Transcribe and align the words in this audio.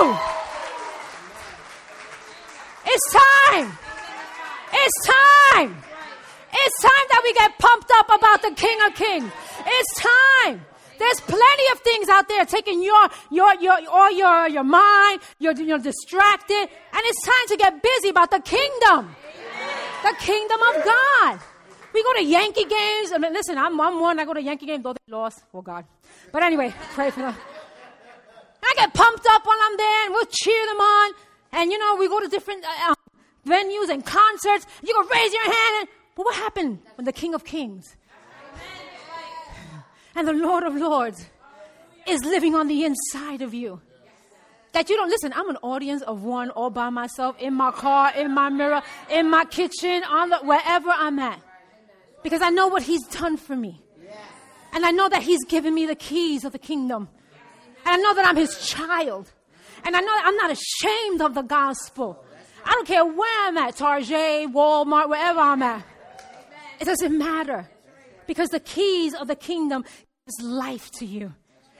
Woo! 0.00 0.16
It's 2.86 3.12
time. 3.12 3.78
It's 4.72 5.06
time. 5.06 5.76
It's 6.52 6.82
time 6.82 7.06
that 7.10 7.20
we 7.24 7.32
get 7.34 7.58
pumped 7.58 7.90
up 7.96 8.06
about 8.06 8.42
the 8.42 8.52
King 8.54 8.78
of 8.86 8.94
Kings. 8.94 9.30
It's 9.66 10.00
time. 10.00 10.64
There's 10.98 11.20
plenty 11.20 11.64
of 11.72 11.80
things 11.80 12.08
out 12.08 12.28
there 12.28 12.44
taking 12.46 12.82
your, 12.82 13.08
your, 13.30 13.54
your, 13.60 13.78
all 13.90 14.10
your, 14.10 14.48
your 14.48 14.64
mind. 14.64 15.20
You're, 15.38 15.54
you're 15.54 15.78
distracted. 15.78 16.68
And 16.92 17.02
it's 17.04 17.22
time 17.22 17.46
to 17.48 17.56
get 17.56 17.82
busy 17.82 18.08
about 18.08 18.30
the 18.30 18.40
kingdom. 18.40 19.14
The 20.02 20.14
kingdom 20.20 20.60
of 20.62 20.84
God. 20.84 21.40
We 21.92 22.02
go 22.02 22.14
to 22.14 22.24
Yankee 22.24 22.64
games. 22.64 23.12
I 23.12 23.18
mean, 23.18 23.32
listen, 23.32 23.58
I'm, 23.58 23.80
I'm 23.80 24.00
one. 24.00 24.18
I 24.18 24.24
go 24.24 24.34
to 24.34 24.42
Yankee 24.42 24.66
games, 24.66 24.84
though 24.84 24.92
they 24.92 25.12
lost. 25.12 25.42
Oh, 25.52 25.62
God. 25.62 25.84
But 26.32 26.42
anyway, 26.42 26.74
pray 26.94 27.10
for 27.10 27.20
them. 27.20 27.34
I 28.66 28.72
get 28.76 28.94
pumped 28.94 29.26
up 29.30 29.46
while 29.46 29.58
I'm 29.60 29.76
there, 29.76 30.04
and 30.06 30.14
we'll 30.14 30.26
cheer 30.26 30.66
them 30.66 30.80
on. 30.80 31.12
And, 31.52 31.70
you 31.70 31.78
know, 31.78 31.96
we 31.96 32.08
go 32.08 32.20
to 32.20 32.28
different 32.28 32.64
uh, 32.64 32.92
uh 32.92 32.94
venues 33.46 33.88
and 33.88 34.04
concerts. 34.04 34.66
You 34.82 34.92
go 34.92 35.08
raise 35.08 35.32
your 35.32 35.44
hand. 35.44 35.74
And, 35.80 35.88
but 36.16 36.26
what 36.26 36.34
happened 36.34 36.80
when 36.96 37.04
the 37.04 37.12
King 37.12 37.34
of 37.34 37.44
Kings 37.44 37.96
and 40.16 40.26
the 40.26 40.32
Lord 40.32 40.64
of 40.64 40.74
Lords 40.74 41.26
is 42.06 42.24
living 42.24 42.54
on 42.54 42.68
the 42.68 42.84
inside 42.84 43.42
of 43.42 43.52
you. 43.52 43.80
That 44.72 44.88
you 44.90 44.96
don't 44.96 45.08
listen, 45.08 45.32
I'm 45.34 45.48
an 45.48 45.56
audience 45.62 46.02
of 46.02 46.22
one 46.22 46.50
all 46.50 46.70
by 46.70 46.90
myself 46.90 47.36
in 47.38 47.54
my 47.54 47.70
car, 47.70 48.12
in 48.14 48.34
my 48.34 48.48
mirror, 48.48 48.82
in 49.10 49.30
my 49.30 49.44
kitchen, 49.44 50.02
on 50.04 50.30
the 50.30 50.38
wherever 50.38 50.90
I'm 50.90 51.18
at. 51.18 51.40
Because 52.22 52.42
I 52.42 52.50
know 52.50 52.68
what 52.68 52.82
he's 52.82 53.06
done 53.06 53.36
for 53.36 53.56
me. 53.56 53.82
And 54.72 54.84
I 54.84 54.90
know 54.90 55.08
that 55.08 55.22
he's 55.22 55.44
given 55.44 55.74
me 55.74 55.86
the 55.86 55.94
keys 55.94 56.44
of 56.44 56.52
the 56.52 56.58
kingdom. 56.58 57.08
And 57.86 57.94
I 57.94 57.96
know 57.98 58.14
that 58.14 58.26
I'm 58.26 58.36
his 58.36 58.66
child. 58.66 59.30
And 59.84 59.94
I 59.94 60.00
know 60.00 60.14
that 60.16 60.24
I'm 60.26 60.36
not 60.36 60.50
ashamed 60.50 61.22
of 61.22 61.34
the 61.34 61.42
gospel. 61.42 62.24
I 62.64 62.72
don't 62.72 62.86
care 62.86 63.04
where 63.04 63.46
I'm 63.46 63.56
at, 63.58 63.76
Target, 63.76 64.52
Walmart, 64.52 65.08
wherever 65.08 65.38
I'm 65.38 65.62
at. 65.62 65.84
It 66.80 66.86
doesn't 66.86 67.16
matter. 67.16 67.68
Because 68.26 68.48
the 68.48 68.58
keys 68.58 69.14
of 69.14 69.28
the 69.28 69.36
kingdom 69.36 69.84
is 70.26 70.44
life 70.44 70.90
to 70.98 71.06
you. 71.06 71.32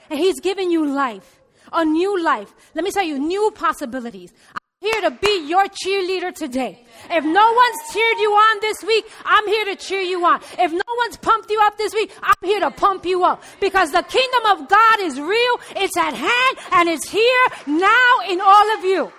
And 0.09 0.17
He's 0.17 0.39
given 0.39 0.71
you 0.71 0.85
life, 0.85 1.41
a 1.73 1.83
new 1.83 2.23
life. 2.23 2.53
Let 2.73 2.85
me 2.85 2.91
tell 2.91 3.03
you, 3.03 3.19
new 3.19 3.51
possibilities. 3.53 4.31
Here 4.87 5.01
to 5.01 5.11
be 5.11 5.45
your 5.45 5.65
cheerleader 5.65 6.33
today. 6.33 6.79
If 7.09 7.25
no 7.25 7.53
one's 7.53 7.93
cheered 7.93 8.17
you 8.19 8.31
on 8.31 8.59
this 8.61 8.81
week, 8.85 9.05
I'm 9.25 9.45
here 9.45 9.65
to 9.65 9.75
cheer 9.75 9.99
you 9.99 10.25
on. 10.25 10.39
If 10.57 10.71
no 10.71 10.93
one's 10.99 11.17
pumped 11.17 11.51
you 11.51 11.59
up 11.65 11.77
this 11.77 11.93
week, 11.93 12.09
I'm 12.23 12.35
here 12.41 12.61
to 12.61 12.71
pump 12.71 13.05
you 13.05 13.25
up. 13.25 13.43
Because 13.59 13.91
the 13.91 14.03
kingdom 14.03 14.45
of 14.45 14.69
God 14.69 14.99
is 15.01 15.19
real, 15.19 15.59
it's 15.75 15.97
at 15.97 16.13
hand, 16.13 16.57
and 16.71 16.87
it's 16.87 17.09
here 17.09 17.47
now 17.65 18.11
in 18.29 18.39
all 18.39 18.77
of 18.77 18.85
you. 18.85 19.11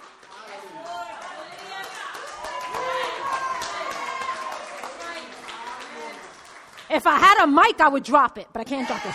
If 6.89 7.07
I 7.07 7.19
had 7.19 7.45
a 7.45 7.47
mic, 7.47 7.79
I 7.79 7.89
would 7.89 8.05
drop 8.05 8.39
it, 8.39 8.47
but 8.55 8.61
I 8.61 8.65
can't 8.65 8.89
drop 8.89 9.05
it. 9.05 9.15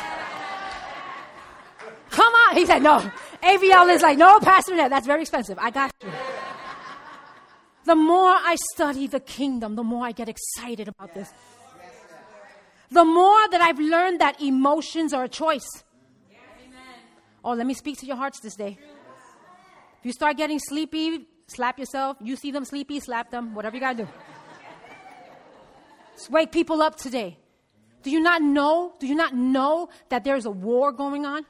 Come 2.12 2.32
on. 2.32 2.56
He 2.56 2.68
said, 2.68 2.84
no. 2.84 3.00
AVL 3.42 3.94
is 3.96 4.04
like, 4.04 4.20
no, 4.20 4.40
Pastor 4.40 4.76
Ned, 4.76 4.92
that's 4.92 5.08
very 5.08 5.22
expensive. 5.22 5.58
I 5.60 5.72
got 5.72 5.92
you. 6.04 6.12
The 7.86 7.96
more 7.96 8.30
I 8.30 8.56
study 8.74 9.08
the 9.08 9.20
kingdom, 9.20 9.76
the 9.76 9.84
more 9.84 10.06
I 10.06 10.12
get 10.12 10.30
excited 10.30 10.88
about 10.88 11.14
this. 11.14 11.34
The 12.90 13.04
more 13.04 13.48
that 13.50 13.60
I've 13.60 13.80
learned 13.80 14.22
that 14.22 14.42
emotions 14.42 15.14
are 15.14 15.26
a 15.26 15.30
choice. 15.30 15.68
Oh, 17.44 17.54
let 17.54 17.66
me 17.66 17.74
speak 17.74 17.98
to 18.00 18.06
your 18.06 18.16
hearts 18.16 18.40
this 18.40 18.56
day. 18.56 18.78
If 20.00 20.06
you 20.06 20.14
start 20.14 20.38
getting 20.38 20.60
sleepy, 20.60 21.28
slap 21.48 21.78
yourself. 21.78 22.18
You 22.22 22.36
see 22.36 22.52
them 22.52 22.66
sleepy, 22.66 23.00
slap 23.00 23.32
them, 23.32 23.54
whatever 23.54 23.76
you 23.76 23.82
gotta 23.82 24.04
do. 24.04 24.08
Just 26.16 26.30
wake 26.30 26.52
people 26.52 26.82
up 26.82 26.96
today. 26.96 27.38
Do 28.04 28.12
you 28.12 28.20
not 28.20 28.42
know? 28.42 28.94
Do 29.00 29.08
you 29.08 29.16
not 29.16 29.34
know 29.34 29.90
that 30.10 30.24
there's 30.24 30.46
a 30.46 30.52
war 30.52 30.92
going 30.92 31.26
on? 31.26 31.46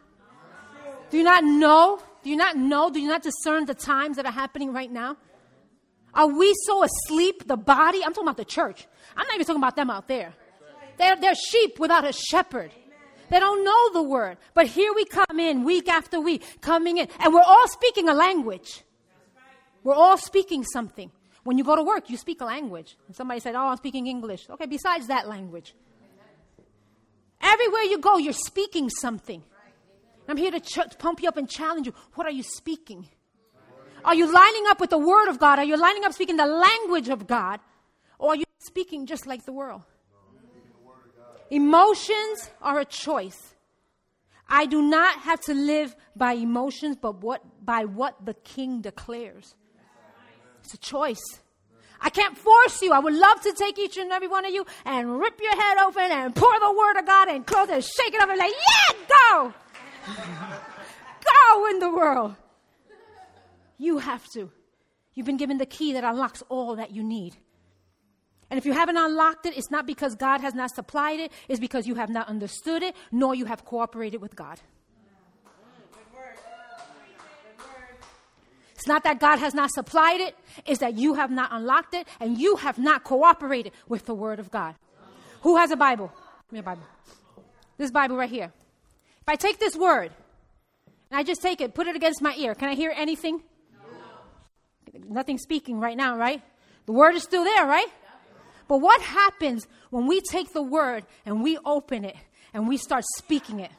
Do 1.10 1.18
you 1.18 1.24
not 1.24 1.44
know? 1.44 2.00
Do 2.24 2.30
you 2.30 2.38
not 2.38 2.56
know? 2.56 2.90
Do 2.90 3.00
you 3.00 3.08
not 3.08 3.22
discern 3.22 3.66
the 3.66 3.76
times 3.76 4.16
that 4.16 4.26
are 4.26 4.32
happening 4.32 4.72
right 4.72 4.92
now? 4.92 5.18
Are 6.16 6.28
we 6.28 6.54
so 6.66 6.84
asleep, 6.84 7.48
the 7.48 7.58
body? 7.58 8.04
I'm 8.04 8.14
talking 8.14 8.28
about 8.28 8.38
the 8.38 8.46
church. 8.46 8.88
I'm 9.16 9.26
not 9.28 9.36
even 9.36 9.46
talking 9.46 9.62
about 9.62 9.76
them 9.76 9.90
out 9.90 10.08
there. 10.08 10.34
They're, 10.98 11.16
they're 11.16 11.36
sheep 11.36 11.80
without 11.80 12.06
a 12.06 12.14
shepherd. 12.14 12.72
They 13.30 13.40
don't 13.40 13.64
know 13.64 13.94
the 13.94 14.04
word. 14.04 14.38
But 14.54 14.68
here 14.68 14.94
we 14.94 15.06
come 15.06 15.40
in 15.40 15.64
week 15.64 15.90
after 15.90 16.20
week, 16.22 16.44
coming 16.62 16.98
in, 16.98 17.08
and 17.20 17.34
we're 17.34 17.42
all 17.42 17.68
speaking 17.68 18.10
a 18.10 18.14
language. 18.14 18.84
We're 19.84 19.96
all 19.96 20.18
speaking 20.18 20.64
something. 20.64 21.12
When 21.44 21.58
you 21.58 21.64
go 21.64 21.76
to 21.76 21.84
work, 21.84 22.10
you 22.10 22.18
speak 22.18 22.42
a 22.42 22.46
language. 22.46 22.96
And 23.08 23.16
somebody 23.16 23.40
said, 23.40 23.56
Oh, 23.56 23.68
I'm 23.68 23.78
speaking 23.78 24.08
English. 24.08 24.50
Okay, 24.50 24.66
besides 24.66 25.08
that 25.08 25.28
language. 25.28 25.74
Everywhere 27.42 27.82
you 27.82 27.98
go, 27.98 28.18
you're 28.18 28.32
speaking 28.32 28.90
something. 28.90 29.44
I'm 30.28 30.38
here 30.38 30.52
to 30.52 30.62
ch- 30.62 30.98
pump 31.00 31.22
you 31.22 31.28
up 31.28 31.36
and 31.36 31.50
challenge 31.50 31.88
you. 31.88 31.94
What 32.14 32.26
are 32.26 32.32
you 32.32 32.44
speaking? 32.44 33.10
Are 34.06 34.16
you 34.16 34.32
lining 34.32 34.66
up 34.68 34.80
with 34.80 34.90
the 34.90 34.98
Word 34.98 35.30
of 35.30 35.40
God? 35.40 35.60
Are 35.60 35.66
you 35.66 35.78
lining 35.78 36.04
up 36.04 36.14
speaking 36.14 36.38
the 36.38 36.46
language 36.46 37.10
of 37.10 37.26
God? 37.28 37.60
Or 38.20 38.32
are 38.32 38.36
you 38.36 38.46
speaking 38.60 39.06
just 39.06 39.26
like 39.28 39.46
the 39.46 39.54
world? 39.54 39.84
Emotions 41.50 42.50
are 42.62 42.80
a 42.80 42.86
choice. 42.86 43.54
I 44.48 44.66
do 44.66 44.82
not 44.82 45.20
have 45.20 45.40
to 45.42 45.54
live 45.54 45.96
by 46.16 46.34
emotions, 46.34 46.98
but 47.02 47.22
what, 47.22 47.42
by 47.66 47.86
what 47.86 48.26
the 48.26 48.34
King 48.34 48.82
declares. 48.82 49.56
It's 50.64 50.74
a 50.74 50.78
choice. 50.78 51.24
I 52.02 52.10
can't 52.10 52.38
force 52.38 52.82
you. 52.82 52.92
I 52.92 53.00
would 53.00 53.14
love 53.14 53.42
to 53.42 53.54
take 53.54 53.80
each 53.80 53.98
and 53.98 54.12
every 54.12 54.28
one 54.28 54.46
of 54.46 54.54
you 54.54 54.66
and 54.86 55.20
rip 55.20 55.40
your 55.42 55.56
head 55.56 55.78
open 55.78 56.12
and 56.12 56.36
pour 56.36 56.60
the 56.60 56.72
word 56.72 57.00
of 57.00 57.06
God 57.06 57.30
and 57.30 57.46
close 57.46 57.70
and 57.70 57.84
shake 57.84 58.14
it 58.14 58.22
up 58.22 58.30
and 58.30 58.38
like, 58.38 58.52
yeah, 58.52 58.98
go. 59.08 59.54
go 61.48 61.68
in 61.70 61.80
the 61.80 61.90
world. 61.90 62.36
You 63.78 63.98
have 64.00 64.28
to. 64.34 64.52
You've 65.14 65.26
been 65.26 65.38
given 65.38 65.58
the 65.58 65.66
key 65.66 65.94
that 65.94 66.04
unlocks 66.04 66.44
all 66.50 66.76
that 66.76 66.92
you 66.92 67.04
need. 67.04 67.36
And 68.50 68.58
if 68.58 68.66
you 68.66 68.74
haven't 68.74 68.98
unlocked 68.98 69.46
it, 69.46 69.58
it's 69.58 69.72
not 69.72 69.86
because 69.86 70.16
God 70.16 70.42
has 70.42 70.54
not 70.54 70.70
supplied 70.72 71.20
it, 71.20 71.32
it's 71.48 71.60
because 71.60 71.88
you 71.88 71.96
have 71.96 72.10
not 72.10 72.28
understood 72.28 72.84
it, 72.84 72.96
nor 73.12 73.34
you 73.34 73.46
have 73.46 73.66
cooperated 73.66 74.22
with 74.22 74.36
God. 74.36 74.60
It's 78.76 78.88
not 78.88 79.06
that 79.06 79.20
God 79.20 79.40
has 79.40 79.54
not 79.54 79.72
supplied 79.72 80.20
it, 80.20 80.36
it's 80.66 80.82
that 80.82 80.98
you 80.98 81.14
have 81.14 81.32
not 81.32 81.54
unlocked 81.54 81.94
it 81.94 82.06
and 82.20 82.38
you 82.38 82.58
have 82.58 82.78
not 82.78 83.06
cooperated 83.06 83.72
with 83.88 84.06
the 84.06 84.14
Word 84.14 84.40
of 84.40 84.52
God. 84.52 84.76
Who 85.42 85.56
has 85.56 85.72
a 85.72 85.78
Bible? 85.78 86.12
Give 86.48 86.54
me 86.54 86.60
a 86.60 86.64
Bible. 86.64 86.84
This 87.78 87.92
Bible 87.92 88.18
right 88.18 88.30
here. 88.30 88.52
If 89.22 89.30
I 89.30 89.36
take 89.36 89.58
this 89.58 89.76
word 89.76 90.12
and 91.10 91.18
I 91.18 91.24
just 91.24 91.42
take 91.42 91.62
it, 91.62 91.74
put 91.74 91.88
it 91.88 91.96
against 91.96 92.22
my 92.22 92.36
ear, 92.36 92.56
can 92.56 92.68
I 92.68 92.76
hear 92.76 92.94
anything? 92.94 93.42
No. 94.94 95.00
Nothing 95.10 95.38
speaking 95.38 95.80
right 95.80 95.98
now, 95.98 96.18
right? 96.18 96.42
The 96.86 96.92
word 96.92 97.16
is 97.16 97.24
still 97.24 97.44
there, 97.44 97.66
right? 97.66 97.88
But 98.68 98.80
what 98.80 99.02
happens 99.02 99.68
when 99.90 100.08
we 100.08 100.22
take 100.22 100.54
the 100.54 100.62
word 100.62 101.06
and 101.26 101.44
we 101.44 101.58
open 101.66 102.06
it 102.06 102.16
and 102.54 102.68
we 102.68 102.78
start 102.78 103.04
speaking 103.18 103.60
it? 103.60 103.72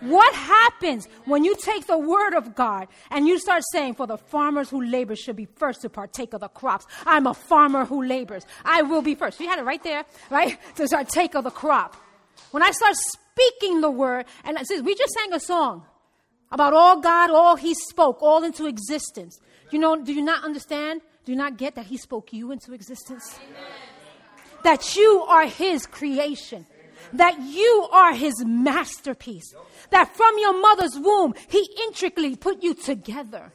What 0.00 0.32
happens 0.32 1.08
when 1.24 1.44
you 1.44 1.56
take 1.56 1.86
the 1.86 1.98
word 1.98 2.34
of 2.34 2.54
God 2.54 2.86
and 3.10 3.26
you 3.26 3.38
start 3.38 3.62
saying, 3.72 3.94
For 3.94 4.06
the 4.06 4.16
farmers 4.16 4.70
who 4.70 4.80
labor 4.80 5.16
should 5.16 5.34
be 5.34 5.46
first 5.46 5.82
to 5.82 5.88
partake 5.88 6.34
of 6.34 6.40
the 6.40 6.48
crops? 6.48 6.86
I'm 7.04 7.26
a 7.26 7.34
farmer 7.34 7.84
who 7.84 8.04
labors. 8.04 8.46
I 8.64 8.82
will 8.82 9.02
be 9.02 9.16
first. 9.16 9.40
You 9.40 9.48
had 9.48 9.58
it 9.58 9.64
right 9.64 9.82
there, 9.82 10.04
right? 10.30 10.56
To 10.76 10.86
partake 10.86 11.34
of 11.34 11.44
the 11.44 11.50
crop. 11.50 11.96
When 12.52 12.62
I 12.62 12.70
start 12.70 12.94
speaking 12.94 13.80
the 13.80 13.90
word, 13.90 14.26
and 14.44 14.56
it 14.56 14.66
says, 14.66 14.82
we 14.82 14.94
just 14.94 15.12
sang 15.14 15.32
a 15.32 15.40
song 15.40 15.84
about 16.52 16.72
all 16.72 17.00
God, 17.00 17.30
all 17.30 17.56
He 17.56 17.74
spoke, 17.74 18.22
all 18.22 18.44
into 18.44 18.66
existence. 18.66 19.40
You 19.70 19.78
know, 19.78 19.96
do 20.02 20.12
you 20.12 20.22
not 20.22 20.44
understand? 20.44 21.02
Do 21.24 21.32
you 21.32 21.38
not 21.38 21.56
get 21.56 21.74
that 21.74 21.86
He 21.86 21.96
spoke 21.96 22.32
you 22.32 22.52
into 22.52 22.72
existence? 22.72 23.38
Amen. 23.38 23.62
That 24.64 24.96
you 24.96 25.22
are 25.28 25.46
His 25.46 25.86
creation 25.86 26.66
that 27.12 27.40
you 27.40 27.88
are 27.92 28.14
his 28.14 28.44
masterpiece. 28.44 29.54
That 29.90 30.14
from 30.14 30.38
your 30.38 30.60
mother's 30.60 30.98
womb, 30.98 31.34
he 31.48 31.68
intricately 31.86 32.36
put 32.36 32.62
you 32.62 32.74
together. 32.74 33.52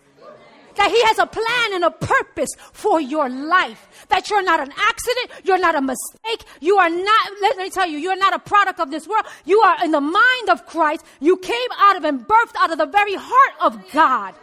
That 0.76 0.90
he 0.90 1.04
has 1.04 1.20
a 1.20 1.28
plan 1.28 1.74
and 1.74 1.84
a 1.84 1.92
purpose 1.92 2.50
for 2.72 3.00
your 3.00 3.30
life. 3.30 4.08
That 4.10 4.32
you're 4.32 4.42
not 4.42 4.60
an 4.60 4.74
accident. 4.76 5.30
You're 5.44 5.60
not 5.60 5.76
a 5.76 5.82
mistake. 5.82 6.48
You 6.62 6.78
are 6.78 6.90
not, 6.90 7.32
let 7.44 7.58
me 7.58 7.70
tell 7.70 7.86
you, 7.86 8.00
you're 8.00 8.18
not 8.18 8.34
a 8.34 8.40
product 8.40 8.80
of 8.80 8.90
this 8.90 9.08
world. 9.08 9.26
You 9.46 9.60
are 9.62 9.86
in 9.86 9.92
the 9.92 10.02
mind 10.02 10.50
of 10.50 10.66
Christ. 10.66 11.06
You 11.20 11.38
came 11.38 11.70
out 11.78 11.96
of 11.96 12.06
and 12.06 12.28
birthed 12.28 12.56
out 12.58 12.72
of 12.72 12.80
the 12.80 12.88
very 12.88 13.14
heart 13.14 13.54
of 13.62 13.92
God. 13.92 14.34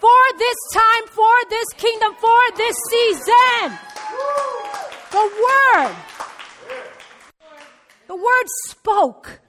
For 0.00 0.38
this 0.38 0.56
time, 0.72 1.06
for 1.08 1.36
this 1.48 1.66
kingdom, 1.76 2.14
for 2.18 2.56
this 2.56 2.76
season. 2.90 3.78
The 5.10 5.30
word 5.44 5.96
the 8.10 8.16
word 8.16 8.46
spoke, 8.66 9.40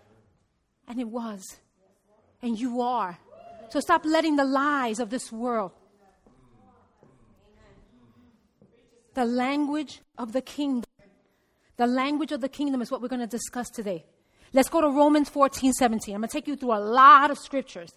and 0.87 0.99
it 0.99 1.07
was. 1.07 1.41
And 2.43 2.59
you 2.59 2.81
are. 2.81 3.17
So 3.69 3.79
stop 3.79 4.05
letting 4.05 4.35
the 4.35 4.45
lies 4.45 4.99
of 4.99 5.09
this 5.09 5.31
world, 5.31 5.71
the 9.15 9.25
language 9.25 10.01
of 10.15 10.31
the 10.31 10.43
kingdom, 10.43 10.83
the 11.77 11.87
language 11.87 12.31
of 12.31 12.41
the 12.41 12.49
kingdom 12.49 12.83
is 12.83 12.91
what 12.91 13.01
we're 13.01 13.07
going 13.07 13.21
to 13.21 13.25
discuss 13.25 13.67
today. 13.71 14.05
Let's 14.53 14.69
go 14.69 14.79
to 14.81 14.89
Romans 14.89 15.27
14, 15.29 15.73
17. 15.73 16.13
I'm 16.13 16.21
going 16.21 16.29
to 16.29 16.31
take 16.31 16.47
you 16.47 16.55
through 16.55 16.73
a 16.73 16.83
lot 16.83 17.31
of 17.31 17.39
scriptures. 17.39 17.89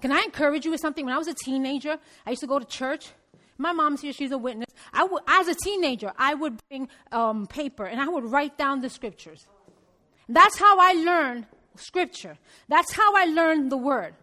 Can 0.00 0.12
I 0.12 0.20
encourage 0.20 0.64
you 0.64 0.70
with 0.70 0.80
something? 0.80 1.04
When 1.04 1.14
I 1.14 1.18
was 1.18 1.28
a 1.28 1.34
teenager, 1.34 1.98
I 2.26 2.30
used 2.30 2.40
to 2.42 2.46
go 2.46 2.58
to 2.58 2.64
church. 2.64 3.10
My 3.56 3.72
mom's 3.72 4.00
here, 4.00 4.12
she's 4.12 4.30
a 4.30 4.38
witness. 4.38 4.68
I 4.92 5.06
as 5.26 5.48
a 5.48 5.54
teenager, 5.54 6.12
I 6.16 6.34
would 6.34 6.60
bring 6.68 6.88
um, 7.10 7.46
paper 7.46 7.84
and 7.84 8.00
I 8.00 8.08
would 8.08 8.24
write 8.24 8.56
down 8.56 8.80
the 8.80 8.90
scriptures. 8.90 9.46
That's 10.28 10.58
how 10.58 10.78
I 10.78 10.92
learned 10.92 11.46
scripture. 11.74 12.38
That's 12.68 12.92
how 12.92 13.16
I 13.16 13.24
learned 13.24 13.72
the 13.72 13.76
word. 13.76 14.14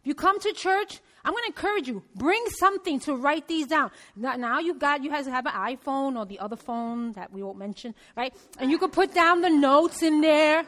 If 0.00 0.06
you 0.06 0.14
come 0.14 0.40
to 0.40 0.52
church, 0.52 1.00
I'm 1.24 1.32
going 1.32 1.44
to 1.44 1.48
encourage 1.48 1.86
you, 1.86 2.02
bring 2.16 2.44
something 2.58 2.98
to 3.00 3.14
write 3.14 3.46
these 3.46 3.68
down. 3.68 3.92
Now, 4.16 4.34
now 4.34 4.58
you 4.58 4.74
got, 4.74 5.04
you 5.04 5.10
guys 5.10 5.26
have 5.26 5.46
an 5.46 5.52
iPhone 5.52 6.18
or 6.18 6.26
the 6.26 6.40
other 6.40 6.56
phone 6.56 7.12
that 7.12 7.32
we 7.32 7.42
won't 7.44 7.58
mention, 7.58 7.94
right? 8.16 8.34
And 8.58 8.70
you 8.70 8.78
could 8.78 8.92
put 8.92 9.14
down 9.14 9.42
the 9.42 9.50
notes 9.50 10.02
in 10.02 10.20
there. 10.20 10.64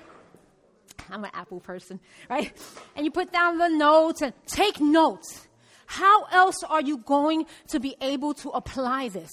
I'm 1.10 1.24
an 1.24 1.30
Apple 1.34 1.60
person, 1.60 2.00
right? 2.28 2.52
And 2.96 3.04
you 3.04 3.10
put 3.10 3.32
down 3.32 3.58
the 3.58 3.68
notes 3.68 4.22
and 4.22 4.32
take 4.46 4.80
notes. 4.80 5.48
How 5.86 6.24
else 6.24 6.62
are 6.68 6.80
you 6.80 6.98
going 6.98 7.46
to 7.68 7.80
be 7.80 7.96
able 8.00 8.34
to 8.34 8.50
apply 8.50 9.08
this? 9.08 9.30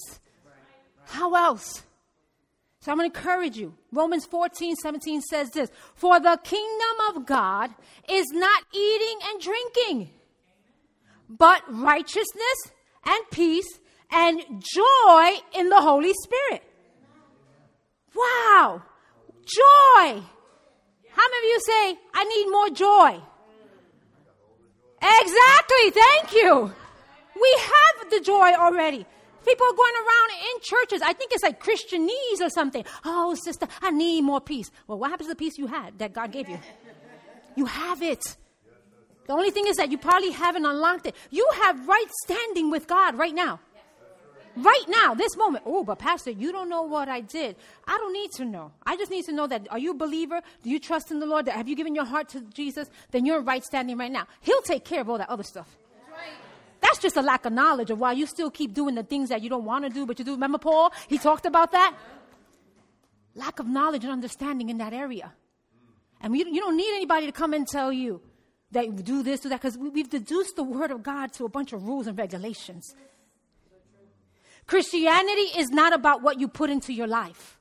How 1.06 1.34
else? 1.34 1.82
So 2.80 2.90
I'm 2.90 2.98
going 2.98 3.10
to 3.10 3.16
encourage 3.16 3.56
you. 3.56 3.74
Romans 3.92 4.26
14, 4.26 4.74
17 4.76 5.22
says 5.22 5.50
this 5.50 5.70
For 5.94 6.18
the 6.18 6.38
kingdom 6.42 7.16
of 7.16 7.26
God 7.26 7.70
is 8.08 8.26
not 8.32 8.64
eating 8.74 9.18
and 9.28 9.40
drinking, 9.40 10.10
but 11.28 11.62
righteousness 11.68 12.72
and 13.04 13.24
peace 13.30 13.78
and 14.10 14.40
joy 14.74 15.30
in 15.54 15.68
the 15.68 15.80
Holy 15.80 16.12
Spirit. 16.12 16.62
Wow! 18.14 18.82
Joy! 19.44 20.22
How 21.22 21.28
many 21.28 21.46
of 21.46 21.50
you 21.52 21.60
say, 21.60 21.98
I 22.14 22.24
need 22.24 22.50
more 22.50 22.70
joy? 22.70 23.22
Exactly, 25.00 25.90
thank 25.90 26.32
you. 26.32 26.72
We 27.40 27.58
have 27.60 28.10
the 28.10 28.20
joy 28.20 28.50
already. 28.54 29.06
People 29.46 29.66
are 29.66 29.72
going 29.72 29.94
around 29.94 30.30
in 30.32 30.60
churches. 30.62 31.00
I 31.00 31.12
think 31.12 31.30
it's 31.32 31.44
like 31.44 31.62
Christianese 31.62 32.44
or 32.44 32.50
something. 32.50 32.84
Oh, 33.04 33.36
sister, 33.36 33.68
I 33.80 33.92
need 33.92 34.22
more 34.22 34.40
peace. 34.40 34.72
Well, 34.88 34.98
what 34.98 35.10
happens 35.10 35.28
to 35.28 35.34
the 35.34 35.38
peace 35.38 35.58
you 35.58 35.68
had 35.68 35.96
that 36.00 36.12
God 36.12 36.32
gave 36.32 36.48
you? 36.48 36.58
You 37.54 37.66
have 37.66 38.02
it. 38.02 38.36
The 39.28 39.32
only 39.32 39.52
thing 39.52 39.68
is 39.68 39.76
that 39.76 39.92
you 39.92 39.98
probably 39.98 40.32
haven't 40.32 40.66
unlocked 40.66 41.06
it. 41.06 41.14
You 41.30 41.48
have 41.62 41.86
right 41.86 42.10
standing 42.24 42.68
with 42.72 42.88
God 42.88 43.16
right 43.16 43.34
now. 43.34 43.60
Right 44.56 44.84
now, 44.88 45.14
this 45.14 45.36
moment. 45.36 45.64
Oh, 45.66 45.82
but 45.82 45.98
Pastor, 45.98 46.30
you 46.30 46.52
don't 46.52 46.68
know 46.68 46.82
what 46.82 47.08
I 47.08 47.20
did. 47.20 47.56
I 47.86 47.96
don't 47.96 48.12
need 48.12 48.30
to 48.32 48.44
know. 48.44 48.72
I 48.84 48.96
just 48.96 49.10
need 49.10 49.24
to 49.24 49.32
know 49.32 49.46
that 49.46 49.66
are 49.70 49.78
you 49.78 49.92
a 49.92 49.94
believer? 49.94 50.42
Do 50.62 50.70
you 50.70 50.78
trust 50.78 51.10
in 51.10 51.20
the 51.20 51.26
Lord? 51.26 51.48
Have 51.48 51.68
you 51.68 51.76
given 51.76 51.94
your 51.94 52.04
heart 52.04 52.28
to 52.30 52.40
Jesus? 52.40 52.90
Then 53.10 53.24
you're 53.24 53.40
right 53.40 53.64
standing 53.64 53.96
right 53.96 54.12
now. 54.12 54.26
He'll 54.40 54.60
take 54.62 54.84
care 54.84 55.00
of 55.00 55.08
all 55.08 55.18
that 55.18 55.30
other 55.30 55.42
stuff. 55.42 55.76
That's 56.80 56.98
just 56.98 57.16
a 57.16 57.22
lack 57.22 57.46
of 57.46 57.52
knowledge 57.52 57.90
of 57.90 57.98
why 58.00 58.12
you 58.12 58.26
still 58.26 58.50
keep 58.50 58.74
doing 58.74 58.96
the 58.96 59.04
things 59.04 59.28
that 59.28 59.40
you 59.40 59.48
don't 59.48 59.64
want 59.64 59.84
to 59.84 59.90
do, 59.90 60.04
but 60.04 60.18
you 60.18 60.24
do. 60.24 60.32
Remember 60.32 60.58
Paul? 60.58 60.92
He 61.08 61.16
talked 61.16 61.46
about 61.46 61.72
that. 61.72 61.96
Lack 63.34 63.60
of 63.60 63.66
knowledge 63.66 64.02
and 64.02 64.12
understanding 64.12 64.68
in 64.68 64.78
that 64.78 64.92
area. 64.92 65.32
And 66.20 66.36
you, 66.36 66.44
you 66.46 66.60
don't 66.60 66.76
need 66.76 66.94
anybody 66.94 67.26
to 67.26 67.32
come 67.32 67.54
and 67.54 67.66
tell 67.66 67.92
you 67.92 68.20
that 68.72 68.86
you 68.86 68.92
do 68.92 69.22
this, 69.22 69.40
do 69.40 69.48
that, 69.48 69.60
because 69.60 69.78
we've 69.78 70.10
deduced 70.10 70.56
the 70.56 70.64
Word 70.64 70.90
of 70.90 71.02
God 71.02 71.32
to 71.34 71.44
a 71.44 71.48
bunch 71.48 71.72
of 71.72 71.84
rules 71.84 72.06
and 72.06 72.18
regulations. 72.18 72.94
Christianity 74.66 75.58
is 75.58 75.70
not 75.70 75.92
about 75.92 76.22
what 76.22 76.40
you 76.40 76.48
put 76.48 76.70
into 76.70 76.92
your 76.92 77.06
life. 77.06 77.58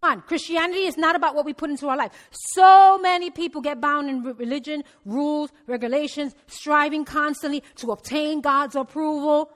Come 0.00 0.10
on, 0.10 0.20
Christianity 0.22 0.86
is 0.86 0.96
not 0.96 1.14
about 1.14 1.36
what 1.36 1.44
we 1.44 1.52
put 1.52 1.70
into 1.70 1.88
our 1.88 1.96
life. 1.96 2.10
So 2.32 2.98
many 2.98 3.30
people 3.30 3.60
get 3.60 3.80
bound 3.80 4.10
in 4.10 4.24
religion, 4.24 4.82
rules, 5.04 5.50
regulations, 5.68 6.34
striving 6.48 7.04
constantly 7.04 7.62
to 7.76 7.92
obtain 7.92 8.40
God's 8.40 8.74
approval, 8.74 9.50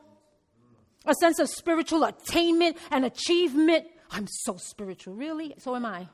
a 1.07 1.15
sense 1.15 1.41
of 1.41 1.49
spiritual 1.49 2.05
attainment 2.05 2.77
and 2.93 3.05
achievement. 3.05 3.87
I'm 4.13 4.29
so 4.29 4.57
spiritual, 4.59 5.15
really? 5.15 5.55
So 5.59 5.75
am 5.75 5.87
I. 5.87 6.07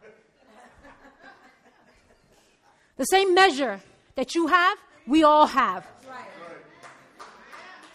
the 2.96 3.04
same 3.04 3.34
measure 3.34 3.80
that 4.14 4.34
you 4.34 4.46
have, 4.46 4.78
we 5.06 5.22
all 5.22 5.46
have. 5.46 5.86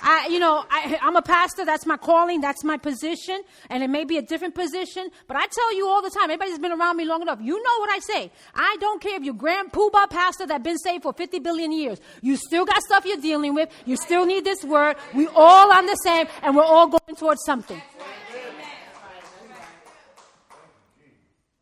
I, 0.01 0.27
you 0.27 0.39
know, 0.39 0.63
I, 0.69 0.97
I'm 1.01 1.15
a 1.15 1.21
pastor. 1.21 1.65
That's 1.65 1.85
my 1.85 1.97
calling. 1.97 2.41
That's 2.41 2.63
my 2.63 2.77
position. 2.77 3.41
And 3.69 3.83
it 3.83 3.89
may 3.89 4.05
be 4.05 4.17
a 4.17 4.21
different 4.21 4.55
position, 4.55 5.09
but 5.27 5.35
I 5.35 5.45
tell 5.47 5.75
you 5.75 5.87
all 5.87 6.01
the 6.01 6.09
time, 6.09 6.23
everybody's 6.25 6.59
been 6.59 6.71
around 6.71 6.97
me 6.97 7.05
long 7.05 7.21
enough. 7.21 7.39
You 7.41 7.61
know 7.61 7.79
what 7.79 7.89
I 7.89 7.99
say. 7.99 8.31
I 8.55 8.77
don't 8.79 9.01
care 9.01 9.17
if 9.17 9.23
you're 9.23 9.33
Grand 9.33 9.71
Poobah 9.71 10.09
pastor 10.09 10.45
that's 10.47 10.63
been 10.63 10.77
saved 10.77 11.03
for 11.03 11.13
50 11.13 11.39
billion 11.39 11.71
years. 11.71 11.99
You 12.21 12.37
still 12.37 12.65
got 12.65 12.81
stuff 12.81 13.05
you're 13.05 13.17
dealing 13.17 13.53
with. 13.53 13.69
You 13.85 13.97
still 13.97 14.25
need 14.25 14.45
this 14.45 14.63
word. 14.63 14.95
We 15.13 15.27
all 15.27 15.71
on 15.71 15.85
the 15.85 15.95
same, 15.95 16.27
and 16.43 16.55
we're 16.55 16.63
all 16.63 16.87
going 16.87 17.15
towards 17.17 17.43
something. 17.45 17.81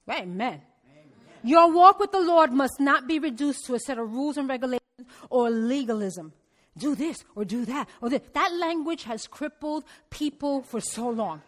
Amen. 0.10 0.62
Your 1.44 1.72
walk 1.72 2.00
with 2.00 2.12
the 2.12 2.20
Lord 2.20 2.52
must 2.52 2.80
not 2.80 3.08
be 3.08 3.20
reduced 3.20 3.66
to 3.66 3.76
a 3.76 3.80
set 3.80 3.98
of 3.98 4.12
rules 4.12 4.38
and 4.38 4.48
regulations 4.48 4.82
or 5.30 5.50
legalism 5.50 6.34
do 6.78 6.96
this 6.96 7.24
or 7.36 7.46
do 7.46 7.66
that 7.66 7.88
or. 8.02 8.10
That 8.10 8.54
language 8.54 9.04
has 9.04 9.28
crippled 9.28 9.84
people 10.10 10.62
for 10.62 10.82
so 10.82 11.10
long. 11.10 11.42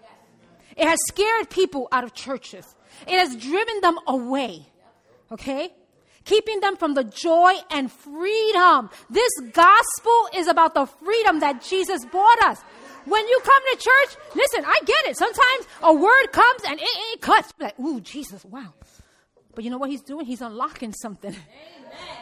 It 0.76 0.88
has 0.88 1.00
scared 1.08 1.50
people 1.50 1.88
out 1.92 2.04
of 2.04 2.14
churches. 2.14 2.76
It 3.08 3.18
has 3.18 3.36
driven 3.36 3.81
them 3.81 3.98
away. 4.08 4.66
Okay? 5.31 5.72
Keeping 6.26 6.60
them 6.60 6.78
from 6.78 6.94
the 6.94 7.04
joy 7.04 7.54
and 7.72 7.92
freedom. 7.92 8.90
This 9.10 9.31
gospel 9.52 10.30
is 10.36 10.48
about 10.48 10.74
the 10.74 10.86
freedom 10.86 11.40
that 11.40 11.62
Jesus 11.64 12.06
brought 12.06 12.42
us. 12.44 12.62
When 13.06 13.28
you 13.28 13.42
come 13.44 13.62
to 13.72 13.78
church, 13.78 14.18
listen, 14.36 14.64
I 14.66 14.80
get 14.86 15.06
it. 15.06 15.18
Sometimes 15.18 15.68
a 15.82 15.94
word 15.94 16.28
comes 16.32 16.62
and 16.68 16.80
it, 16.80 16.88
it 17.14 17.22
cuts. 17.22 17.54
Like, 17.60 17.80
ooh, 17.80 18.00
Jesus, 18.02 18.46
wow. 18.46 18.74
But 19.56 19.64
you 19.64 19.70
know 19.70 19.78
what 19.78 19.90
he's 19.90 20.02
doing? 20.02 20.25
He's 20.25 20.42
unlocking 20.42 20.94
something. 20.94 21.32
Amen. 21.32 22.18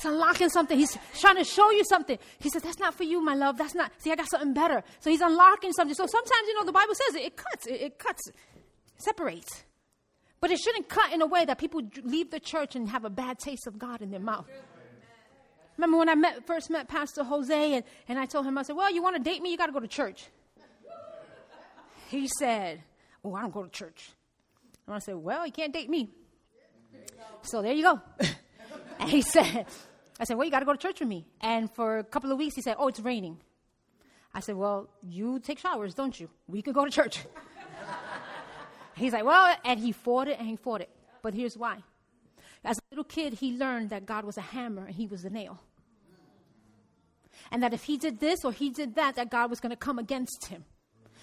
He's 0.00 0.10
unlocking 0.10 0.48
something. 0.48 0.78
He's 0.78 0.96
trying 1.18 1.36
to 1.36 1.44
show 1.44 1.70
you 1.70 1.84
something. 1.84 2.18
He 2.38 2.48
says, 2.48 2.62
That's 2.62 2.78
not 2.78 2.94
for 2.94 3.04
you, 3.04 3.22
my 3.22 3.34
love. 3.34 3.58
That's 3.58 3.74
not. 3.74 3.92
See, 3.98 4.10
I 4.10 4.16
got 4.16 4.30
something 4.30 4.54
better. 4.54 4.82
So 5.00 5.10
he's 5.10 5.20
unlocking 5.20 5.72
something. 5.72 5.94
So 5.94 6.06
sometimes, 6.06 6.48
you 6.48 6.54
know, 6.54 6.64
the 6.64 6.72
Bible 6.72 6.94
says 6.94 7.16
it, 7.16 7.22
it 7.26 7.36
cuts, 7.36 7.66
it, 7.66 7.80
it 7.80 7.98
cuts, 7.98 8.22
separates. 8.96 9.64
But 10.40 10.50
it 10.50 10.58
shouldn't 10.58 10.88
cut 10.88 11.12
in 11.12 11.20
a 11.20 11.26
way 11.26 11.44
that 11.44 11.58
people 11.58 11.82
leave 12.02 12.30
the 12.30 12.40
church 12.40 12.76
and 12.76 12.88
have 12.88 13.04
a 13.04 13.10
bad 13.10 13.38
taste 13.38 13.66
of 13.66 13.78
God 13.78 14.00
in 14.00 14.10
their 14.10 14.20
mouth. 14.20 14.48
Remember 15.76 15.98
when 15.98 16.08
I 16.08 16.14
met, 16.14 16.46
first 16.46 16.70
met 16.70 16.88
Pastor 16.88 17.22
Jose 17.22 17.74
and, 17.74 17.84
and 18.08 18.18
I 18.18 18.24
told 18.24 18.46
him, 18.46 18.56
I 18.56 18.62
said, 18.62 18.76
Well, 18.76 18.90
you 18.90 19.02
want 19.02 19.16
to 19.16 19.22
date 19.22 19.42
me? 19.42 19.50
You 19.50 19.58
got 19.58 19.66
to 19.66 19.72
go 19.72 19.80
to 19.80 19.88
church. 19.88 20.28
He 22.08 22.26
said, 22.26 22.82
Oh, 23.22 23.34
I 23.34 23.42
don't 23.42 23.52
go 23.52 23.64
to 23.64 23.70
church. 23.70 24.12
And 24.86 24.96
I 24.96 24.98
said, 24.98 25.16
Well, 25.16 25.44
you 25.44 25.52
can't 25.52 25.74
date 25.74 25.90
me. 25.90 26.08
So 27.42 27.60
there 27.60 27.74
you 27.74 27.82
go. 27.82 28.00
and 28.98 29.10
he 29.10 29.20
said, 29.20 29.66
I 30.20 30.24
said, 30.24 30.36
Well, 30.36 30.44
you 30.44 30.50
got 30.50 30.60
to 30.60 30.66
go 30.66 30.72
to 30.72 30.78
church 30.78 31.00
with 31.00 31.08
me. 31.08 31.26
And 31.40 31.72
for 31.74 31.98
a 31.98 32.04
couple 32.04 32.30
of 32.30 32.38
weeks, 32.38 32.54
he 32.54 32.60
said, 32.60 32.76
Oh, 32.78 32.88
it's 32.88 33.00
raining. 33.00 33.38
I 34.34 34.40
said, 34.40 34.54
Well, 34.54 34.90
you 35.02 35.40
take 35.40 35.58
showers, 35.58 35.94
don't 35.94 36.18
you? 36.20 36.28
We 36.46 36.60
could 36.60 36.74
go 36.74 36.84
to 36.84 36.90
church. 36.90 37.20
He's 38.96 39.14
like, 39.14 39.24
Well, 39.24 39.56
and 39.64 39.80
he 39.80 39.92
fought 39.92 40.28
it 40.28 40.38
and 40.38 40.46
he 40.46 40.56
fought 40.56 40.82
it. 40.82 40.90
But 41.22 41.32
here's 41.32 41.56
why. 41.56 41.78
As 42.62 42.78
a 42.78 42.82
little 42.90 43.04
kid, 43.04 43.32
he 43.34 43.56
learned 43.56 43.88
that 43.90 44.04
God 44.04 44.26
was 44.26 44.36
a 44.36 44.42
hammer 44.42 44.84
and 44.84 44.94
he 44.94 45.06
was 45.06 45.22
the 45.22 45.30
nail. 45.30 45.58
And 47.50 47.62
that 47.62 47.72
if 47.72 47.84
he 47.84 47.96
did 47.96 48.20
this 48.20 48.44
or 48.44 48.52
he 48.52 48.68
did 48.68 48.94
that, 48.96 49.16
that 49.16 49.30
God 49.30 49.48
was 49.48 49.58
going 49.58 49.70
to 49.70 49.76
come 49.76 49.98
against 49.98 50.46
him. 50.46 50.64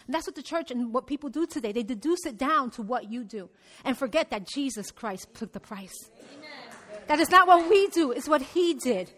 And 0.08 0.14
that's 0.14 0.26
what 0.26 0.36
the 0.36 0.42
church 0.42 0.72
and 0.72 0.92
what 0.92 1.06
people 1.06 1.30
do 1.30 1.46
today. 1.46 1.72
They 1.72 1.84
deduce 1.84 2.26
it 2.26 2.38
down 2.38 2.72
to 2.72 2.82
what 2.82 3.12
you 3.12 3.24
do 3.24 3.50
and 3.86 3.96
forget 3.98 4.32
that 4.32 4.48
Jesus 4.48 4.90
Christ 4.90 5.28
took 5.36 5.54
the 5.54 5.60
price. 5.60 6.10
Amen. 6.34 6.67
That 7.08 7.20
is 7.20 7.30
not 7.30 7.48
what 7.48 7.70
we 7.70 7.88
do, 7.88 8.12
it's 8.12 8.28
what 8.28 8.42
he 8.42 8.74
did. 8.74 9.12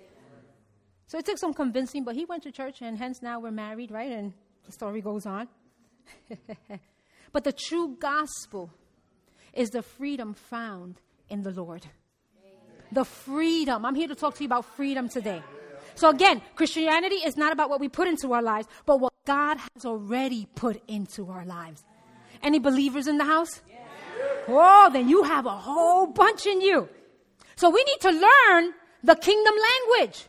So 1.08 1.18
it 1.18 1.26
took 1.26 1.40
some 1.40 1.54
convincing, 1.54 2.04
but 2.04 2.16
he 2.16 2.26
went 2.26 2.44
to 2.44 2.52
church, 2.52 2.82
and 2.82 2.98
hence 2.98 3.22
now 3.22 3.40
we're 3.40 3.52
married, 3.52 3.90
right? 3.90 4.12
And 4.12 4.34
the 4.66 4.72
story 4.72 5.02
goes 5.02 5.26
on. 5.26 5.48
but 7.32 7.44
the 7.44 7.52
true 7.52 7.98
gospel 8.00 8.70
is 9.54 9.72
the 9.72 9.82
freedom 9.82 10.36
found 10.36 11.02
in 11.30 11.42
the 11.42 11.50
Lord. 11.50 11.86
The 12.92 13.06
freedom. 13.06 13.86
I'm 13.86 13.96
here 13.96 14.08
to 14.08 14.16
talk 14.16 14.36
to 14.36 14.44
you 14.44 14.48
about 14.48 14.66
freedom 14.66 15.10
today. 15.10 15.42
So 15.96 16.10
again, 16.10 16.42
Christianity 16.56 17.18
is 17.18 17.38
not 17.38 17.52
about 17.52 17.70
what 17.70 17.80
we 17.80 17.90
put 17.90 18.08
into 18.08 18.34
our 18.34 18.42
lives, 18.42 18.68
but 18.86 19.00
what 19.00 19.14
God 19.26 19.58
has 19.58 19.86
already 19.86 20.48
put 20.56 20.82
into 20.88 21.30
our 21.30 21.46
lives. 21.46 21.84
Any 22.42 22.60
believers 22.60 23.08
in 23.08 23.18
the 23.18 23.26
house? 23.26 23.62
Oh, 24.48 24.90
then 24.94 25.10
you 25.10 25.24
have 25.24 25.46
a 25.46 25.58
whole 25.58 26.08
bunch 26.08 26.46
in 26.46 26.62
you. 26.62 26.88
So 27.60 27.70
we 27.70 27.84
need 27.84 28.00
to 28.04 28.12
learn 28.12 28.74
the 29.04 29.16
kingdom 29.16 29.54
language. 29.70 30.28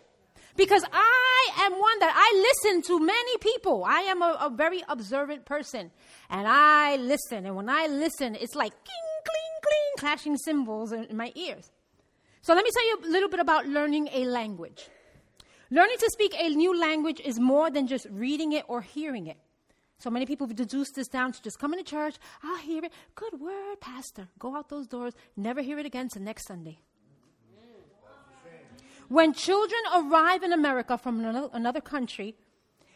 Because 0.56 0.82
I 0.92 1.50
am 1.60 1.78
one 1.78 1.98
that 2.00 2.12
I 2.12 2.28
listen 2.48 2.82
to 2.88 2.98
many 2.98 3.36
people. 3.38 3.84
I 3.86 4.00
am 4.00 4.20
a, 4.20 4.36
a 4.40 4.50
very 4.50 4.82
observant 4.88 5.44
person. 5.44 5.92
And 6.28 6.48
I 6.48 6.96
listen. 6.96 7.46
And 7.46 7.54
when 7.54 7.68
I 7.68 7.86
listen, 7.86 8.34
it's 8.34 8.56
like 8.56 8.72
cling, 8.72 9.18
cling, 9.24 9.54
cling, 9.62 9.92
clashing 9.98 10.36
cymbals 10.38 10.90
in, 10.90 11.16
my 11.16 11.30
ears. 11.36 11.70
So 12.42 12.52
let 12.52 12.64
me 12.64 12.70
tell 12.72 12.88
you 12.88 12.98
a 13.04 13.12
little 13.12 13.28
bit 13.28 13.38
about 13.38 13.64
learning 13.64 14.08
a 14.12 14.24
language. 14.24 14.88
Learning 15.70 15.98
to 16.00 16.10
speak 16.10 16.34
a 16.36 16.48
new 16.48 16.76
language 16.76 17.20
is 17.24 17.38
more 17.38 17.70
than 17.70 17.86
just 17.86 18.08
reading 18.10 18.54
it 18.54 18.64
or 18.66 18.80
hearing 18.80 19.28
it. 19.28 19.36
So 19.98 20.10
many 20.10 20.26
people 20.26 20.48
have 20.48 20.56
deduced 20.56 20.96
this 20.96 21.06
down 21.06 21.30
to 21.30 21.40
just 21.40 21.60
coming 21.60 21.78
to 21.78 21.84
church, 21.84 22.16
I'll 22.42 22.56
hear 22.56 22.84
it. 22.84 22.92
Good 23.14 23.40
word, 23.40 23.80
Pastor. 23.80 24.26
Go 24.40 24.56
out 24.56 24.68
those 24.68 24.88
doors, 24.88 25.14
never 25.36 25.62
hear 25.62 25.78
it 25.78 25.86
again 25.86 26.08
till 26.08 26.22
next 26.22 26.48
Sunday. 26.48 26.80
When 29.10 29.32
children 29.32 29.80
arrive 29.92 30.44
in 30.44 30.52
America 30.52 30.96
from 30.96 31.18
another 31.52 31.80
country, 31.80 32.36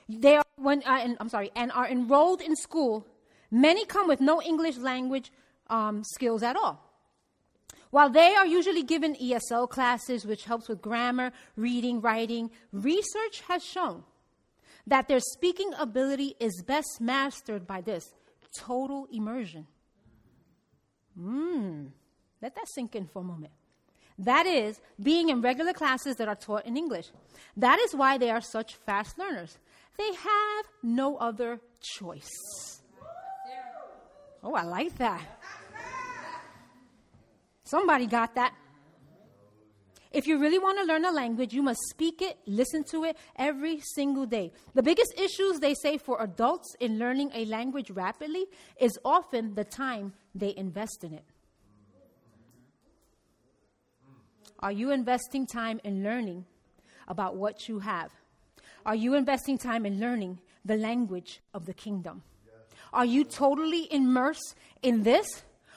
they 0.08 0.36
are, 0.36 0.44
when, 0.54 0.80
uh, 0.84 1.08
I'm 1.18 1.28
sorry, 1.28 1.50
and 1.56 1.72
are 1.72 1.88
enrolled 1.88 2.40
in 2.40 2.54
school, 2.54 3.04
many 3.50 3.84
come 3.84 4.06
with 4.06 4.20
no 4.20 4.40
English 4.40 4.76
language 4.76 5.32
um, 5.68 6.04
skills 6.04 6.44
at 6.44 6.54
all. 6.54 6.80
While 7.90 8.10
they 8.10 8.32
are 8.36 8.46
usually 8.46 8.84
given 8.84 9.16
ESL 9.16 9.68
classes, 9.68 10.24
which 10.24 10.44
helps 10.44 10.68
with 10.68 10.80
grammar, 10.80 11.32
reading, 11.56 12.00
writing, 12.00 12.52
research 12.70 13.40
has 13.48 13.64
shown 13.64 14.04
that 14.86 15.08
their 15.08 15.18
speaking 15.18 15.72
ability 15.76 16.36
is 16.38 16.62
best 16.64 17.00
mastered 17.00 17.66
by 17.66 17.80
this 17.80 18.14
total 18.56 19.08
immersion. 19.10 19.66
Mmm, 21.20 21.88
let 22.40 22.54
that 22.54 22.68
sink 22.68 22.94
in 22.94 23.08
for 23.08 23.18
a 23.18 23.24
moment. 23.24 23.52
That 24.18 24.46
is, 24.46 24.80
being 25.02 25.28
in 25.28 25.40
regular 25.40 25.72
classes 25.72 26.16
that 26.16 26.28
are 26.28 26.36
taught 26.36 26.66
in 26.66 26.76
English. 26.76 27.10
That 27.56 27.78
is 27.80 27.94
why 27.94 28.18
they 28.18 28.30
are 28.30 28.40
such 28.40 28.76
fast 28.86 29.18
learners. 29.18 29.58
They 29.98 30.12
have 30.14 30.64
no 30.82 31.16
other 31.16 31.60
choice. 31.80 32.30
Oh, 34.42 34.54
I 34.54 34.62
like 34.62 34.96
that. 34.98 35.22
Somebody 37.64 38.06
got 38.06 38.34
that. 38.34 38.54
If 40.12 40.28
you 40.28 40.38
really 40.38 40.60
want 40.60 40.78
to 40.78 40.84
learn 40.84 41.04
a 41.04 41.10
language, 41.10 41.52
you 41.52 41.62
must 41.62 41.80
speak 41.90 42.22
it, 42.22 42.38
listen 42.46 42.84
to 42.92 43.02
it 43.02 43.16
every 43.34 43.80
single 43.80 44.26
day. 44.26 44.52
The 44.74 44.82
biggest 44.82 45.12
issues 45.18 45.58
they 45.58 45.74
say 45.74 45.98
for 45.98 46.22
adults 46.22 46.76
in 46.78 47.00
learning 47.00 47.32
a 47.34 47.44
language 47.46 47.90
rapidly 47.90 48.44
is 48.78 48.96
often 49.04 49.54
the 49.54 49.64
time 49.64 50.12
they 50.32 50.54
invest 50.56 51.02
in 51.02 51.14
it. 51.14 51.24
Are 54.64 54.72
you 54.72 54.92
investing 54.92 55.46
time 55.46 55.78
in 55.84 56.02
learning 56.02 56.46
about 57.06 57.36
what 57.36 57.68
you 57.68 57.80
have? 57.80 58.10
Are 58.86 58.94
you 58.94 59.14
investing 59.14 59.58
time 59.58 59.84
in 59.84 60.00
learning 60.00 60.38
the 60.64 60.76
language 60.76 61.42
of 61.52 61.66
the 61.66 61.74
kingdom? 61.74 62.22
Are 62.90 63.04
you 63.04 63.24
totally 63.24 63.92
immersed 63.92 64.54
in 64.82 65.02
this? 65.02 65.26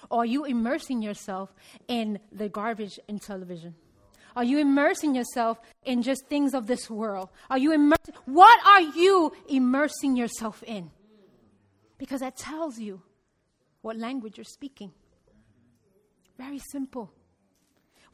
Or 0.10 0.22
are 0.22 0.25
you 0.25 0.46
immersing 0.46 1.01
yourself 1.01 1.53
in 1.89 2.20
the 2.32 2.48
garbage 2.48 2.98
in 3.10 3.20
television? 3.20 3.75
Are 4.38 4.46
you 4.46 4.58
immersing 4.58 5.15
yourself 5.15 5.60
in 5.84 6.01
just 6.01 6.25
things 6.27 6.53
of 6.53 6.67
this 6.67 6.89
world? 6.89 7.27
Are 7.50 7.58
you 7.58 7.74
immersed? 7.74 8.12
What 8.24 8.58
are 8.65 8.82
you 8.82 9.34
immersing 9.50 10.15
yourself 10.15 10.63
in? 10.65 10.91
Because 11.98 12.22
that 12.22 12.38
tells 12.38 12.79
you 12.79 13.01
what 13.82 13.98
language 13.98 14.38
you're 14.38 14.46
speaking. 14.46 14.94
Very 16.38 16.60
simple. 16.72 17.12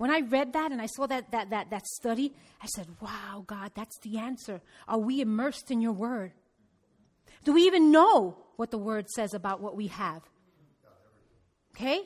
When 0.04 0.12
I 0.12 0.20
read 0.20 0.52
that 0.52 0.74
and 0.74 0.82
I 0.82 0.88
saw 0.88 1.08
that, 1.08 1.32
that, 1.32 1.52
that, 1.52 1.70
that 1.70 1.88
study, 1.88 2.34
I 2.62 2.66
said, 2.66 2.88
wow, 3.00 3.46
God, 3.48 3.72
that's 3.74 3.98
the 4.00 4.18
answer. 4.18 4.60
Are 4.86 5.00
we 5.00 5.22
immersed 5.22 5.72
in 5.72 5.80
your 5.80 5.94
word? 5.94 6.34
Do 7.46 7.54
we 7.54 7.62
even 7.62 7.90
know 7.90 8.38
what 8.58 8.70
the 8.70 8.78
word 8.78 9.10
says 9.10 9.34
about 9.34 9.62
what 9.62 9.78
we 9.78 9.88
have? 9.88 10.22
Okay? 11.74 12.02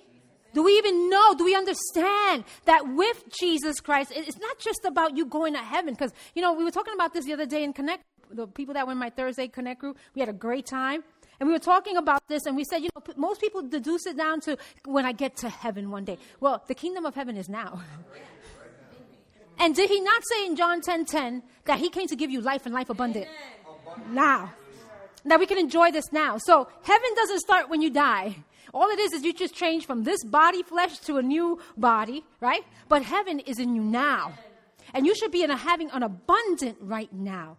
Do 0.54 0.62
we 0.62 0.74
even 0.74 1.10
know? 1.10 1.34
Do 1.34 1.44
we 1.44 1.56
understand 1.56 2.44
that 2.66 2.84
with 2.88 3.24
Jesus 3.42 3.80
Christ, 3.80 4.12
it's 4.16 4.38
not 4.38 4.60
just 4.60 4.86
about 4.86 5.18
you 5.18 5.26
going 5.26 5.54
to 5.54 5.60
heaven? 5.64 5.96
Because, 5.96 6.14
you 6.36 6.44
know, 6.44 6.54
we 6.54 6.64
were 6.64 6.70
talking 6.70 6.94
about 6.94 7.16
this 7.16 7.26
the 7.26 7.34
other 7.34 7.48
day 7.48 7.64
in 7.64 7.74
Connect, 7.74 8.04
the 8.30 8.46
people 8.46 8.76
that 8.76 8.86
were 8.86 8.92
in 8.92 9.00
my 9.00 9.10
Thursday 9.10 9.48
Connect 9.48 9.82
group. 9.82 9.98
We 10.14 10.20
had 10.20 10.30
a 10.30 10.34
great 10.34 10.68
time. 10.68 11.04
And 11.40 11.48
we 11.48 11.54
were 11.54 11.60
talking 11.60 11.98
about 11.98 12.28
this, 12.28 12.46
and 12.46 12.56
we 12.56 12.64
said, 12.64 12.82
you 12.82 12.90
know, 12.96 13.14
most 13.16 13.40
people 13.40 13.62
deduce 13.62 14.06
it 14.08 14.18
down 14.18 14.42
to 14.42 14.58
when 14.86 15.06
I 15.06 15.12
get 15.12 15.36
to 15.38 15.50
heaven 15.50 15.92
one 15.92 16.04
day. 16.04 16.18
Well, 16.40 16.64
the 16.68 16.76
kingdom 16.76 17.06
of 17.06 17.14
heaven 17.14 17.38
is 17.38 17.48
now. 17.48 17.82
and 19.60 19.76
did 19.76 19.90
he 19.90 20.02
not 20.02 20.24
say 20.26 20.46
in 20.48 20.56
John 20.56 20.82
10 20.82 21.06
10 21.06 21.44
that 21.66 21.80
he 21.80 21.90
came 21.90 22.08
to 22.08 22.16
give 22.16 22.32
you 22.32 22.42
life 22.42 22.66
and 22.66 22.74
life 22.74 22.90
abundant? 22.90 23.28
Now. 24.10 24.54
That 25.26 25.40
we 25.40 25.46
can 25.46 25.58
enjoy 25.58 25.92
this 25.92 26.12
now. 26.14 26.38
So 26.38 26.70
heaven 26.84 27.10
doesn't 27.16 27.40
start 27.40 27.70
when 27.70 27.82
you 27.82 27.90
die. 27.90 28.38
All 28.74 28.88
it 28.90 29.00
is 29.00 29.14
is 29.14 29.24
you 29.24 29.34
just 29.34 29.54
change 29.54 29.86
from 29.86 30.04
this 30.04 30.24
body 30.24 30.64
flesh 30.64 31.00
to 31.00 31.18
a 31.18 31.22
new 31.22 31.60
body, 31.76 32.24
right? 32.40 32.64
But 32.88 33.04
heaven 33.04 33.40
is 33.40 33.60
in 33.60 33.76
you 33.76 33.82
now. 33.82 34.34
And 34.94 35.06
you 35.06 35.16
should 35.16 35.32
be 35.32 35.44
in 35.44 35.52
a, 35.52 35.58
having 35.58 35.90
an 35.92 36.04
abundant 36.04 36.78
right 36.82 37.12
now. 37.12 37.58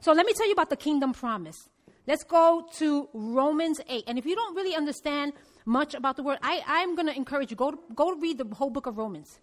So 0.00 0.12
let 0.12 0.26
me 0.26 0.32
tell 0.32 0.46
you 0.46 0.52
about 0.52 0.70
the 0.70 0.76
kingdom 0.76 1.12
promise. 1.12 1.68
Let's 2.06 2.24
go 2.24 2.66
to 2.74 3.08
Romans 3.14 3.80
8. 3.88 4.04
And 4.06 4.18
if 4.18 4.26
you 4.26 4.34
don't 4.34 4.54
really 4.54 4.74
understand 4.74 5.32
much 5.64 5.94
about 5.94 6.16
the 6.16 6.22
word, 6.22 6.38
I, 6.42 6.62
I'm 6.66 6.94
going 6.94 7.08
to 7.08 7.16
encourage 7.16 7.50
you 7.50 7.56
go, 7.56 7.70
to, 7.70 7.78
go 7.94 8.14
read 8.14 8.38
the 8.38 8.54
whole 8.54 8.70
book 8.70 8.86
of 8.86 8.98
Romans. 8.98 9.38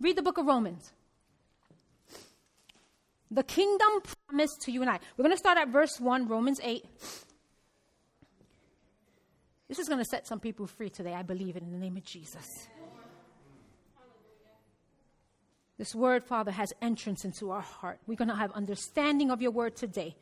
Read 0.00 0.16
the 0.16 0.22
book 0.22 0.38
of 0.38 0.46
Romans. 0.46 0.92
The 3.30 3.42
kingdom 3.42 4.02
promised 4.28 4.60
to 4.62 4.72
you 4.72 4.82
and 4.82 4.90
I. 4.90 5.00
We're 5.16 5.24
going 5.24 5.34
to 5.34 5.38
start 5.38 5.58
at 5.58 5.68
verse 5.68 5.98
1, 5.98 6.28
Romans 6.28 6.60
8. 6.62 6.84
This 9.68 9.80
is 9.80 9.88
going 9.88 9.98
to 9.98 10.08
set 10.08 10.28
some 10.28 10.38
people 10.38 10.68
free 10.68 10.90
today. 10.90 11.12
I 11.12 11.22
believe 11.22 11.56
it 11.56 11.62
in 11.64 11.72
the 11.72 11.78
name 11.78 11.96
of 11.96 12.04
Jesus. 12.04 12.68
This 15.76 15.94
word, 15.94 16.24
Father, 16.24 16.52
has 16.52 16.72
entrance 16.80 17.24
into 17.24 17.50
our 17.50 17.60
heart. 17.60 17.98
We're 18.06 18.14
going 18.14 18.28
to 18.28 18.36
have 18.36 18.52
understanding 18.52 19.30
of 19.30 19.42
your 19.42 19.50
word 19.50 19.76
today. 19.76 20.14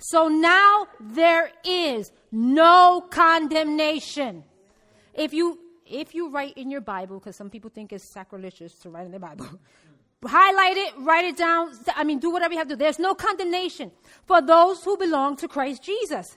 So 0.00 0.28
now 0.28 0.86
there 0.98 1.52
is 1.64 2.10
no 2.32 3.06
condemnation. 3.10 4.44
If 5.14 5.32
you 5.32 5.58
if 5.86 6.14
you 6.14 6.30
write 6.30 6.56
in 6.56 6.70
your 6.70 6.80
Bible, 6.80 7.18
because 7.18 7.36
some 7.36 7.50
people 7.50 7.68
think 7.68 7.92
it's 7.92 8.12
sacrilegious 8.12 8.74
to 8.80 8.90
write 8.90 9.06
in 9.06 9.12
the 9.12 9.18
Bible, 9.18 9.46
highlight 10.24 10.76
it, 10.76 10.94
write 10.98 11.24
it 11.24 11.36
down. 11.36 11.72
I 11.94 12.04
mean, 12.04 12.18
do 12.18 12.30
whatever 12.30 12.52
you 12.54 12.58
have 12.58 12.68
to. 12.68 12.76
There's 12.76 12.98
no 12.98 13.14
condemnation 13.14 13.90
for 14.26 14.40
those 14.40 14.82
who 14.84 14.96
belong 14.96 15.36
to 15.36 15.48
Christ 15.48 15.82
Jesus. 15.82 16.36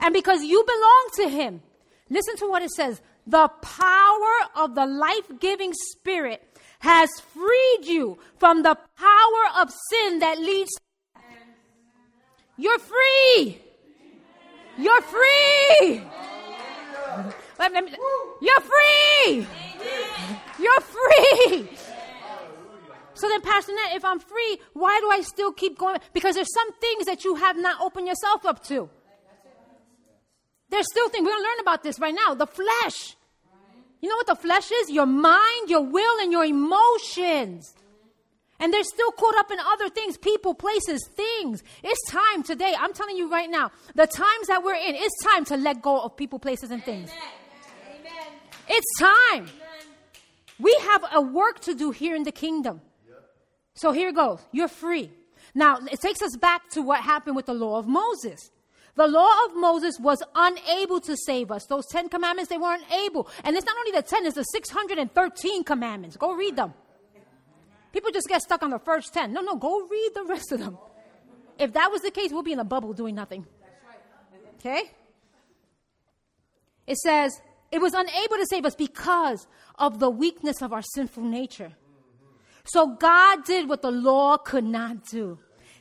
And 0.00 0.12
because 0.12 0.42
you 0.42 0.64
belong 0.64 1.08
to 1.16 1.28
Him, 1.28 1.62
listen 2.10 2.36
to 2.38 2.48
what 2.48 2.62
it 2.62 2.70
says 2.70 3.00
the 3.26 3.48
power 3.60 4.34
of 4.56 4.74
the 4.74 4.86
life 4.86 5.30
giving 5.38 5.72
Spirit 5.92 6.42
has 6.80 7.08
freed 7.32 7.84
you 7.84 8.18
from 8.38 8.62
the 8.62 8.76
power 8.96 9.62
of 9.62 9.70
sin 9.90 10.18
that 10.18 10.40
leads. 10.40 10.70
You're 12.56 12.78
free. 12.78 13.60
You're 14.78 15.02
free. 15.02 16.02
You're 18.40 18.60
free. 18.60 19.46
You're 20.58 20.80
free. 20.80 21.68
So 23.14 23.28
then, 23.28 23.40
Pastor 23.42 23.72
Nat, 23.72 23.94
if 23.94 24.04
I'm 24.04 24.18
free, 24.18 24.58
why 24.72 24.98
do 25.00 25.10
I 25.10 25.20
still 25.20 25.52
keep 25.52 25.78
going? 25.78 25.98
Because 26.12 26.34
there's 26.34 26.52
some 26.52 26.72
things 26.80 27.06
that 27.06 27.24
you 27.24 27.36
have 27.36 27.56
not 27.56 27.80
opened 27.80 28.08
yourself 28.08 28.44
up 28.44 28.64
to. 28.64 28.88
There's 30.70 30.86
still 30.90 31.08
things, 31.10 31.24
we're 31.24 31.30
going 31.30 31.42
to 31.42 31.48
learn 31.48 31.60
about 31.60 31.82
this 31.82 32.00
right 32.00 32.14
now. 32.14 32.34
The 32.34 32.46
flesh. 32.46 33.16
You 34.00 34.08
know 34.08 34.16
what 34.16 34.26
the 34.26 34.34
flesh 34.34 34.72
is? 34.72 34.90
Your 34.90 35.06
mind, 35.06 35.68
your 35.68 35.82
will, 35.82 36.20
and 36.20 36.32
your 36.32 36.44
emotions. 36.44 37.74
And 38.62 38.72
they're 38.72 38.84
still 38.84 39.10
caught 39.10 39.36
up 39.36 39.50
in 39.50 39.58
other 39.58 39.88
things, 39.88 40.16
people, 40.16 40.54
places, 40.54 41.04
things. 41.16 41.64
It's 41.82 42.00
time 42.08 42.44
today. 42.44 42.72
I'm 42.78 42.92
telling 42.92 43.16
you 43.16 43.28
right 43.28 43.50
now, 43.50 43.72
the 43.96 44.06
times 44.06 44.46
that 44.46 44.62
we're 44.62 44.76
in, 44.76 44.94
it's 44.94 45.20
time 45.24 45.44
to 45.46 45.56
let 45.56 45.82
go 45.82 46.00
of 46.00 46.16
people, 46.16 46.38
places, 46.38 46.70
and 46.70 46.80
things. 46.84 47.10
Amen. 47.10 48.12
It's 48.68 49.00
time. 49.00 49.42
Amen. 49.42 49.48
We 50.60 50.76
have 50.82 51.04
a 51.12 51.20
work 51.20 51.58
to 51.62 51.74
do 51.74 51.90
here 51.90 52.14
in 52.14 52.22
the 52.22 52.30
kingdom. 52.30 52.80
Yep. 53.08 53.24
So 53.74 53.90
here 53.90 54.12
goes. 54.12 54.38
You're 54.52 54.68
free. 54.68 55.10
Now, 55.56 55.78
it 55.90 56.00
takes 56.00 56.22
us 56.22 56.36
back 56.36 56.70
to 56.70 56.82
what 56.82 57.00
happened 57.00 57.34
with 57.34 57.46
the 57.46 57.54
law 57.54 57.80
of 57.80 57.88
Moses. 57.88 58.52
The 58.94 59.08
law 59.08 59.30
of 59.46 59.56
Moses 59.56 59.98
was 59.98 60.22
unable 60.36 61.00
to 61.00 61.16
save 61.16 61.50
us. 61.50 61.66
Those 61.66 61.86
10 61.88 62.10
commandments, 62.10 62.48
they 62.48 62.58
weren't 62.58 62.84
able. 62.92 63.28
And 63.42 63.56
it's 63.56 63.66
not 63.66 63.76
only 63.76 63.90
the 63.90 64.02
10, 64.02 64.24
it's 64.24 64.36
the 64.36 64.44
613 64.44 65.64
commandments. 65.64 66.16
Go 66.16 66.32
read 66.32 66.54
them. 66.54 66.74
People 67.92 68.10
just 68.10 68.28
get 68.28 68.42
stuck 68.42 68.62
on 68.62 68.70
the 68.70 68.78
first 68.78 69.12
10. 69.12 69.32
No, 69.32 69.42
no, 69.42 69.56
go 69.56 69.86
read 69.86 70.10
the 70.14 70.24
rest 70.24 70.50
of 70.52 70.60
them. 70.60 70.78
If 71.58 71.74
that 71.74 71.90
was 71.90 72.02
the 72.02 72.10
case, 72.10 72.32
we'll 72.32 72.42
be 72.42 72.52
in 72.52 72.58
a 72.58 72.64
bubble 72.64 72.92
doing 72.92 73.14
nothing. 73.14 73.46
Okay? 74.58 74.90
It 76.86 76.96
says, 76.98 77.40
it 77.70 77.80
was 77.80 77.94
unable 77.94 78.36
to 78.36 78.46
save 78.48 78.64
us 78.64 78.74
because 78.74 79.46
of 79.78 79.98
the 79.98 80.10
weakness 80.10 80.62
of 80.62 80.72
our 80.72 80.82
sinful 80.82 81.24
nature. 81.24 81.72
So 82.64 82.94
God 82.96 83.44
did 83.44 83.68
what 83.68 83.82
the 83.82 83.90
law 83.90 84.36
could 84.36 84.64
not 84.64 85.06
do. 85.06 85.38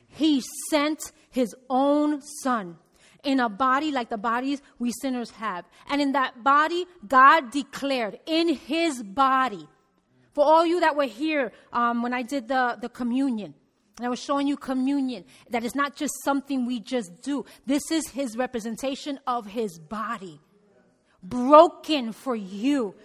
He 0.08 0.44
sent 0.70 1.12
his 1.30 1.56
own 1.70 2.22
son 2.44 2.77
in 3.24 3.39
a 3.39 3.50
body 3.50 3.91
like 3.91 4.10
the 4.10 4.18
bodies 4.18 4.62
we 4.80 4.91
sinners 5.01 5.32
have. 5.32 5.65
And 5.89 6.01
in 6.01 6.13
that 6.13 6.44
body, 6.44 6.86
God 7.08 7.51
declared 7.51 8.20
in 8.25 8.50
his 8.50 9.03
body, 9.03 9.68
for 10.34 10.46
all 10.46 10.66
you 10.66 10.80
that 10.80 10.96
were 10.96 11.06
here 11.06 11.52
um, 11.74 12.02
when 12.02 12.14
I 12.14 12.22
did 12.22 12.48
the, 12.48 12.78
the 12.82 12.90
communion, 12.90 13.54
and 13.98 14.06
I 14.06 14.10
was 14.10 14.20
showing 14.20 14.48
you 14.48 14.58
communion, 14.58 15.26
that 15.50 15.64
is 15.64 15.76
not 15.76 15.96
just 15.96 16.14
something 16.24 16.66
we 16.66 16.80
just 16.80 17.22
do. 17.22 17.46
This 17.66 17.92
is 17.92 18.08
his 18.10 18.38
representation 18.38 19.20
of 19.28 19.46
his 19.46 19.78
body. 19.78 20.40
Broken 21.22 22.14
for 22.14 22.36
you, 22.36 22.96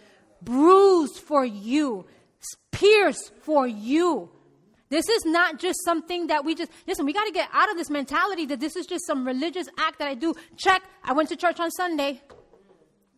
bruised 0.40 1.18
for 1.18 1.44
you, 1.44 2.06
pierced 2.70 3.32
for 3.42 3.66
you. 3.66 4.30
This 4.88 5.08
is 5.08 5.24
not 5.24 5.58
just 5.58 5.84
something 5.84 6.28
that 6.28 6.44
we 6.44 6.54
just, 6.54 6.70
listen, 6.86 7.04
we 7.04 7.12
got 7.12 7.24
to 7.24 7.32
get 7.32 7.48
out 7.52 7.70
of 7.70 7.76
this 7.76 7.90
mentality 7.90 8.46
that 8.46 8.60
this 8.60 8.76
is 8.76 8.86
just 8.86 9.04
some 9.06 9.26
religious 9.26 9.66
act 9.78 9.98
that 9.98 10.08
I 10.08 10.14
do. 10.14 10.34
Check, 10.56 10.82
I 11.02 11.12
went 11.12 11.28
to 11.30 11.36
church 11.36 11.58
on 11.58 11.70
Sunday. 11.72 12.22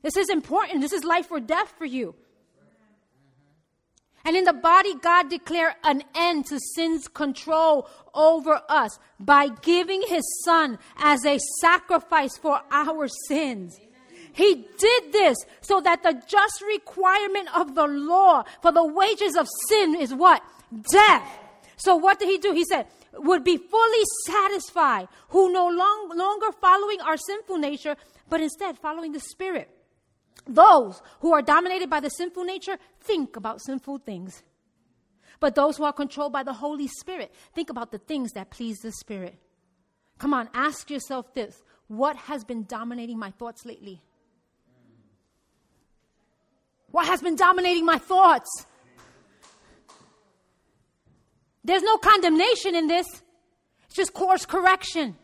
This 0.03 0.17
is 0.17 0.31
important. 0.31 0.81
This 0.81 0.93
is 0.93 1.05
life 1.05 1.31
or 1.31 1.41
death 1.41 1.75
for 1.77 1.85
you. 1.85 2.15
And 4.29 4.37
in 4.37 4.45
the 4.45 4.53
body, 4.53 4.93
God 4.95 5.31
declared 5.31 5.73
an 5.85 6.03
end 6.15 6.49
to 6.49 6.61
sin's 6.75 7.09
control 7.09 7.89
over 8.13 8.61
us 8.69 8.99
by 9.19 9.49
giving 9.63 10.03
his 10.07 10.23
son 10.45 10.79
as 10.99 11.25
a 11.25 11.39
sacrifice 11.63 12.37
for 12.37 12.61
our 12.71 13.09
sins. 13.27 13.81
He 14.35 14.67
did 14.77 15.13
this 15.13 15.39
so 15.63 15.81
that 15.81 16.03
the 16.03 16.23
just 16.27 16.61
requirement 16.61 17.49
of 17.57 17.75
the 17.75 17.87
law 17.87 18.45
for 18.61 18.71
the 18.71 18.85
wages 18.85 19.35
of 19.35 19.49
sin 19.71 19.97
is 19.99 20.13
what? 20.13 20.43
Death. 20.93 21.27
So 21.79 21.97
what 21.97 22.19
did 22.19 22.29
he 22.29 22.37
do? 22.37 22.53
He 22.53 22.67
said, 22.67 22.85
would 23.15 23.45
be 23.45 23.57
fully 23.57 24.05
satisfied, 24.27 25.09
who 25.31 25.51
no 25.51 25.69
long, 25.69 26.11
longer 26.15 26.53
following 26.61 27.01
our 27.01 27.17
sinful 27.17 27.57
nature, 27.57 27.97
but 28.29 28.43
instead 28.43 28.79
following 28.79 29.13
the 29.13 29.21
Spirit. 29.21 29.71
Those 30.49 31.03
who 31.21 31.33
are 31.35 31.43
dominated 31.43 31.91
by 31.91 32.01
the 32.01 32.09
sinful 32.09 32.45
nature 32.45 32.79
think 33.01 33.37
about 33.37 33.61
sinful 33.61 33.99
things. 33.99 34.43
But 35.41 35.55
those 35.55 35.77
who 35.77 35.85
are 35.85 35.93
controlled 35.93 36.33
by 36.33 36.43
the 36.43 36.55
Holy 36.55 36.89
Spirit 36.89 37.33
think 37.55 37.71
about 37.71 37.93
the 37.93 37.99
things 37.99 38.33
that 38.33 38.51
please 38.51 38.79
the 38.79 38.91
Spirit. 38.91 39.39
Come 40.19 40.35
on, 40.35 40.49
ask 40.55 40.91
yourself 40.91 41.33
this 41.35 41.63
what 41.87 42.17
has 42.17 42.45
been 42.45 42.65
dominating 42.65 43.19
my 43.19 43.31
thoughts 43.31 43.65
lately? 43.65 44.03
What 46.91 47.07
has 47.07 47.21
been 47.21 47.37
dominating 47.37 47.85
my 47.85 47.99
thoughts? 47.99 48.67
There's 51.63 51.83
no 51.83 51.99
condemnation 51.99 52.75
in 52.75 52.87
this. 52.87 53.07
It's 53.85 53.95
just 53.95 54.15
course 54.15 54.47
correction. 54.47 55.17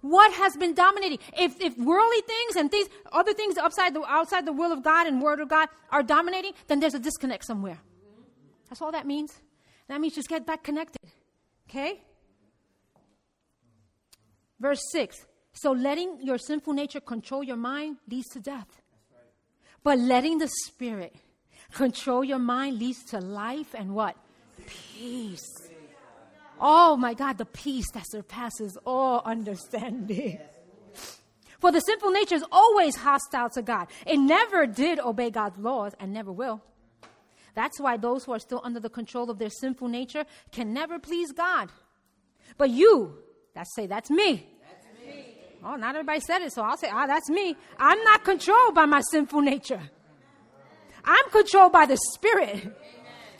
What 0.00 0.32
has 0.32 0.56
been 0.56 0.74
dominating? 0.74 1.18
If, 1.36 1.60
if 1.60 1.76
worldly 1.76 2.22
things 2.22 2.56
and 2.56 2.70
things, 2.70 2.88
other 3.12 3.34
things 3.34 3.58
outside 3.58 3.94
the, 3.94 4.02
outside 4.06 4.46
the 4.46 4.52
will 4.52 4.72
of 4.72 4.82
God 4.82 5.06
and 5.06 5.20
word 5.20 5.40
of 5.40 5.48
God 5.48 5.68
are 5.90 6.02
dominating, 6.02 6.52
then 6.68 6.80
there's 6.80 6.94
a 6.94 6.98
disconnect 6.98 7.44
somewhere. 7.44 7.78
That's 8.68 8.80
all 8.80 8.92
that 8.92 9.06
means. 9.06 9.32
That 9.88 10.00
means 10.00 10.14
just 10.14 10.28
get 10.28 10.46
back 10.46 10.62
connected. 10.62 11.02
Okay? 11.68 12.00
Verse 14.58 14.80
6. 14.92 15.26
So 15.52 15.72
letting 15.72 16.18
your 16.22 16.38
sinful 16.38 16.72
nature 16.72 17.00
control 17.00 17.42
your 17.42 17.56
mind 17.56 17.96
leads 18.08 18.28
to 18.28 18.40
death. 18.40 18.80
But 19.82 19.98
letting 19.98 20.38
the 20.38 20.48
Spirit 20.48 21.14
control 21.72 22.24
your 22.24 22.38
mind 22.38 22.78
leads 22.78 23.02
to 23.10 23.18
life 23.18 23.74
and 23.74 23.94
what? 23.94 24.16
Peace. 24.66 25.59
Oh 26.60 26.96
my 26.96 27.14
God, 27.14 27.38
the 27.38 27.46
peace 27.46 27.90
that 27.94 28.04
surpasses 28.06 28.76
all 28.84 29.22
understanding. 29.24 30.38
For 31.58 31.72
the 31.72 31.80
sinful 31.80 32.10
nature 32.10 32.34
is 32.34 32.44
always 32.52 32.96
hostile 32.96 33.48
to 33.50 33.62
God. 33.62 33.88
It 34.06 34.18
never 34.18 34.66
did 34.66 34.98
obey 34.98 35.30
God's 35.30 35.58
laws 35.58 35.92
and 35.98 36.12
never 36.12 36.30
will. 36.32 36.62
That's 37.54 37.80
why 37.80 37.96
those 37.96 38.24
who 38.24 38.32
are 38.32 38.38
still 38.38 38.60
under 38.62 38.80
the 38.80 38.90
control 38.90 39.30
of 39.30 39.38
their 39.38 39.50
sinful 39.50 39.88
nature 39.88 40.24
can 40.52 40.72
never 40.72 40.98
please 40.98 41.32
God. 41.32 41.70
But 42.56 42.70
you, 42.70 43.14
that's 43.54 43.74
say, 43.74 43.86
that's 43.86 44.10
me. 44.10 44.46
That's 44.62 45.06
me. 45.06 45.34
Oh, 45.64 45.76
not 45.76 45.94
everybody 45.94 46.20
said 46.20 46.42
it, 46.42 46.52
so 46.52 46.62
I'll 46.62 46.78
say, 46.78 46.88
ah, 46.90 47.06
that's 47.06 47.28
me. 47.28 47.56
I'm 47.78 48.02
not 48.04 48.24
controlled 48.24 48.74
by 48.74 48.86
my 48.86 49.00
sinful 49.10 49.40
nature. 49.42 49.82
I'm 51.04 51.30
controlled 51.30 51.72
by 51.72 51.86
the 51.86 51.98
Spirit. 52.14 52.76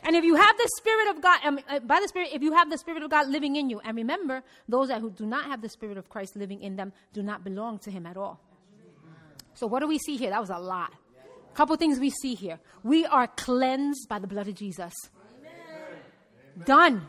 And 0.03 0.17
if 0.17 0.25
you 0.25 0.35
have 0.35 0.57
the 0.57 0.69
Spirit 0.79 1.09
of 1.09 1.23
God, 1.23 1.41
um, 1.45 1.61
uh, 1.69 1.81
by 1.81 2.01
the 2.01 2.09
Spirit, 2.09 2.31
if 2.33 2.43
you 2.43 2.53
have 2.53 2.71
the 2.71 2.79
Spirit 2.79 3.03
of 3.03 3.11
God 3.11 3.29
living 3.29 3.57
in 3.57 3.69
you, 3.69 3.81
and 3.81 3.97
remember, 3.97 4.43
those 4.69 4.89
that 4.89 5.01
who 5.01 5.11
do 5.11 5.27
not 5.27 5.45
have 5.45 5.61
the 5.61 5.69
Spirit 5.69 5.99
of 5.99 6.09
Christ 6.09 6.37
living 6.37 6.63
in 6.63 6.77
them 6.77 6.93
do 7.13 7.23
not 7.23 7.45
belong 7.45 7.79
to 7.81 7.91
Him 7.91 8.07
at 8.07 8.17
all. 8.17 8.41
So 9.55 9.67
what 9.67 9.81
do 9.81 9.89
we 9.89 9.99
see 9.99 10.17
here? 10.17 10.31
That 10.31 10.41
was 10.41 10.51
a 10.51 10.59
lot. 10.59 10.93
A 11.53 11.57
couple 11.57 11.77
things 11.77 11.99
we 11.99 12.11
see 12.11 12.35
here. 12.35 12.59
We 12.83 13.05
are 13.05 13.27
cleansed 13.27 14.09
by 14.09 14.19
the 14.19 14.27
blood 14.27 14.49
of 14.49 14.55
Jesus. 14.55 14.95
Amen. 15.39 16.65
Done. 16.65 17.07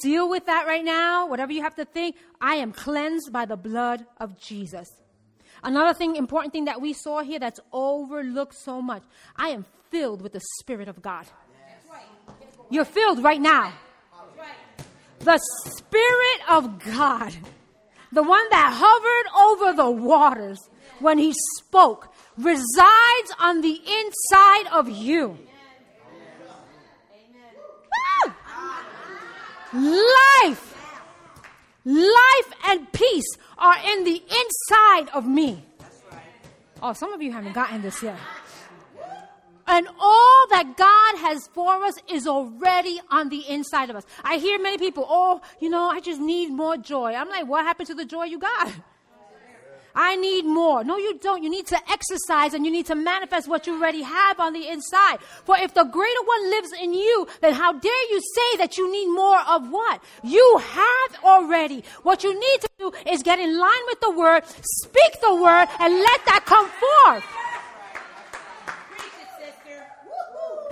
Deal 0.00 0.30
with 0.30 0.46
that 0.46 0.66
right 0.66 0.84
now. 0.84 1.26
Whatever 1.26 1.52
you 1.52 1.62
have 1.62 1.74
to 1.74 1.84
think, 1.84 2.16
I 2.40 2.54
am 2.56 2.72
cleansed 2.72 3.32
by 3.32 3.44
the 3.44 3.56
blood 3.56 4.06
of 4.18 4.38
Jesus. 4.38 4.88
Another 5.62 5.92
thing, 5.92 6.16
important 6.16 6.52
thing 6.52 6.64
that 6.64 6.80
we 6.80 6.92
saw 6.92 7.22
here 7.22 7.38
that's 7.38 7.60
overlooked 7.72 8.54
so 8.54 8.80
much. 8.80 9.02
I 9.36 9.50
am 9.50 9.66
filled 9.90 10.22
with 10.22 10.32
the 10.32 10.40
Spirit 10.60 10.88
of 10.88 11.02
God. 11.02 11.26
You're 12.72 12.86
filled 12.86 13.22
right 13.22 13.40
now. 13.40 13.74
The 15.18 15.38
Spirit 15.66 16.40
of 16.48 16.78
God, 16.78 17.36
the 18.10 18.22
one 18.22 18.48
that 18.50 18.72
hovered 18.74 19.26
over 19.46 19.76
the 19.76 19.90
waters 19.90 20.58
when 20.98 21.18
He 21.18 21.34
spoke, 21.58 22.08
resides 22.38 23.30
on 23.38 23.60
the 23.60 23.78
inside 23.78 24.72
of 24.72 24.88
you. 24.88 25.38
Life, 29.74 30.74
life 31.84 32.52
and 32.68 32.90
peace 32.92 33.36
are 33.58 33.76
in 33.92 34.04
the 34.04 34.22
inside 34.22 35.10
of 35.14 35.26
me. 35.26 35.62
Oh, 36.82 36.94
some 36.94 37.12
of 37.12 37.20
you 37.20 37.32
haven't 37.32 37.52
gotten 37.52 37.82
this 37.82 38.02
yet. 38.02 38.18
And 39.72 39.88
all 39.98 40.46
that 40.50 40.76
God 40.76 41.18
has 41.26 41.48
for 41.54 41.82
us 41.82 41.94
is 42.06 42.26
already 42.26 43.00
on 43.10 43.30
the 43.30 43.48
inside 43.48 43.88
of 43.88 43.96
us. 43.96 44.04
I 44.22 44.36
hear 44.36 44.60
many 44.60 44.76
people, 44.76 45.06
oh, 45.08 45.40
you 45.60 45.70
know, 45.70 45.88
I 45.88 46.00
just 46.00 46.20
need 46.20 46.50
more 46.50 46.76
joy. 46.76 47.14
I'm 47.14 47.30
like, 47.30 47.46
what 47.46 47.64
happened 47.64 47.86
to 47.86 47.94
the 47.94 48.04
joy 48.04 48.24
you 48.24 48.38
got? 48.38 48.70
I 49.94 50.16
need 50.16 50.44
more. 50.44 50.84
No, 50.84 50.98
you 50.98 51.18
don't. 51.18 51.42
You 51.42 51.48
need 51.48 51.66
to 51.68 51.78
exercise 51.90 52.52
and 52.52 52.66
you 52.66 52.70
need 52.70 52.84
to 52.86 52.94
manifest 52.94 53.48
what 53.48 53.66
you 53.66 53.74
already 53.74 54.02
have 54.02 54.40
on 54.40 54.52
the 54.52 54.68
inside. 54.68 55.20
For 55.44 55.56
if 55.56 55.72
the 55.72 55.84
greater 55.84 56.22
one 56.24 56.50
lives 56.50 56.72
in 56.78 56.92
you, 56.92 57.26
then 57.40 57.54
how 57.54 57.72
dare 57.72 58.10
you 58.10 58.20
say 58.34 58.56
that 58.58 58.76
you 58.76 58.92
need 58.92 59.06
more 59.06 59.40
of 59.40 59.70
what? 59.70 60.04
You 60.22 60.60
have 60.60 61.24
already. 61.24 61.82
What 62.02 62.24
you 62.24 62.38
need 62.38 62.60
to 62.60 62.70
do 62.78 62.92
is 63.10 63.22
get 63.22 63.38
in 63.38 63.58
line 63.58 63.84
with 63.86 64.00
the 64.02 64.10
word, 64.10 64.42
speak 64.62 65.18
the 65.22 65.34
word, 65.34 65.68
and 65.78 65.94
let 65.94 66.24
that 66.26 66.44
come 66.44 66.68
forth. 66.68 67.24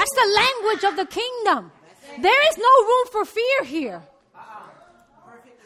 That's 0.01 0.15
the 0.15 0.31
language 0.43 0.85
of 0.85 0.97
the 0.97 1.05
kingdom. 1.05 1.71
There 2.21 2.49
is 2.51 2.57
no 2.57 2.75
room 2.89 3.07
for 3.13 3.27
fear 3.27 3.65
here. 3.65 4.03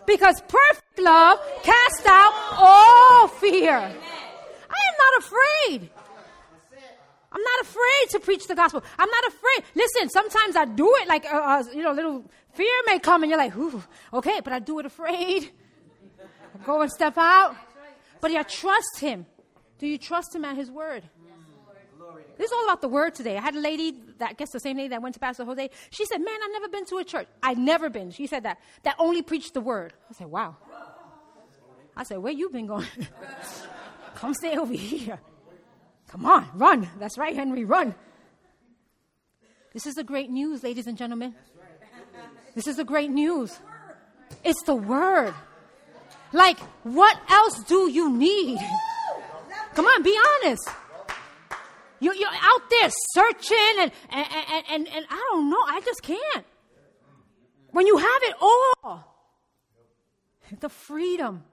Because 0.08 0.40
perfect 0.48 0.98
love 0.98 1.38
casts 1.62 2.04
out 2.04 2.34
all 2.58 3.28
fear. 3.28 3.76
I 3.76 4.80
am 4.90 4.96
not 5.04 5.14
afraid. 5.22 5.88
I'm 7.30 7.42
not 7.42 7.60
afraid 7.62 8.10
to 8.10 8.18
preach 8.18 8.48
the 8.48 8.56
gospel. 8.56 8.82
I'm 8.98 9.08
not 9.08 9.24
afraid. 9.28 9.64
Listen, 9.76 10.08
sometimes 10.08 10.56
I 10.56 10.64
do 10.64 10.92
it 10.96 11.06
like, 11.06 11.26
uh, 11.32 11.36
uh, 11.36 11.64
you 11.72 11.82
know, 11.84 11.92
little 11.92 12.24
fear 12.54 12.74
may 12.86 12.98
come 12.98 13.22
and 13.22 13.30
you're 13.30 13.38
like, 13.38 13.56
Ooh, 13.56 13.84
okay, 14.14 14.40
but 14.42 14.52
I 14.52 14.58
do 14.58 14.80
it 14.80 14.86
afraid. 14.86 15.52
I 16.60 16.64
go 16.66 16.82
and 16.82 16.90
step 16.90 17.16
out. 17.16 17.54
But 18.20 18.32
I 18.32 18.42
trust 18.42 18.98
him. 18.98 19.26
Do 19.78 19.86
you 19.86 19.96
trust 19.96 20.34
him 20.34 20.44
at 20.44 20.56
his 20.56 20.72
word? 20.72 21.04
This 22.36 22.46
is 22.46 22.52
all 22.52 22.64
about 22.64 22.80
the 22.80 22.88
word 22.88 23.14
today. 23.14 23.36
I 23.36 23.40
had 23.40 23.54
a 23.54 23.60
lady, 23.60 23.94
that, 24.18 24.30
I 24.30 24.32
guess 24.32 24.50
the 24.50 24.58
same 24.60 24.76
lady 24.76 24.88
that 24.88 25.02
went 25.02 25.14
to 25.14 25.20
Pastor 25.20 25.44
Jose. 25.44 25.70
She 25.90 26.04
said, 26.06 26.18
Man, 26.18 26.34
I've 26.42 26.52
never 26.52 26.68
been 26.68 26.84
to 26.86 26.96
a 26.98 27.04
church. 27.04 27.28
I've 27.42 27.58
never 27.58 27.88
been. 27.90 28.10
She 28.10 28.26
said 28.26 28.42
that. 28.42 28.58
That 28.82 28.96
only 28.98 29.22
preached 29.22 29.54
the 29.54 29.60
word. 29.60 29.92
I 30.10 30.14
said, 30.14 30.26
Wow. 30.26 30.56
I 31.96 32.02
said, 32.02 32.18
Where 32.18 32.32
you 32.32 32.50
been 32.50 32.66
going? 32.66 32.86
Come 34.16 34.34
stay 34.34 34.56
over 34.56 34.72
here. 34.72 35.20
Come 36.08 36.26
on, 36.26 36.48
run. 36.54 36.88
That's 36.98 37.18
right, 37.18 37.34
Henry, 37.34 37.64
run. 37.64 37.94
This 39.72 39.86
is 39.86 39.94
the 39.94 40.04
great 40.04 40.30
news, 40.30 40.62
ladies 40.62 40.86
and 40.86 40.96
gentlemen. 40.96 41.34
This 42.54 42.68
is 42.68 42.76
the 42.76 42.84
great 42.84 43.10
news. 43.10 43.58
It's 44.44 44.62
the 44.64 44.76
word. 44.76 45.34
Like, 46.32 46.58
what 46.84 47.18
else 47.28 47.62
do 47.64 47.90
you 47.90 48.10
need? 48.10 48.58
Come 49.74 49.86
on, 49.86 50.02
be 50.02 50.16
honest. 50.44 50.68
You're, 52.04 52.14
you're 52.14 52.28
out 52.28 52.68
there 52.68 52.90
searching, 53.14 53.76
and, 53.80 53.90
and, 54.10 54.26
and, 54.30 54.64
and, 54.70 54.88
and 54.88 55.06
I 55.08 55.28
don't 55.30 55.48
know. 55.48 55.62
I 55.66 55.80
just 55.80 56.02
can't. 56.02 56.44
When 57.70 57.86
you 57.86 57.96
have 57.96 58.22
it 58.24 58.34
all, 58.42 59.14
the 60.60 60.68
freedom, 60.68 61.44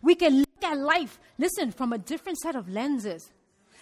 we 0.00 0.14
can 0.14 0.38
look 0.38 0.64
at 0.64 0.78
life, 0.78 1.20
listen, 1.38 1.70
from 1.70 1.92
a 1.92 1.98
different 1.98 2.38
set 2.38 2.56
of 2.56 2.66
lenses. 2.68 3.30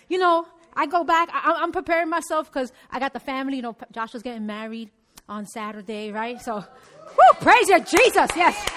You 0.09 0.19
know, 0.19 0.49
I 0.75 0.87
go 0.87 1.05
back, 1.05 1.29
I, 1.33 1.63
am 1.63 1.71
preparing 1.71 2.11
myself 2.11 2.53
because 2.53 2.73
I 2.91 2.99
got 2.99 3.13
the 3.13 3.21
family, 3.21 3.57
you 3.57 3.63
know, 3.63 3.77
Joshua's 3.93 4.25
getting 4.25 4.45
married 4.45 4.91
on 5.29 5.47
Saturday, 5.47 6.11
right? 6.11 6.43
So, 6.43 6.57
whoo, 6.57 7.41
praise 7.41 7.69
you, 7.69 7.79
Jesus, 7.79 8.31
yes. 8.35 8.69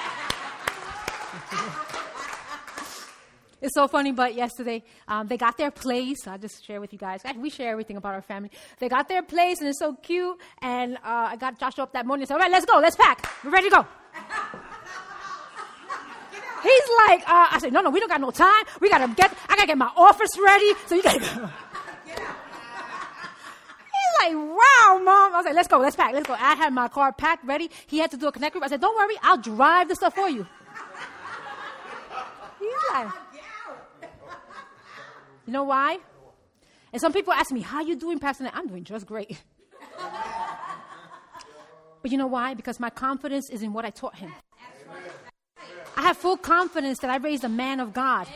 It's 3.61 3.75
so 3.75 3.87
funny, 3.87 4.11
but 4.11 4.33
yesterday 4.33 4.83
um, 5.07 5.27
they 5.27 5.37
got 5.37 5.55
their 5.57 5.69
place. 5.69 6.27
I'll 6.27 6.39
just 6.39 6.65
share 6.65 6.81
with 6.81 6.91
you 6.93 6.99
guys. 6.99 7.21
We 7.37 7.51
share 7.51 7.71
everything 7.71 7.95
about 7.97 8.15
our 8.15 8.21
family. 8.21 8.49
They 8.79 8.89
got 8.89 9.07
their 9.07 9.21
place, 9.21 9.59
and 9.59 9.69
it's 9.69 9.77
so 9.77 9.93
cute. 9.93 10.37
And 10.61 10.97
uh, 10.97 10.99
I 11.03 11.35
got 11.35 11.59
Joshua 11.59 11.83
up 11.83 11.93
that 11.93 12.07
morning 12.07 12.23
and 12.23 12.27
said, 12.27 12.35
All 12.35 12.39
right, 12.39 12.51
let's 12.51 12.65
go, 12.65 12.79
let's 12.79 12.95
pack. 12.95 13.29
We're 13.43 13.51
ready 13.51 13.69
to 13.69 13.75
go. 13.75 13.85
He's 16.63 16.83
like, 17.07 17.21
uh, 17.21 17.47
I 17.51 17.59
said, 17.59 17.71
No, 17.71 17.81
no, 17.81 17.91
we 17.91 17.99
don't 17.99 18.09
got 18.09 18.21
no 18.21 18.31
time. 18.31 18.63
We 18.79 18.89
got 18.89 19.05
to 19.05 19.13
get, 19.13 19.31
I 19.47 19.55
got 19.55 19.61
to 19.61 19.67
get 19.67 19.77
my 19.77 19.91
office 19.95 20.31
ready. 20.43 20.73
So 20.87 20.95
you 20.95 21.03
got 21.03 21.13
to 21.13 21.19
go. 21.19 21.49
He's 23.91 24.33
like, 24.35 24.35
wow, 24.35 24.99
mom. 25.03 25.33
I 25.33 25.37
was 25.37 25.45
like, 25.45 25.55
let's 25.55 25.67
go, 25.67 25.79
let's 25.79 25.95
pack, 25.95 26.13
let's 26.13 26.27
go. 26.27 26.33
I 26.33 26.55
had 26.55 26.73
my 26.73 26.87
car 26.87 27.11
packed, 27.11 27.45
ready. 27.45 27.69
He 27.87 27.99
had 27.99 28.11
to 28.11 28.17
do 28.17 28.27
a 28.27 28.31
connect 28.31 28.53
group. 28.53 28.63
I 28.63 28.67
said, 28.67 28.81
don't 28.81 28.95
worry, 28.95 29.15
I'll 29.21 29.37
drive 29.37 29.87
the 29.87 29.95
stuff 29.95 30.15
for 30.15 30.29
you. 30.29 30.45
He's 32.59 32.69
like, 32.93 33.07
you 35.45 35.53
know 35.53 35.63
why? 35.63 35.99
And 36.93 37.01
some 37.01 37.13
people 37.13 37.33
ask 37.33 37.51
me, 37.51 37.61
how 37.61 37.81
you 37.81 37.95
doing, 37.95 38.19
Pastor? 38.19 38.49
I'm 38.53 38.67
doing 38.67 38.83
just 38.83 39.05
great. 39.05 39.41
but 42.01 42.11
you 42.11 42.17
know 42.17 42.27
why? 42.27 42.53
Because 42.53 42.79
my 42.79 42.89
confidence 42.89 43.49
is 43.49 43.63
in 43.63 43.73
what 43.73 43.85
I 43.85 43.89
taught 43.89 44.15
him. 44.15 44.31
I 45.95 46.03
have 46.03 46.17
full 46.17 46.37
confidence 46.37 46.99
that 46.99 47.09
I 47.09 47.17
raised 47.17 47.43
a 47.43 47.49
man 47.49 47.79
of 47.79 47.93
God. 47.93 48.27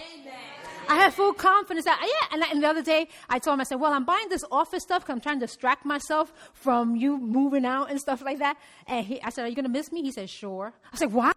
I 0.87 0.97
have 0.97 1.13
full 1.15 1.33
confidence 1.33 1.85
that, 1.85 1.99
yeah. 2.01 2.35
And, 2.35 2.43
and, 2.51 2.63
the 2.63 2.67
other 2.67 2.83
day, 2.83 3.07
I 3.27 3.39
told 3.39 3.55
him, 3.55 3.61
I 3.61 3.63
said, 3.63 3.79
well, 3.79 3.91
I'm 3.91 4.05
buying 4.05 4.29
this 4.29 4.43
office 4.51 4.83
stuff 4.83 5.01
because 5.01 5.13
I'm 5.13 5.21
trying 5.21 5.39
to 5.39 5.45
distract 5.47 5.83
myself 5.83 6.31
from 6.53 6.95
you 6.95 7.17
moving 7.17 7.65
out 7.65 7.89
and 7.89 7.99
stuff 7.99 8.21
like 8.21 8.39
that. 8.39 8.57
And 8.87 9.05
he, 9.05 9.21
I 9.21 9.29
said, 9.29 9.45
are 9.45 9.47
you 9.47 9.55
going 9.55 9.65
to 9.65 9.71
miss 9.71 9.91
me? 9.91 10.03
He 10.03 10.11
said, 10.11 10.29
sure. 10.29 10.73
I 10.93 10.97
said, 10.97 11.11
wow, 11.11 11.33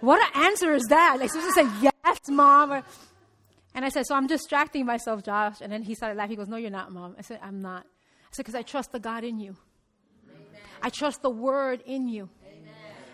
what 0.00 0.20
an 0.34 0.44
answer 0.44 0.72
is 0.74 0.84
that? 0.84 1.18
Like, 1.20 1.32
just 1.32 1.54
say, 1.54 1.68
yes, 1.82 2.20
mom. 2.28 2.82
And 3.74 3.84
I 3.84 3.88
said, 3.88 4.06
So 4.06 4.14
I'm 4.14 4.26
distracting 4.26 4.86
myself, 4.86 5.22
Josh. 5.22 5.60
And 5.60 5.72
then 5.72 5.82
he 5.82 5.94
started 5.94 6.16
laughing. 6.16 6.30
He 6.30 6.36
goes, 6.36 6.48
No, 6.48 6.56
you're 6.56 6.70
not, 6.70 6.92
Mom. 6.92 7.14
I 7.18 7.22
said, 7.22 7.40
I'm 7.42 7.62
not. 7.62 7.84
I 7.84 8.28
said, 8.32 8.44
Because 8.44 8.54
I 8.54 8.62
trust 8.62 8.92
the 8.92 9.00
God 9.00 9.24
in 9.24 9.38
you. 9.38 9.56
Amen. 10.28 10.62
I 10.82 10.90
trust 10.90 11.22
the 11.22 11.30
word 11.30 11.82
in 11.86 12.08
you. 12.08 12.28
Amen. 12.44 12.72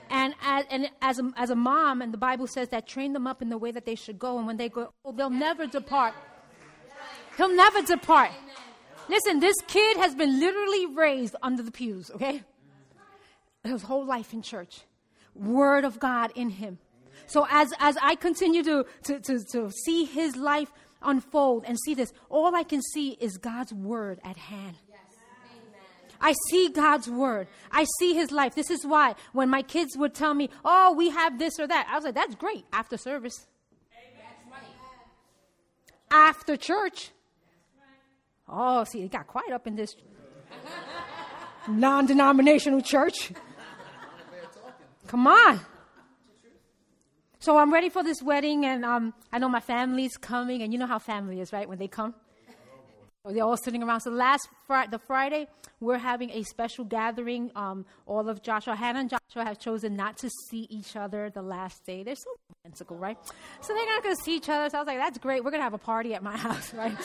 And, 0.09 0.35
as, 0.43 0.65
and 0.71 0.91
as, 1.03 1.19
a, 1.19 1.31
as 1.37 1.51
a 1.51 1.57
mom, 1.57 2.01
and 2.01 2.13
the 2.13 2.19
Bible 2.19 2.47
says 2.47 2.69
that 2.69 2.87
train 2.87 3.13
them 3.13 3.27
up 3.27 3.43
in 3.43 3.49
the 3.49 3.59
way 3.59 3.71
that 3.73 3.85
they 3.85 3.95
should 3.95 4.19
go. 4.19 4.39
And 4.39 4.47
when 4.47 4.57
they 4.57 4.69
go, 4.69 4.93
oh, 5.05 5.13
they'll 5.13 5.31
never 5.31 5.67
depart. 5.67 6.15
He'll 7.37 7.55
never 7.55 7.83
depart. 7.83 8.31
Listen, 9.09 9.41
this 9.41 9.57
kid 9.69 9.99
has 9.99 10.15
been 10.15 10.41
literally 10.41 10.87
raised 10.87 11.37
under 11.43 11.63
the 11.63 11.71
pews, 11.71 12.11
okay? 12.11 12.43
His 13.63 13.83
whole 13.83 14.07
life 14.07 14.33
in 14.33 14.43
church. 14.43 14.81
Word 15.35 15.85
of 15.85 16.01
God 16.01 16.33
in 16.35 16.51
him. 16.51 16.79
So 17.27 17.47
as, 17.51 17.73
as 17.79 17.97
I 18.03 18.15
continue 18.15 18.63
to, 18.65 18.87
to, 19.05 19.21
to, 19.21 19.45
to 19.53 19.71
see 19.85 20.05
his 20.05 20.37
life 20.37 20.71
unfold 21.03 21.65
and 21.67 21.77
see 21.85 21.95
this, 21.95 22.13
all 22.29 22.55
I 22.55 22.63
can 22.63 22.83
see 22.83 23.17
is 23.21 23.37
God's 23.37 23.73
word 23.73 24.21
at 24.25 24.37
hand. 24.37 24.77
I 26.21 26.35
see 26.49 26.69
God's 26.69 27.09
word. 27.09 27.47
I 27.71 27.87
see 27.99 28.15
his 28.15 28.31
life. 28.31 28.55
This 28.55 28.71
is 28.71 28.87
why 28.87 29.15
when 29.33 29.51
my 29.51 29.63
kids 29.63 29.97
would 29.97 30.15
tell 30.15 30.35
me, 30.35 30.51
oh, 30.65 30.95
we 30.95 31.11
have 31.11 31.39
this 31.39 31.59
or 31.59 31.67
that, 31.67 31.87
I 31.91 31.95
was 31.95 32.05
like, 32.05 32.15
that's 32.15 32.35
great 32.35 32.65
after 32.73 32.97
service. 32.97 33.47
After 36.11 36.57
church. 36.57 37.11
Oh, 38.49 38.85
see, 38.85 39.03
it 39.03 39.11
got 39.11 39.27
quiet 39.27 39.51
up 39.53 39.67
in 39.67 39.75
this 39.75 39.97
non 41.69 42.07
denominational 42.07 42.81
church. 42.81 43.33
Come 45.09 45.27
on. 45.27 45.61
So 47.47 47.59
I'm 47.59 47.73
ready 47.73 47.91
for 47.91 48.03
this 48.03 48.21
wedding, 48.25 48.67
and 48.67 48.85
um, 48.85 49.15
I 49.33 49.39
know 49.39 49.49
my 49.49 49.61
family's 49.61 50.17
coming, 50.17 50.63
and 50.63 50.73
you 50.73 50.81
know 50.81 50.87
how 50.89 50.99
family 50.99 51.41
is, 51.41 51.53
right? 51.53 51.69
When 51.69 51.79
they 51.79 51.87
come, 51.87 52.13
they're 53.25 53.45
all 53.45 53.57
sitting 53.57 53.85
around. 53.85 54.01
So 54.01 54.11
last 54.11 54.49
fr- 54.67 54.91
the 54.91 54.99
Friday, 54.99 55.47
we're 55.79 55.97
having 55.99 56.31
a 56.31 56.43
special 56.43 56.85
gathering. 56.85 57.53
Um, 57.55 57.87
all 58.05 58.29
of 58.29 58.43
Joshua, 58.43 58.75
Hannah, 58.75 58.99
and 58.99 59.09
Joshua 59.09 59.45
have 59.45 59.61
chosen 59.61 59.95
not 59.95 60.19
to 60.19 60.31
see 60.49 60.67
each 60.71 60.97
other 60.97 61.31
the 61.31 61.41
last 61.41 61.87
day. 61.87 62.03
They're 62.03 62.17
so 62.17 62.31
romantical, 62.65 62.97
right? 62.97 63.17
So 63.61 63.75
they're 63.75 63.87
not 63.87 64.03
going 64.03 64.17
to 64.17 64.23
see 64.25 64.35
each 64.35 64.49
other. 64.49 64.69
So 64.69 64.79
I 64.79 64.81
was 64.81 64.89
like, 64.89 64.99
that's 64.99 65.19
great. 65.19 65.45
We're 65.45 65.53
going 65.53 65.61
to 65.61 65.67
have 65.67 65.73
a 65.73 65.79
party 65.79 66.15
at 66.15 66.25
my 66.25 66.37
house, 66.49 66.75
right? 66.75 66.97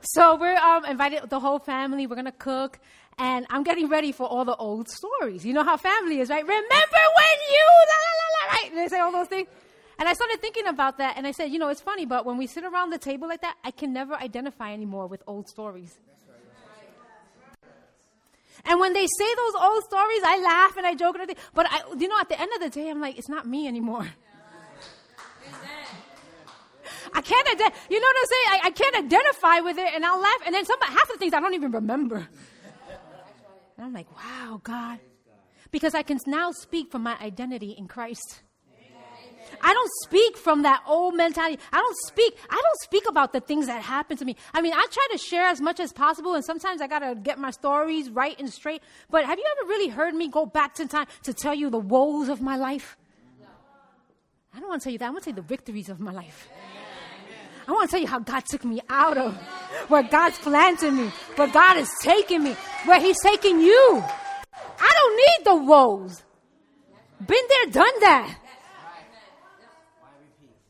so 0.00 0.36
we're 0.36 0.56
um, 0.56 0.86
invited 0.86 1.28
the 1.28 1.40
whole 1.40 1.58
family. 1.58 2.06
We're 2.06 2.16
going 2.16 2.24
to 2.24 2.32
cook, 2.32 2.78
and 3.18 3.46
I'm 3.50 3.62
getting 3.62 3.88
ready 3.88 4.12
for 4.12 4.26
all 4.26 4.44
the 4.44 4.56
old 4.56 4.88
stories. 4.88 5.44
You 5.44 5.52
know 5.52 5.62
how 5.62 5.76
family 5.76 6.20
is, 6.20 6.30
right? 6.30 6.42
Remember 6.42 6.64
when 6.68 7.36
you, 7.50 7.66
la, 7.90 7.96
la, 8.04 8.12
la, 8.34 8.52
right? 8.52 8.74
They 8.74 8.88
say 8.88 9.00
all 9.00 9.12
those 9.12 9.28
things. 9.28 9.48
And 9.98 10.08
I 10.08 10.12
started 10.12 10.40
thinking 10.40 10.66
about 10.66 10.98
that, 10.98 11.16
and 11.16 11.26
I 11.26 11.30
said, 11.30 11.52
you 11.52 11.58
know, 11.58 11.68
it's 11.68 11.80
funny, 11.80 12.04
but 12.04 12.26
when 12.26 12.36
we 12.36 12.48
sit 12.48 12.64
around 12.64 12.90
the 12.90 12.98
table 12.98 13.28
like 13.28 13.42
that, 13.42 13.56
I 13.62 13.70
can 13.70 13.92
never 13.92 14.14
identify 14.14 14.72
anymore 14.72 15.06
with 15.06 15.22
old 15.26 15.48
stories. 15.48 15.96
And 18.64 18.80
when 18.80 18.92
they 18.92 19.06
say 19.06 19.34
those 19.36 19.54
old 19.60 19.84
stories, 19.84 20.20
I 20.24 20.40
laugh 20.42 20.76
and 20.76 20.86
I 20.86 20.94
joke 20.94 21.16
and 21.16 21.22
everything. 21.22 21.42
But 21.52 21.66
I, 21.70 21.82
you 21.98 22.08
know, 22.08 22.18
at 22.18 22.28
the 22.28 22.40
end 22.40 22.50
of 22.54 22.60
the 22.60 22.70
day, 22.70 22.88
I'm 22.88 23.00
like, 23.00 23.18
it's 23.18 23.28
not 23.28 23.46
me 23.46 23.68
anymore. 23.68 24.08
I 27.16 27.20
can't, 27.20 27.46
ident- 27.46 27.74
you 27.90 28.00
know 28.00 28.06
what 28.06 28.16
I'm 28.18 28.26
saying? 28.26 28.48
I, 28.50 28.60
I, 28.64 28.70
can't 28.70 28.96
identify 28.96 29.60
with 29.60 29.78
it, 29.78 29.94
and 29.94 30.04
I'll 30.04 30.18
laugh. 30.20 30.40
And 30.46 30.54
then 30.54 30.64
some 30.64 30.80
half 30.80 31.02
of 31.02 31.12
the 31.12 31.18
things 31.18 31.32
I 31.32 31.40
don't 31.40 31.54
even 31.54 31.70
remember. 31.70 32.26
And 33.76 33.86
I'm 33.86 33.92
like, 33.92 34.06
wow, 34.16 34.60
God. 34.62 35.00
Because 35.70 35.94
I 35.94 36.02
can 36.02 36.18
now 36.26 36.52
speak 36.52 36.90
from 36.90 37.02
my 37.02 37.16
identity 37.20 37.74
in 37.76 37.88
Christ. 37.88 38.42
I 39.62 39.72
don't 39.72 39.90
speak 40.02 40.36
from 40.36 40.62
that 40.62 40.82
old 40.86 41.14
mentality. 41.14 41.58
I 41.72 41.78
don't 41.78 41.96
speak, 42.06 42.36
I 42.50 42.54
don't 42.54 42.80
speak 42.80 43.04
about 43.08 43.32
the 43.32 43.40
things 43.40 43.66
that 43.66 43.82
happened 43.82 44.18
to 44.18 44.24
me. 44.24 44.36
I 44.52 44.60
mean, 44.60 44.72
I 44.72 44.86
try 44.90 45.08
to 45.12 45.18
share 45.18 45.46
as 45.46 45.60
much 45.60 45.80
as 45.80 45.92
possible, 45.92 46.34
and 46.34 46.44
sometimes 46.44 46.80
I 46.80 46.86
gotta 46.86 47.14
get 47.14 47.38
my 47.38 47.50
stories 47.50 48.10
right 48.10 48.38
and 48.38 48.52
straight. 48.52 48.82
But 49.10 49.24
have 49.24 49.38
you 49.38 49.44
ever 49.58 49.68
really 49.68 49.88
heard 49.88 50.14
me 50.14 50.28
go 50.28 50.46
back 50.46 50.74
to 50.74 50.86
time 50.86 51.06
to 51.22 51.32
tell 51.32 51.54
you 51.54 51.70
the 51.70 51.78
woes 51.78 52.28
of 52.28 52.40
my 52.40 52.56
life? 52.56 52.96
I 54.54 54.60
don't 54.60 54.68
want 54.68 54.82
to 54.82 54.84
tell 54.84 54.92
you 54.92 54.98
that. 54.98 55.06
I 55.06 55.10
want 55.10 55.24
to 55.24 55.30
tell 55.30 55.36
you 55.36 55.42
the 55.42 55.48
victories 55.48 55.88
of 55.88 55.98
my 55.98 56.12
life. 56.12 56.48
I 57.66 57.72
want 57.72 57.88
to 57.88 57.92
tell 57.92 58.00
you 58.00 58.06
how 58.06 58.18
God 58.18 58.44
took 58.44 58.64
me 58.64 58.80
out 58.88 59.16
of 59.16 59.34
where 59.88 60.02
God's 60.02 60.38
planted 60.38 60.92
me, 60.92 61.10
where 61.36 61.48
God 61.48 61.78
is 61.78 61.90
taking 62.02 62.44
me, 62.44 62.54
where 62.84 63.00
He's 63.00 63.20
taking 63.20 63.60
you. 63.60 64.04
I 64.80 64.90
don't 64.94 65.16
need 65.16 65.44
the 65.44 65.56
woes. 65.70 66.22
Been 67.26 67.44
there, 67.48 67.72
done 67.72 68.00
that. 68.00 68.36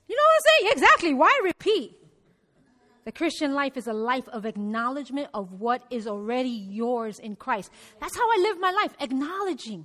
You 0.06 0.16
know 0.16 0.22
what 0.22 0.34
I'm 0.34 0.60
saying? 0.60 0.72
Exactly. 0.72 1.14
Why 1.14 1.40
repeat? 1.42 1.98
The 3.04 3.12
Christian 3.12 3.52
life 3.52 3.76
is 3.76 3.86
a 3.86 3.92
life 3.92 4.28
of 4.28 4.46
acknowledgement 4.46 5.28
of 5.34 5.52
what 5.52 5.82
is 5.90 6.06
already 6.06 6.48
yours 6.48 7.18
in 7.18 7.36
Christ. 7.36 7.70
That's 8.00 8.16
how 8.16 8.22
I 8.22 8.38
live 8.40 8.58
my 8.58 8.70
life, 8.70 8.94
acknowledging. 9.00 9.84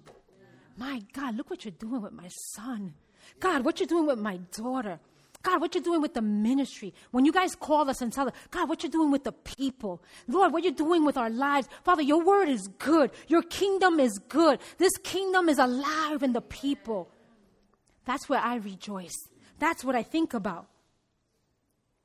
My 0.77 1.01
God, 1.11 1.35
look 1.35 1.49
what 1.49 1.65
you're 1.65 1.73
doing 1.77 2.01
with 2.01 2.13
my 2.13 2.29
son. 2.53 2.93
God, 3.39 3.65
what 3.65 3.79
you're 3.79 3.87
doing 3.87 4.07
with 4.07 4.19
my 4.19 4.37
daughter. 4.55 4.99
God, 5.41 5.61
what 5.61 5.73
you're 5.73 5.83
doing 5.83 6.01
with 6.01 6.13
the 6.13 6.21
ministry. 6.21 6.93
When 7.11 7.23
you 7.23 7.31
guys 7.31 7.55
call 7.55 7.89
us 7.89 8.01
and 8.01 8.11
tell 8.11 8.27
us, 8.27 8.33
God, 8.51 8.67
what 8.67 8.83
you're 8.83 8.91
doing 8.91 9.09
with 9.09 9.23
the 9.23 9.31
people. 9.31 10.03
Lord, 10.27 10.51
what 10.51 10.63
you're 10.63 10.73
doing 10.73 11.05
with 11.05 11.15
our 11.15 11.29
lives. 11.29 11.69
Father, 11.83 12.01
your 12.01 12.23
word 12.23 12.49
is 12.49 12.67
good. 12.77 13.11
Your 13.27 13.41
kingdom 13.43 13.99
is 14.01 14.19
good. 14.27 14.59
This 14.77 14.91
kingdom 15.01 15.47
is 15.47 15.57
alive 15.57 16.23
in 16.23 16.33
the 16.33 16.41
people. 16.41 17.09
That's 18.03 18.27
where 18.27 18.41
I 18.41 18.55
rejoice. 18.55 19.15
That's 19.59 19.83
what 19.83 19.95
I 19.95 20.03
think 20.03 20.33
about. 20.33 20.67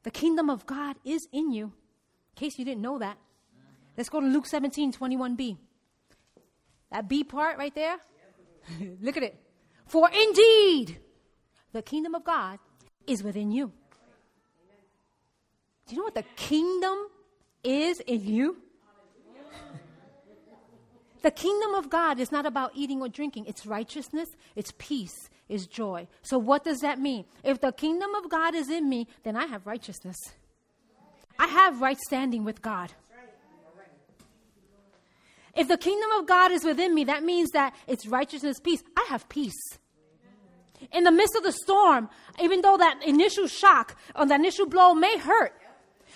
The 0.04 0.10
kingdom 0.10 0.48
of 0.48 0.64
God 0.66 0.96
is 1.04 1.26
in 1.32 1.50
you. 1.50 1.64
In 1.64 2.36
case 2.36 2.58
you 2.58 2.64
didn't 2.64 2.82
know 2.82 2.98
that. 2.98 3.18
Let's 3.96 4.08
go 4.08 4.20
to 4.20 4.26
Luke 4.26 4.46
17, 4.46 4.92
21b. 4.92 5.56
That 6.92 7.08
B 7.08 7.24
part 7.24 7.58
right 7.58 7.74
there. 7.74 7.96
Look 9.00 9.16
at 9.16 9.24
it. 9.24 9.40
For 9.86 10.08
indeed, 10.10 10.98
the 11.72 11.82
kingdom 11.82 12.14
of 12.14 12.24
God 12.24 12.58
is 13.06 13.22
within 13.22 13.50
you. 13.50 13.72
Do 15.86 15.94
you 15.94 15.98
know 15.98 16.04
what 16.04 16.14
the 16.14 16.24
kingdom 16.36 16.96
is 17.62 18.00
in 18.00 18.24
you? 18.24 18.56
the 21.22 21.30
kingdom 21.30 21.74
of 21.74 21.90
God 21.90 22.18
is 22.18 22.32
not 22.32 22.46
about 22.46 22.72
eating 22.74 23.00
or 23.00 23.08
drinking, 23.08 23.46
it's 23.46 23.66
righteousness, 23.66 24.28
it's 24.56 24.72
peace, 24.78 25.28
it's 25.48 25.66
joy. 25.66 26.06
So, 26.22 26.38
what 26.38 26.64
does 26.64 26.80
that 26.80 26.98
mean? 26.98 27.26
If 27.42 27.60
the 27.60 27.72
kingdom 27.72 28.14
of 28.14 28.30
God 28.30 28.54
is 28.54 28.70
in 28.70 28.88
me, 28.88 29.06
then 29.24 29.36
I 29.36 29.46
have 29.46 29.66
righteousness. 29.66 30.16
I 31.38 31.46
have 31.46 31.80
right 31.80 31.98
standing 31.98 32.44
with 32.44 32.62
God. 32.62 32.92
If 35.54 35.68
the 35.68 35.78
kingdom 35.78 36.10
of 36.18 36.26
God 36.26 36.50
is 36.50 36.64
within 36.64 36.94
me, 36.94 37.04
that 37.04 37.22
means 37.22 37.50
that 37.50 37.74
it's 37.86 38.06
righteousness, 38.06 38.58
peace. 38.58 38.82
I 38.96 39.06
have 39.08 39.28
peace. 39.28 39.78
In 40.92 41.04
the 41.04 41.10
midst 41.10 41.34
of 41.34 41.42
the 41.42 41.52
storm, 41.52 42.08
even 42.40 42.60
though 42.60 42.76
that 42.76 43.02
initial 43.04 43.46
shock 43.46 43.96
or 44.14 44.26
that 44.26 44.38
initial 44.40 44.66
blow 44.66 44.94
may 44.94 45.18
hurt, 45.18 45.52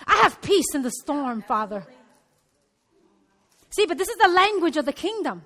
I 0.07 0.17
have 0.17 0.41
peace 0.41 0.75
in 0.75 0.83
the 0.83 0.91
storm, 0.91 1.43
Father. 1.43 1.87
See, 3.71 3.87
but 3.87 3.99
this 3.99 4.09
is 4.09 4.17
the 4.17 4.29
language 4.29 4.77
of 4.77 4.87
the 4.87 4.93
kingdom. 4.93 5.43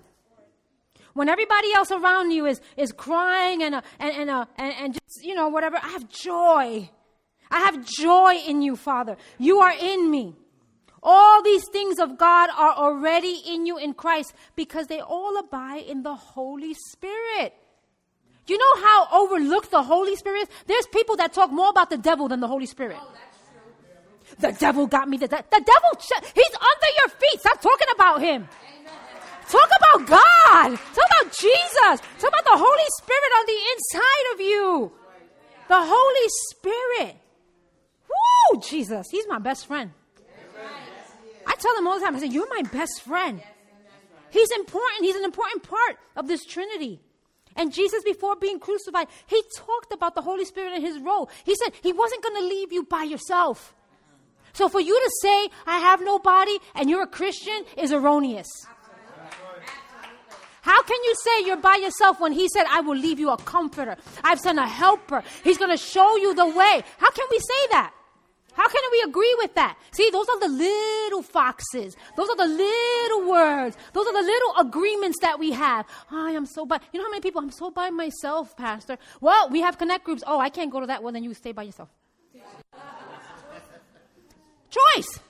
When 1.15 1.29
everybody 1.29 1.73
else 1.75 1.91
around 1.91 2.31
you 2.31 2.47
is, 2.47 2.61
is 2.77 2.93
crying 2.93 3.63
and, 3.63 3.75
uh, 3.75 3.83
and, 3.99 4.15
and, 4.15 4.31
uh, 4.31 4.47
and, 4.57 4.75
and 4.75 4.95
just, 4.95 5.23
you 5.23 5.35
know, 5.35 5.49
whatever, 5.49 5.77
I 5.77 5.89
have 5.89 6.09
joy. 6.09 6.89
I 7.51 7.59
have 7.59 7.85
joy 7.85 8.37
in 8.47 8.63
you, 8.63 8.77
Father. 8.77 9.17
You 9.39 9.59
are 9.59 9.75
in 9.79 10.11
me. 10.11 10.35
All 11.03 11.43
these 11.43 11.69
things 11.69 11.99
of 11.99 12.17
God 12.17 12.49
are 12.57 12.75
already 12.75 13.43
in 13.47 13.67
you 13.67 13.77
in 13.77 13.93
Christ 13.93 14.33
because 14.55 14.87
they 14.87 15.01
all 15.01 15.37
abide 15.37 15.85
in 15.85 16.03
the 16.03 16.15
Holy 16.15 16.75
Spirit. 16.75 17.55
You 18.47 18.59
know 18.59 18.83
how 18.83 19.09
overlooked 19.23 19.71
the 19.71 19.83
Holy 19.83 20.17
Spirit 20.17 20.43
is? 20.43 20.49
There's 20.67 20.87
people 20.87 21.17
that 21.17 21.33
talk 21.33 21.51
more 21.51 21.69
about 21.69 21.91
the 21.91 21.99
devil 21.99 22.29
than 22.29 22.41
the 22.41 22.49
Holy 22.49 22.67
Spirit. 22.67 22.97
Oh, 23.01 23.13
the 24.41 24.53
devil 24.53 24.87
got 24.87 25.09
me. 25.09 25.17
The, 25.17 25.29
the, 25.29 25.45
the 25.51 25.63
devil, 25.65 26.21
he's 26.35 26.55
under 26.55 26.91
your 26.99 27.09
feet. 27.09 27.41
Stop 27.41 27.61
talking 27.61 27.89
about 27.95 28.21
him. 28.21 28.49
Talk 29.49 29.69
about 29.77 30.09
God. 30.09 30.79
Talk 30.95 31.07
about 31.21 31.33
Jesus. 31.33 32.01
Talk 32.19 32.29
about 32.29 32.45
the 32.45 32.57
Holy 32.57 32.89
Spirit 32.99 33.33
on 33.39 33.47
the 33.47 33.61
inside 33.73 34.35
of 34.35 34.41
you. 34.41 34.93
The 35.69 35.81
Holy 35.81 36.29
Spirit. 36.51 37.17
Woo, 38.09 38.61
Jesus. 38.61 39.09
He's 39.11 39.27
my 39.29 39.39
best 39.39 39.67
friend. 39.67 39.93
I 41.47 41.55
tell 41.57 41.77
him 41.77 41.87
all 41.87 41.99
the 41.99 42.05
time, 42.05 42.17
I 42.17 42.21
say, 42.21 42.27
You're 42.27 42.49
my 42.49 42.63
best 42.71 43.03
friend. 43.03 43.43
He's 44.31 44.51
important. 44.53 45.05
He's 45.05 45.17
an 45.17 45.25
important 45.25 45.63
part 45.65 45.97
of 46.17 46.27
this 46.27 46.45
Trinity. 46.45 47.01
And 47.57 47.73
Jesus, 47.73 48.03
before 48.05 48.37
being 48.37 48.59
crucified, 48.59 49.09
he 49.27 49.43
talked 49.57 49.93
about 49.93 50.15
the 50.15 50.23
Holy 50.23 50.45
Spirit 50.45 50.73
and 50.75 50.83
his 50.83 50.99
role. 50.99 51.31
He 51.45 51.55
said 51.55 51.73
he 51.83 51.93
wasn't 51.93 52.23
going 52.23 52.43
to 52.43 52.49
leave 52.49 52.73
you 52.73 52.85
by 52.85 53.05
yourself. 53.05 53.75
So 54.53 54.69
for 54.69 54.81
you 54.81 54.95
to 54.95 55.11
say, 55.23 55.49
I 55.67 55.79
have 55.79 56.03
no 56.03 56.19
body 56.19 56.59
and 56.75 56.91
you're 56.91 57.03
a 57.03 57.07
Christian 57.07 57.65
is 57.77 57.93
erroneous. 57.93 58.49
How 60.62 60.81
can 60.83 61.03
you 61.03 61.15
say 61.25 61.47
you're 61.47 61.57
by 61.57 61.77
yourself 61.83 62.21
when 62.21 62.33
he 62.33 62.49
said, 62.49 62.67
I 62.69 62.83
will 62.83 62.97
leave 62.97 63.19
you 63.19 63.31
a 63.31 63.37
comforter? 63.37 63.97
I've 64.23 64.38
sent 64.38 64.59
a 64.61 64.67
helper. 64.67 65.25
He's 65.43 65.59
going 65.59 65.73
to 65.73 65.77
show 65.77 66.17
you 66.17 66.35
the 66.35 66.47
way. 66.47 66.83
How 66.99 67.11
can 67.11 67.27
we 67.31 67.38
say 67.38 67.67
that? 67.73 67.93
How 68.55 68.69
can 68.69 68.83
we 68.93 69.03
agree 69.09 69.35
with 69.38 69.55
that? 69.55 69.79
See, 69.93 70.11
those 70.11 70.29
are 70.29 70.41
the 70.41 70.49
little 70.49 71.23
foxes. 71.23 71.97
Those 72.17 72.29
are 72.29 72.37
the 72.37 72.47
little 72.47 73.31
words. 73.31 73.77
Those 73.93 74.07
are 74.07 74.12
the 74.12 74.27
little 74.27 74.55
agreements 74.59 75.19
that 75.21 75.38
we 75.38 75.53
have. 75.53 75.87
Oh, 76.11 76.27
I 76.27 76.33
am 76.33 76.47
so 76.47 76.67
by. 76.67 76.79
You 76.93 76.99
know 77.01 77.07
how 77.07 77.11
many 77.11 77.23
people? 77.23 77.41
I'm 77.41 77.51
so 77.51 77.71
by 77.71 77.91
myself, 77.91 78.57
Pastor. 78.57 78.99
Well, 79.21 79.49
we 79.49 79.61
have 79.61 79.79
connect 79.79 80.05
groups. 80.05 80.23
Oh, 80.27 80.38
I 80.38 80.51
can't 80.51 80.71
go 80.71 80.81
to 80.81 80.87
that. 80.87 81.03
Well, 81.03 81.12
then 81.12 81.25
you 81.25 81.35
stay 81.35 81.53
by 81.53 81.62
yourself. 81.62 81.88
Choice. 84.71 85.21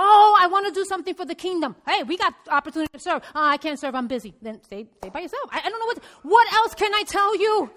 Oh, 0.00 0.38
I 0.40 0.46
want 0.46 0.66
to 0.66 0.72
do 0.72 0.84
something 0.84 1.14
for 1.14 1.24
the 1.24 1.34
kingdom. 1.34 1.74
Hey, 1.84 2.04
we 2.04 2.16
got 2.16 2.32
opportunity 2.48 2.88
to 2.92 3.00
serve. 3.00 3.22
Oh, 3.34 3.44
I 3.44 3.56
can't 3.56 3.80
serve. 3.80 3.96
I'm 3.96 4.06
busy. 4.06 4.32
Then 4.40 4.62
stay, 4.62 4.86
stay 4.98 5.08
by 5.08 5.20
yourself. 5.20 5.50
I, 5.50 5.58
I 5.64 5.68
don't 5.68 5.80
know 5.80 5.86
what. 5.86 5.98
What 6.22 6.52
else 6.52 6.74
can 6.74 6.94
I 6.94 7.02
tell 7.02 7.36
you? 7.36 7.68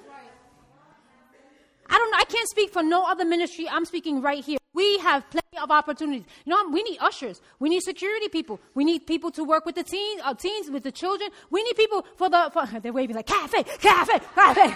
I 1.91 1.97
don't 1.97 2.10
know. 2.10 2.17
I 2.17 2.23
can't 2.23 2.47
speak 2.47 2.71
for 2.71 2.82
no 2.82 3.04
other 3.06 3.25
ministry. 3.25 3.67
I'm 3.69 3.84
speaking 3.84 4.21
right 4.21 4.43
here. 4.43 4.58
We 4.73 4.97
have 4.99 5.30
plenty 5.30 5.58
of 5.62 5.69
opportunities. 5.69 6.23
You 6.45 6.51
know, 6.51 6.69
we 6.69 6.82
need 6.84 6.99
ushers. 6.99 7.41
We 7.60 7.67
need 7.67 7.82
security 7.82 8.30
people. 8.30 8.62
We 8.73 8.86
need 8.86 9.06
people 9.06 9.30
to 9.32 9.43
work 9.43 9.65
with 9.65 9.75
the 9.75 9.84
teens, 9.84 10.21
uh, 10.23 10.34
teens 10.34 10.71
with 10.71 10.84
the 10.84 10.91
children. 10.93 11.30
We 11.49 11.62
need 11.63 11.75
people 11.75 12.06
for 12.15 12.30
the. 12.30 12.49
For, 12.54 12.65
they're 12.82 12.93
waving 12.93 13.17
like 13.17 13.27
cafe, 13.27 13.63
cafe, 13.63 14.19
cafe. 14.34 14.62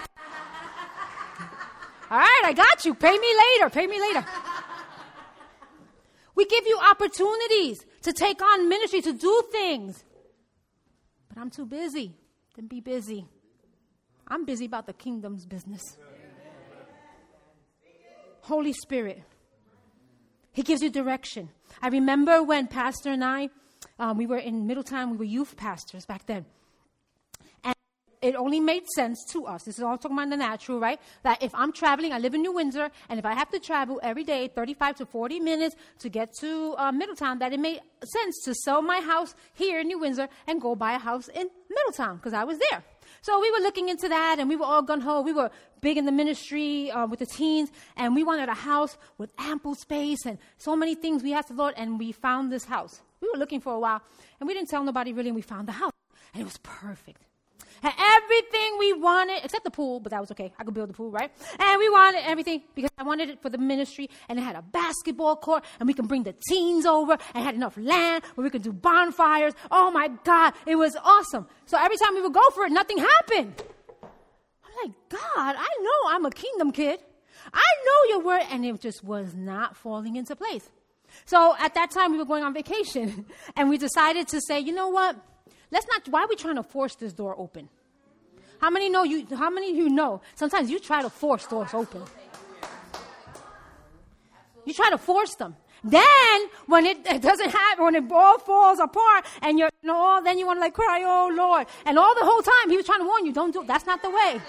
All 2.08 2.18
right, 2.18 2.42
I 2.44 2.52
got 2.52 2.84
you. 2.84 2.94
Pay 2.94 3.16
me 3.16 3.34
later. 3.44 3.70
Pay 3.70 3.86
me 3.86 3.98
later. 3.98 4.24
We 6.34 6.44
give 6.44 6.66
you 6.66 6.78
opportunities 6.78 7.84
to 8.02 8.12
take 8.12 8.42
on 8.42 8.68
ministry, 8.68 9.00
to 9.00 9.12
do 9.14 9.42
things. 9.50 10.04
But 11.30 11.38
I'm 11.38 11.48
too 11.48 11.64
busy. 11.64 12.14
Then 12.54 12.66
be 12.66 12.80
busy. 12.80 13.26
I'm 14.28 14.44
busy 14.44 14.66
about 14.66 14.86
the 14.86 14.92
kingdom's 14.92 15.46
business. 15.46 15.96
Holy 18.46 18.72
Spirit. 18.72 19.24
He 20.52 20.62
gives 20.62 20.80
you 20.80 20.88
direction. 20.88 21.48
I 21.82 21.88
remember 21.88 22.44
when 22.44 22.68
Pastor 22.68 23.10
and 23.10 23.24
I, 23.24 23.48
um, 23.98 24.16
we 24.16 24.26
were 24.26 24.38
in 24.38 24.68
Middletown, 24.68 25.10
we 25.10 25.16
were 25.16 25.24
youth 25.24 25.56
pastors 25.56 26.06
back 26.06 26.26
then. 26.26 26.46
And 27.64 27.74
it 28.22 28.36
only 28.36 28.60
made 28.60 28.86
sense 28.94 29.24
to 29.32 29.46
us. 29.46 29.64
This 29.64 29.78
is 29.78 29.82
all 29.82 29.98
talking 29.98 30.16
about 30.16 30.30
the 30.30 30.36
natural, 30.36 30.78
right? 30.78 31.00
That 31.24 31.42
if 31.42 31.52
I'm 31.56 31.72
traveling, 31.72 32.12
I 32.12 32.18
live 32.18 32.34
in 32.34 32.42
New 32.42 32.52
Windsor, 32.52 32.88
and 33.08 33.18
if 33.18 33.26
I 33.26 33.34
have 33.34 33.50
to 33.50 33.58
travel 33.58 33.98
every 34.00 34.22
day 34.22 34.46
35 34.46 34.94
to 34.98 35.06
40 35.06 35.40
minutes 35.40 35.74
to 35.98 36.08
get 36.08 36.32
to 36.38 36.76
uh, 36.78 36.92
Middletown, 36.92 37.40
that 37.40 37.52
it 37.52 37.58
made 37.58 37.80
sense 38.04 38.44
to 38.44 38.54
sell 38.54 38.80
my 38.80 39.00
house 39.00 39.34
here 39.54 39.80
in 39.80 39.88
New 39.88 39.98
Windsor 39.98 40.28
and 40.46 40.60
go 40.60 40.76
buy 40.76 40.92
a 40.92 41.00
house 41.00 41.26
in 41.26 41.50
Middletown 41.68 42.18
because 42.18 42.32
I 42.32 42.44
was 42.44 42.60
there. 42.70 42.84
So 43.22 43.40
we 43.40 43.50
were 43.50 43.58
looking 43.58 43.88
into 43.88 44.08
that, 44.08 44.38
and 44.38 44.48
we 44.48 44.56
were 44.56 44.64
all 44.64 44.82
gun 44.82 45.00
ho. 45.00 45.20
We 45.20 45.32
were 45.32 45.50
big 45.80 45.96
in 45.96 46.04
the 46.04 46.12
ministry 46.12 46.90
uh, 46.90 47.06
with 47.06 47.20
the 47.20 47.26
teens, 47.26 47.70
and 47.96 48.14
we 48.14 48.24
wanted 48.24 48.48
a 48.48 48.54
house 48.54 48.96
with 49.18 49.30
ample 49.38 49.74
space 49.74 50.26
and 50.26 50.38
so 50.58 50.76
many 50.76 50.94
things 50.94 51.22
we 51.22 51.34
asked 51.34 51.48
the 51.48 51.54
Lord, 51.54 51.74
and 51.76 51.98
we 51.98 52.12
found 52.12 52.52
this 52.52 52.64
house. 52.64 53.02
We 53.20 53.28
were 53.32 53.38
looking 53.38 53.60
for 53.60 53.72
a 53.72 53.80
while, 53.80 54.02
and 54.40 54.46
we 54.46 54.54
didn't 54.54 54.68
tell 54.68 54.84
nobody 54.84 55.12
really, 55.12 55.28
and 55.28 55.36
we 55.36 55.42
found 55.42 55.68
the 55.68 55.72
house, 55.72 55.92
and 56.32 56.40
it 56.40 56.44
was 56.44 56.58
perfect. 56.58 57.22
Had 57.82 57.94
everything 57.98 58.78
we 58.78 58.92
wanted, 58.92 59.44
except 59.44 59.64
the 59.64 59.70
pool, 59.70 60.00
but 60.00 60.10
that 60.10 60.20
was 60.20 60.30
okay. 60.32 60.52
I 60.58 60.64
could 60.64 60.74
build 60.74 60.88
the 60.88 60.94
pool, 60.94 61.10
right? 61.10 61.30
And 61.58 61.78
we 61.78 61.88
wanted 61.88 62.22
everything 62.24 62.62
because 62.74 62.90
I 62.98 63.02
wanted 63.02 63.30
it 63.30 63.42
for 63.42 63.50
the 63.50 63.58
ministry, 63.58 64.10
and 64.28 64.38
it 64.38 64.42
had 64.42 64.56
a 64.56 64.62
basketball 64.62 65.36
court, 65.36 65.64
and 65.78 65.86
we 65.86 65.94
can 65.94 66.06
bring 66.06 66.22
the 66.22 66.34
teens 66.48 66.86
over, 66.86 67.16
and 67.34 67.44
had 67.44 67.54
enough 67.54 67.76
land 67.76 68.24
where 68.34 68.44
we 68.44 68.50
could 68.50 68.62
do 68.62 68.72
bonfires. 68.72 69.52
Oh 69.70 69.90
my 69.90 70.08
God, 70.24 70.54
it 70.66 70.76
was 70.76 70.96
awesome. 70.96 71.46
So 71.66 71.78
every 71.78 71.96
time 71.96 72.14
we 72.14 72.22
would 72.22 72.34
go 72.34 72.50
for 72.50 72.64
it, 72.64 72.72
nothing 72.72 72.98
happened. 72.98 73.62
I'm 74.02 74.88
like, 74.88 74.92
God, 75.08 75.56
I 75.58 75.68
know 75.80 76.10
I'm 76.10 76.24
a 76.24 76.30
kingdom 76.30 76.72
kid. 76.72 77.00
I 77.52 77.74
know 77.84 78.14
your 78.14 78.24
word, 78.24 78.42
and 78.50 78.64
it 78.64 78.80
just 78.80 79.04
was 79.04 79.34
not 79.34 79.76
falling 79.76 80.16
into 80.16 80.34
place. 80.34 80.68
So 81.24 81.54
at 81.58 81.74
that 81.74 81.90
time, 81.90 82.12
we 82.12 82.18
were 82.18 82.24
going 82.24 82.44
on 82.44 82.52
vacation, 82.52 83.26
and 83.56 83.68
we 83.68 83.78
decided 83.78 84.28
to 84.28 84.40
say, 84.40 84.60
you 84.60 84.72
know 84.72 84.88
what? 84.88 85.16
Let's 85.70 85.86
not, 85.88 86.08
why 86.08 86.22
are 86.22 86.28
we 86.28 86.36
trying 86.36 86.56
to 86.56 86.62
force 86.62 86.94
this 86.94 87.12
door 87.12 87.34
open? 87.38 87.68
How 88.60 88.70
many 88.70 88.88
know 88.88 89.02
you, 89.02 89.26
how 89.36 89.50
many 89.50 89.70
of 89.70 89.76
you 89.76 89.88
know 89.88 90.22
sometimes 90.34 90.70
you 90.70 90.78
try 90.78 91.02
to 91.02 91.10
force 91.10 91.46
doors 91.46 91.74
open? 91.74 92.02
You 94.64 94.72
try 94.72 94.90
to 94.90 94.98
force 94.98 95.34
them. 95.34 95.56
Then, 95.84 96.48
when 96.66 96.86
it, 96.86 96.98
it, 97.06 97.22
doesn't 97.22 97.50
happen, 97.50 97.84
when 97.84 97.94
it 97.94 98.10
all 98.10 98.38
falls 98.38 98.80
apart, 98.80 99.24
and 99.42 99.58
you're, 99.58 99.70
you 99.82 99.86
know, 99.86 100.20
then 100.24 100.38
you 100.38 100.46
want 100.46 100.56
to 100.56 100.60
like 100.60 100.74
cry, 100.74 101.02
oh 101.04 101.30
Lord. 101.32 101.66
And 101.84 101.98
all 101.98 102.14
the 102.14 102.24
whole 102.24 102.42
time, 102.42 102.70
he 102.70 102.76
was 102.76 102.86
trying 102.86 103.00
to 103.00 103.06
warn 103.06 103.24
you, 103.24 103.32
don't 103.32 103.52
do 103.52 103.62
it. 103.62 103.68
That's 103.68 103.86
not 103.86 104.02
the 104.02 104.10
way. 104.10 104.40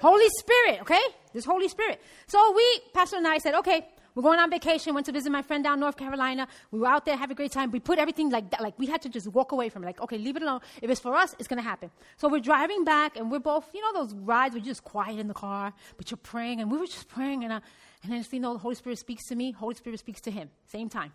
Holy 0.00 0.28
Spirit, 0.38 0.80
okay? 0.80 1.02
This 1.34 1.44
Holy 1.44 1.68
Spirit. 1.68 2.00
So 2.26 2.54
we, 2.56 2.80
Pastor 2.94 3.16
and 3.16 3.26
I 3.26 3.38
said, 3.38 3.54
okay, 3.56 3.86
we're 4.14 4.22
going 4.22 4.40
on 4.40 4.50
vacation, 4.50 4.94
went 4.94 5.06
to 5.06 5.12
visit 5.12 5.30
my 5.30 5.42
friend 5.42 5.62
down 5.62 5.78
North 5.78 5.96
Carolina. 5.96 6.48
We 6.70 6.80
were 6.80 6.88
out 6.88 7.04
there, 7.04 7.16
have 7.16 7.30
a 7.30 7.34
great 7.34 7.52
time. 7.52 7.70
We 7.70 7.80
put 7.80 7.98
everything 7.98 8.30
like 8.30 8.50
that, 8.50 8.60
like 8.60 8.78
we 8.78 8.86
had 8.86 9.02
to 9.02 9.08
just 9.08 9.28
walk 9.28 9.52
away 9.52 9.68
from 9.68 9.84
it. 9.84 9.86
Like, 9.86 10.00
okay, 10.00 10.18
leave 10.18 10.36
it 10.36 10.42
alone. 10.42 10.60
If 10.82 10.90
it's 10.90 11.00
for 11.00 11.14
us, 11.14 11.34
it's 11.38 11.48
to 11.48 11.62
happen. 11.62 11.90
So 12.16 12.28
we're 12.28 12.40
driving 12.40 12.84
back 12.84 13.16
and 13.16 13.30
we're 13.30 13.40
both, 13.40 13.68
you 13.74 13.80
know, 13.80 13.92
those 13.92 14.14
rides 14.14 14.54
where 14.54 14.60
you're 14.60 14.72
just 14.72 14.84
quiet 14.84 15.18
in 15.18 15.28
the 15.28 15.34
car, 15.34 15.72
but 15.96 16.10
you're 16.10 16.18
praying. 16.18 16.60
And 16.60 16.70
we 16.70 16.78
were 16.78 16.86
just 16.86 17.08
praying. 17.08 17.44
And, 17.44 17.52
I, 17.52 17.60
and 18.02 18.12
then, 18.12 18.24
you 18.30 18.40
know, 18.40 18.54
the 18.54 18.58
Holy 18.58 18.74
Spirit 18.74 18.98
speaks 18.98 19.26
to 19.28 19.34
me, 19.34 19.52
Holy 19.52 19.74
Spirit 19.74 19.98
speaks 19.98 20.20
to 20.22 20.30
him, 20.30 20.50
same 20.66 20.88
time. 20.88 21.12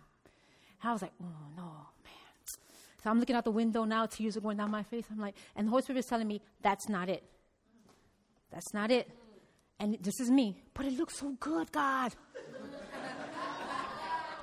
And 0.82 0.90
I 0.90 0.92
was 0.92 1.02
like, 1.02 1.12
oh, 1.22 1.26
no, 1.56 1.62
man. 1.64 2.12
So 3.02 3.10
I'm 3.10 3.18
looking 3.20 3.36
out 3.36 3.44
the 3.44 3.50
window 3.50 3.84
now, 3.84 4.06
tears 4.06 4.36
are 4.36 4.40
going 4.40 4.56
down 4.56 4.70
my 4.70 4.82
face. 4.82 5.04
I'm 5.10 5.18
like, 5.18 5.34
and 5.54 5.66
the 5.66 5.70
Holy 5.70 5.82
Spirit 5.82 6.00
is 6.00 6.06
telling 6.06 6.26
me, 6.26 6.40
that's 6.62 6.88
not 6.88 7.08
it. 7.08 7.22
That's 8.52 8.72
not 8.72 8.90
it. 8.90 9.10
And 9.78 9.98
this 10.00 10.20
is 10.20 10.30
me. 10.30 10.62
But 10.74 10.86
it 10.86 10.94
looks 10.94 11.18
so 11.18 11.36
good, 11.38 11.70
God. 11.72 12.14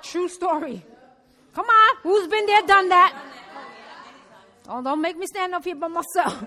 True 0.04 0.28
story. 0.28 0.84
Come 1.54 1.66
on, 1.66 1.96
who's 2.02 2.28
been 2.28 2.46
there, 2.46 2.62
done 2.62 2.88
that? 2.90 3.14
Oh, 4.68 4.82
don't 4.82 5.00
make 5.00 5.16
me 5.16 5.26
stand 5.26 5.54
up 5.54 5.64
here 5.64 5.74
by 5.76 5.88
myself. 5.88 6.40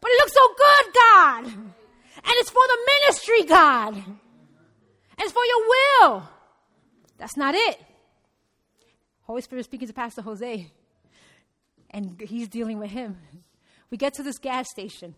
But 0.00 0.10
it 0.10 0.18
looks 0.18 0.34
so 0.34 0.48
good, 0.56 0.94
God. 0.94 1.44
And 1.46 2.34
it's 2.38 2.50
for 2.50 2.62
the 2.66 2.78
ministry, 2.86 3.44
God. 3.44 3.94
And 3.94 5.20
it's 5.20 5.32
for 5.32 5.44
your 5.44 5.68
will. 5.68 6.28
That's 7.18 7.36
not 7.36 7.54
it. 7.54 7.80
Holy 9.22 9.42
Spirit 9.42 9.64
speaking 9.64 9.88
to 9.88 9.94
Pastor 9.94 10.22
Jose, 10.22 10.70
and 11.90 12.20
he's 12.20 12.48
dealing 12.48 12.78
with 12.78 12.90
him. 12.90 13.18
We 13.90 13.96
get 13.96 14.14
to 14.14 14.22
this 14.22 14.38
gas 14.38 14.66
station. 14.70 15.14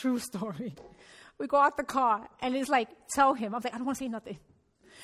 True 0.00 0.18
story. 0.18 0.74
We 1.38 1.46
go 1.46 1.58
out 1.58 1.76
the 1.76 1.84
car, 1.84 2.28
and 2.40 2.56
it's 2.56 2.68
like, 2.68 2.88
tell 3.14 3.34
him. 3.34 3.54
I'm 3.54 3.62
like, 3.62 3.72
I 3.72 3.78
don't 3.78 3.86
want 3.86 3.98
to 3.98 4.04
say 4.04 4.08
nothing. 4.08 4.38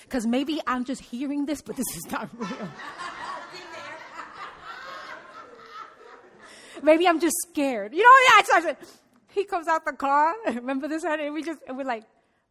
Because 0.05 0.27
maybe 0.27 0.61
I'm 0.67 0.85
just 0.85 1.03
hearing 1.03 1.47
this, 1.47 1.61
but 1.63 1.77
this 1.77 1.87
is 1.97 2.11
not 2.11 2.29
real. 2.39 2.69
maybe 6.83 7.09
I'm 7.09 7.21
just 7.21 7.35
scared. 7.49 7.93
You 7.93 8.03
know, 8.03 8.17
yeah, 8.29 8.41
it's 8.41 8.67
like, 8.67 8.79
he 9.33 9.45
comes 9.45 9.67
out 9.67 9.85
the 9.85 9.93
car. 9.93 10.35
Remember 10.47 10.89
this? 10.89 11.05
And 11.05 11.35
we 11.35 11.43
just, 11.43 11.61
and 11.67 11.77
we're 11.77 11.85
like, 11.85 12.05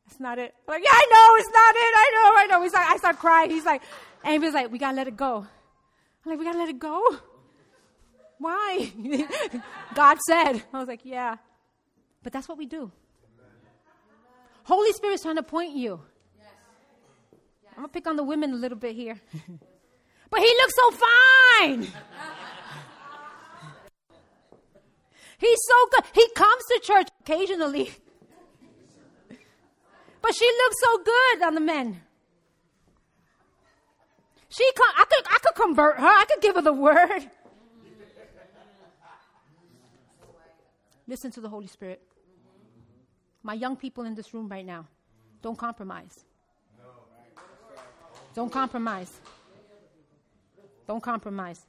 that's 0.06 0.20
not 0.20 0.38
it. 0.40 0.54
I'm 0.68 0.74
like, 0.74 0.84
yeah, 0.84 0.92
I 0.92 1.08
know, 1.12 1.36
it's 1.40 1.50
not 1.50 1.76
it. 1.76 1.94
I 1.96 2.12
know, 2.14 2.32
I 2.36 2.46
know. 2.48 2.64
He's 2.64 2.74
like, 2.74 2.90
I 2.90 2.98
start 2.98 3.20
crying. 3.20 3.50
He's 3.50 3.66
like, 3.66 3.82
and 4.24 4.34
he 4.34 4.40
was 4.40 4.54
like, 4.54 4.72
we 4.72 4.80
gotta 4.80 4.96
let 4.96 5.08
it 5.08 5.16
go. 5.16 5.46
I'm 6.26 6.30
like, 6.30 6.40
we 6.40 6.46
gotta 6.46 6.60
let 6.60 6.70
it 6.70 6.80
go? 6.80 7.02
Why? 8.40 8.92
God 9.96 10.18
said. 10.28 10.64
I 10.74 10.80
was 10.80 10.88
like, 10.88 11.06
yeah. 11.06 11.38
But 12.24 12.34
that's 12.34 12.48
what 12.48 12.58
we 12.58 12.66
do. 12.66 12.92
Holy 14.64 14.92
Spirit's 14.94 15.24
trying 15.24 15.36
to 15.36 15.44
point 15.44 15.76
you. 15.76 16.02
I'm 17.76 17.84
gonna 17.84 17.88
pick 17.90 18.08
on 18.08 18.16
the 18.16 18.24
women 18.24 18.52
a 18.52 18.56
little 18.56 18.78
bit 18.78 18.96
here. 18.96 19.20
but 20.30 20.40
he 20.40 20.46
looks 20.46 20.76
so 20.76 20.92
fine. 20.92 21.82
He's 25.40 25.60
so 25.68 25.88
good. 25.92 26.04
He 26.14 26.30
comes 26.36 26.64
to 26.66 26.80
church 26.84 27.08
occasionally. 27.22 27.92
But 30.22 30.34
she 30.36 30.46
looks 30.46 30.76
so 30.80 31.04
good 31.04 31.44
on 31.44 31.54
the 31.54 31.60
men. 31.60 32.02
She 34.48 34.64
I 34.64 35.04
could 35.10 35.28
I 35.30 35.38
could 35.40 35.54
convert 35.54 36.00
her. 36.00 36.08
I 36.08 36.24
could 36.24 36.42
give 36.42 36.56
her 36.56 36.62
the 36.62 36.72
word. 36.72 37.30
Listen 41.08 41.30
to 41.32 41.42
the 41.42 41.50
Holy 41.50 41.68
Spirit. 41.68 42.02
My 43.42 43.54
young 43.54 43.76
people 43.76 44.06
in 44.06 44.16
this 44.16 44.34
room 44.34 44.48
right 44.48 44.66
now, 44.66 44.88
don't 45.42 45.58
compromise. 45.58 46.24
Don't 48.34 48.52
compromise. 48.52 49.12
Don't 50.88 51.02
compromise. 51.02 51.60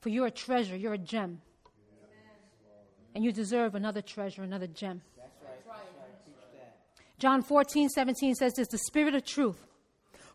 For 0.00 0.08
you're 0.08 0.26
a 0.26 0.30
treasure, 0.30 0.76
you're 0.76 0.94
a 0.94 0.98
gem. 0.98 1.40
And 3.14 3.24
you 3.24 3.32
deserve 3.32 3.74
another 3.74 4.02
treasure, 4.02 4.42
another 4.42 4.66
gem. 4.66 5.02
John 7.18 7.42
14, 7.42 7.88
17 7.88 8.34
says 8.34 8.54
this 8.54 8.68
the 8.68 8.78
Spirit 8.78 9.14
of 9.14 9.24
truth, 9.24 9.66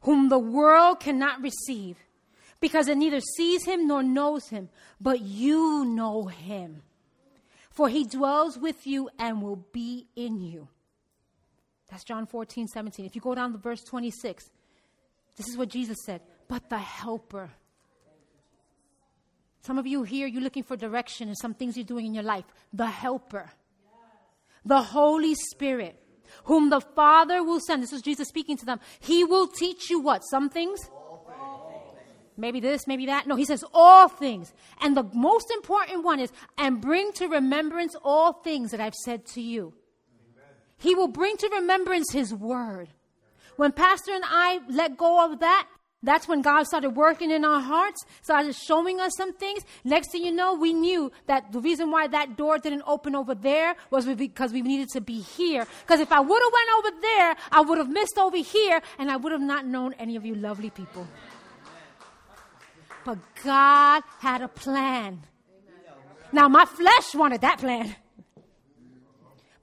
whom 0.01 0.29
the 0.29 0.37
world 0.37 0.99
cannot 0.99 1.41
receive, 1.41 1.97
because 2.59 2.87
it 2.87 2.97
neither 2.97 3.21
sees 3.21 3.65
him 3.65 3.87
nor 3.87 4.03
knows 4.03 4.49
him, 4.49 4.69
but 4.99 5.21
you 5.21 5.85
know 5.85 6.25
him 6.25 6.83
for 7.75 7.89
he 7.89 8.05
dwells 8.05 8.57
with 8.57 8.87
you 8.87 9.09
and 9.19 9.41
will 9.41 9.65
be 9.73 10.07
in 10.15 10.39
you. 10.39 10.69
That's 11.91 12.05
John 12.05 12.25
14, 12.25 12.67
17. 12.69 13.05
If 13.05 13.15
you 13.15 13.21
go 13.21 13.35
down 13.35 13.51
to 13.51 13.57
verse 13.57 13.83
26, 13.83 14.49
this 15.35 15.47
is 15.47 15.57
what 15.57 15.69
Jesus 15.69 15.97
said, 16.05 16.21
but 16.47 16.69
the 16.69 16.77
helper. 16.77 17.51
Some 19.61 19.79
of 19.79 19.87
you 19.87 20.03
here, 20.03 20.27
you're 20.27 20.43
looking 20.43 20.63
for 20.63 20.77
direction 20.77 21.27
and 21.27 21.37
some 21.37 21.53
things 21.53 21.75
you're 21.75 21.85
doing 21.85 22.05
in 22.05 22.13
your 22.13 22.23
life. 22.23 22.45
The 22.71 22.85
helper. 22.85 23.51
The 24.63 24.81
Holy 24.81 25.35
Spirit, 25.35 25.99
whom 26.45 26.69
the 26.69 26.81
Father 26.81 27.43
will 27.43 27.59
send. 27.59 27.81
This 27.81 27.93
is 27.93 28.01
Jesus 28.01 28.27
speaking 28.27 28.57
to 28.57 28.65
them. 28.65 28.79
He 28.99 29.23
will 29.23 29.47
teach 29.47 29.89
you 29.89 29.99
what? 29.99 30.21
Some 30.29 30.49
things? 30.49 30.89
maybe 32.37 32.59
this, 32.59 32.87
maybe 32.87 33.05
that. 33.07 33.27
No, 33.27 33.35
he 33.35 33.45
says 33.45 33.63
all 33.73 34.07
things. 34.07 34.53
And 34.81 34.95
the 34.95 35.03
most 35.13 35.51
important 35.51 36.03
one 36.03 36.19
is, 36.19 36.31
and 36.57 36.81
bring 36.81 37.11
to 37.13 37.27
remembrance 37.27 37.95
all 38.03 38.33
things 38.33 38.71
that 38.71 38.79
I've 38.79 38.95
said 38.95 39.25
to 39.27 39.41
you. 39.41 39.73
He 40.77 40.95
will 40.95 41.07
bring 41.07 41.37
to 41.37 41.49
remembrance 41.49 42.11
his 42.11 42.33
word. 42.33 42.89
When 43.57 43.71
Pastor 43.71 44.13
and 44.13 44.23
I 44.25 44.59
let 44.69 44.97
go 44.97 45.25
of 45.25 45.39
that, 45.39 45.67
that's 46.05 46.27
when 46.27 46.43
God 46.43 46.67
started 46.67 46.91
working 46.91 47.31
in 47.31 47.43
our 47.43 47.59
hearts, 47.59 48.05
started 48.21 48.55
showing 48.55 48.99
us 48.99 49.13
some 49.17 49.33
things. 49.33 49.63
Next 49.83 50.11
thing 50.11 50.23
you 50.23 50.31
know, 50.31 50.53
we 50.53 50.71
knew 50.71 51.11
that 51.25 51.51
the 51.51 51.59
reason 51.59 51.89
why 51.89 52.07
that 52.07 52.37
door 52.37 52.59
didn't 52.59 52.83
open 52.85 53.15
over 53.15 53.33
there 53.33 53.75
was 53.89 54.05
because 54.05 54.53
we 54.53 54.61
needed 54.61 54.89
to 54.89 55.01
be 55.01 55.19
here. 55.19 55.65
Because 55.81 55.99
if 55.99 56.11
I 56.11 56.19
would 56.19 56.41
have 56.43 56.53
went 56.53 56.69
over 56.77 57.01
there, 57.01 57.35
I 57.51 57.61
would 57.61 57.77
have 57.79 57.89
missed 57.89 58.19
over 58.19 58.37
here, 58.37 58.81
and 58.99 59.09
I 59.09 59.17
would 59.17 59.31
have 59.31 59.41
not 59.41 59.65
known 59.65 59.93
any 59.93 60.15
of 60.15 60.25
you 60.25 60.35
lovely 60.35 60.69
people. 60.69 61.07
But 63.03 63.17
God 63.43 64.03
had 64.19 64.41
a 64.41 64.47
plan. 64.47 65.21
Now, 66.31 66.47
my 66.47 66.65
flesh 66.65 67.15
wanted 67.15 67.41
that 67.41 67.59
plan. 67.59 67.95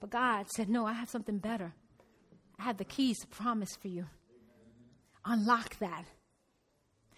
But 0.01 0.09
God 0.09 0.47
said, 0.49 0.67
No, 0.67 0.85
I 0.85 0.93
have 0.93 1.09
something 1.09 1.37
better. 1.37 1.73
I 2.59 2.63
have 2.63 2.77
the 2.77 2.85
keys 2.85 3.19
to 3.19 3.27
promise 3.27 3.75
for 3.75 3.87
you. 3.87 4.05
Unlock 5.25 5.77
that. 5.79 6.05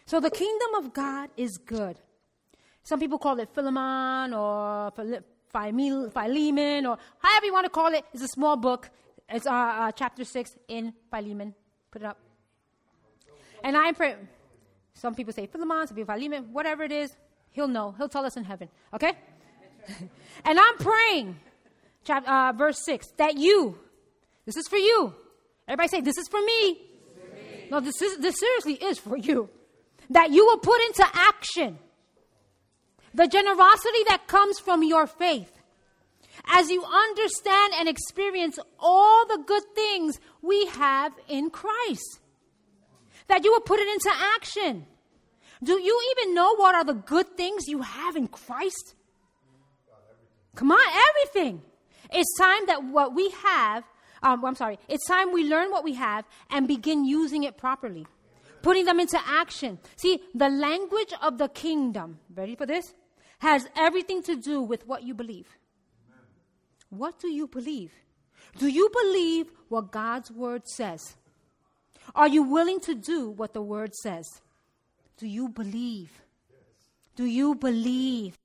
So, 0.06 0.19
the 0.19 0.30
kingdom 0.30 0.76
of 0.76 0.93
God 0.93 1.30
is 1.36 1.58
good. 1.58 1.98
Some 2.84 3.00
people 3.00 3.17
call 3.17 3.39
it 3.39 3.50
Philemon 3.54 4.34
or 4.34 4.91
Philemon 4.91 6.86
or 6.86 6.98
however 7.17 7.45
you 7.45 7.54
want 7.54 7.65
to 7.65 7.71
call 7.71 7.91
it. 7.93 8.06
It's 8.13 8.21
a 8.21 8.28
small 8.28 8.56
book. 8.56 8.91
It's 9.28 9.48
uh, 9.48 9.52
uh, 9.52 9.91
chapter 9.91 10.24
6 10.24 10.56
in 10.67 10.93
Philemon. 11.10 11.56
Put 11.89 12.04
it 12.04 12.06
up. 12.06 12.19
And 13.63 13.76
I 13.76 13.91
pray. 13.93 14.15
Some 14.93 15.15
people 15.15 15.34
say 15.34 15.48
Philemon, 15.48 15.88
some 15.88 15.98
people 15.98 16.13
Philemon, 16.13 16.54
whatever 16.54 16.84
it 16.84 16.91
is, 16.91 17.15
he'll 17.52 17.67
know. 17.67 17.95
He'll 17.98 18.10
tell 18.10 18.26
us 18.26 18.38
in 18.38 18.43
heaven. 18.43 18.69
Okay? 18.93 19.13
and 20.45 20.60
I'm 20.60 20.78
praying, 20.78 21.36
uh, 22.08 22.54
verse 22.56 22.84
6, 22.86 23.08
that 23.17 23.38
you, 23.38 23.78
this 24.45 24.56
is 24.58 24.67
for 24.67 24.78
you. 24.78 25.13
Everybody 25.67 25.89
say, 25.89 26.01
this 26.01 26.17
is 26.17 26.28
for 26.28 26.41
me. 26.41 26.82
No, 27.71 27.80
this, 27.80 28.01
is, 28.01 28.17
this 28.17 28.39
seriously 28.39 28.73
is 28.73 28.99
for 28.99 29.17
you. 29.17 29.49
That 30.10 30.32
you 30.32 30.45
will 30.45 30.60
put 30.60 30.80
into 30.82 31.06
action 31.13 31.80
the 33.13 33.28
generosity 33.28 34.04
that 34.08 34.28
comes 34.28 34.60
from 34.60 34.84
your 34.84 35.08
faith 35.08 35.51
as 36.47 36.69
you 36.69 36.84
understand 36.84 37.73
and 37.78 37.89
experience 37.89 38.60
all 38.78 39.25
the 39.28 39.41
good 39.47 39.63
things 39.73 40.19
we 40.41 40.65
have 40.67 41.13
in 41.28 41.49
Christ 41.49 42.19
that 43.28 43.43
you 43.43 43.51
will 43.51 43.62
put 43.62 43.80
it 43.80 43.88
into 43.88 44.12
action. 44.36 44.86
Do 45.63 45.80
you 45.80 45.99
even 46.12 46.36
know 46.36 46.56
what 46.56 46.75
are 46.75 46.84
the 46.84 46.93
good 46.93 47.36
things 47.38 47.67
you 47.67 47.82
have 47.82 48.15
in 48.15 48.28
Christ? 48.28 48.95
Come 50.56 50.71
on, 50.71 50.88
everything. 51.10 51.62
It's 52.13 52.38
time 52.38 52.65
that 52.67 52.84
what 52.84 53.15
we 53.15 53.30
have, 53.43 53.84
um, 54.25 54.43
I'm 54.43 54.55
sorry, 54.55 54.79
it's 54.88 55.05
time 55.05 55.31
we 55.31 55.47
learn 55.47 55.69
what 55.69 55.83
we 55.83 55.93
have 55.93 56.25
and 56.49 56.67
begin 56.67 57.05
using 57.05 57.43
it 57.43 57.57
properly, 57.57 58.07
putting 58.63 58.85
them 58.85 58.99
into 58.99 59.19
action. 59.23 59.77
See, 59.97 60.19
the 60.33 60.49
language 60.49 61.13
of 61.21 61.38
the 61.38 61.47
kingdom, 61.47 62.19
ready 62.33 62.55
for 62.55 62.65
this? 62.65 62.93
Has 63.39 63.67
everything 63.77 64.23
to 64.23 64.35
do 64.35 64.61
with 64.61 64.88
what 64.88 65.03
you 65.03 65.13
believe. 65.13 65.47
What 66.89 67.19
do 67.19 67.27
you 67.27 67.45
believe? 67.45 67.91
Do 68.57 68.67
you 68.67 68.89
believe 68.89 69.51
what 69.69 69.91
God's 69.91 70.31
word 70.31 70.67
says? 70.67 71.15
Are 72.15 72.27
you 72.27 72.41
willing 72.41 72.79
to 72.81 72.95
do 72.95 73.29
what 73.29 73.53
the 73.53 73.61
word 73.61 73.93
says? 73.93 74.25
Do 75.17 75.27
you 75.27 75.49
believe? 75.49 76.21
Do 77.15 77.25
you 77.25 77.53
believe? 77.53 78.38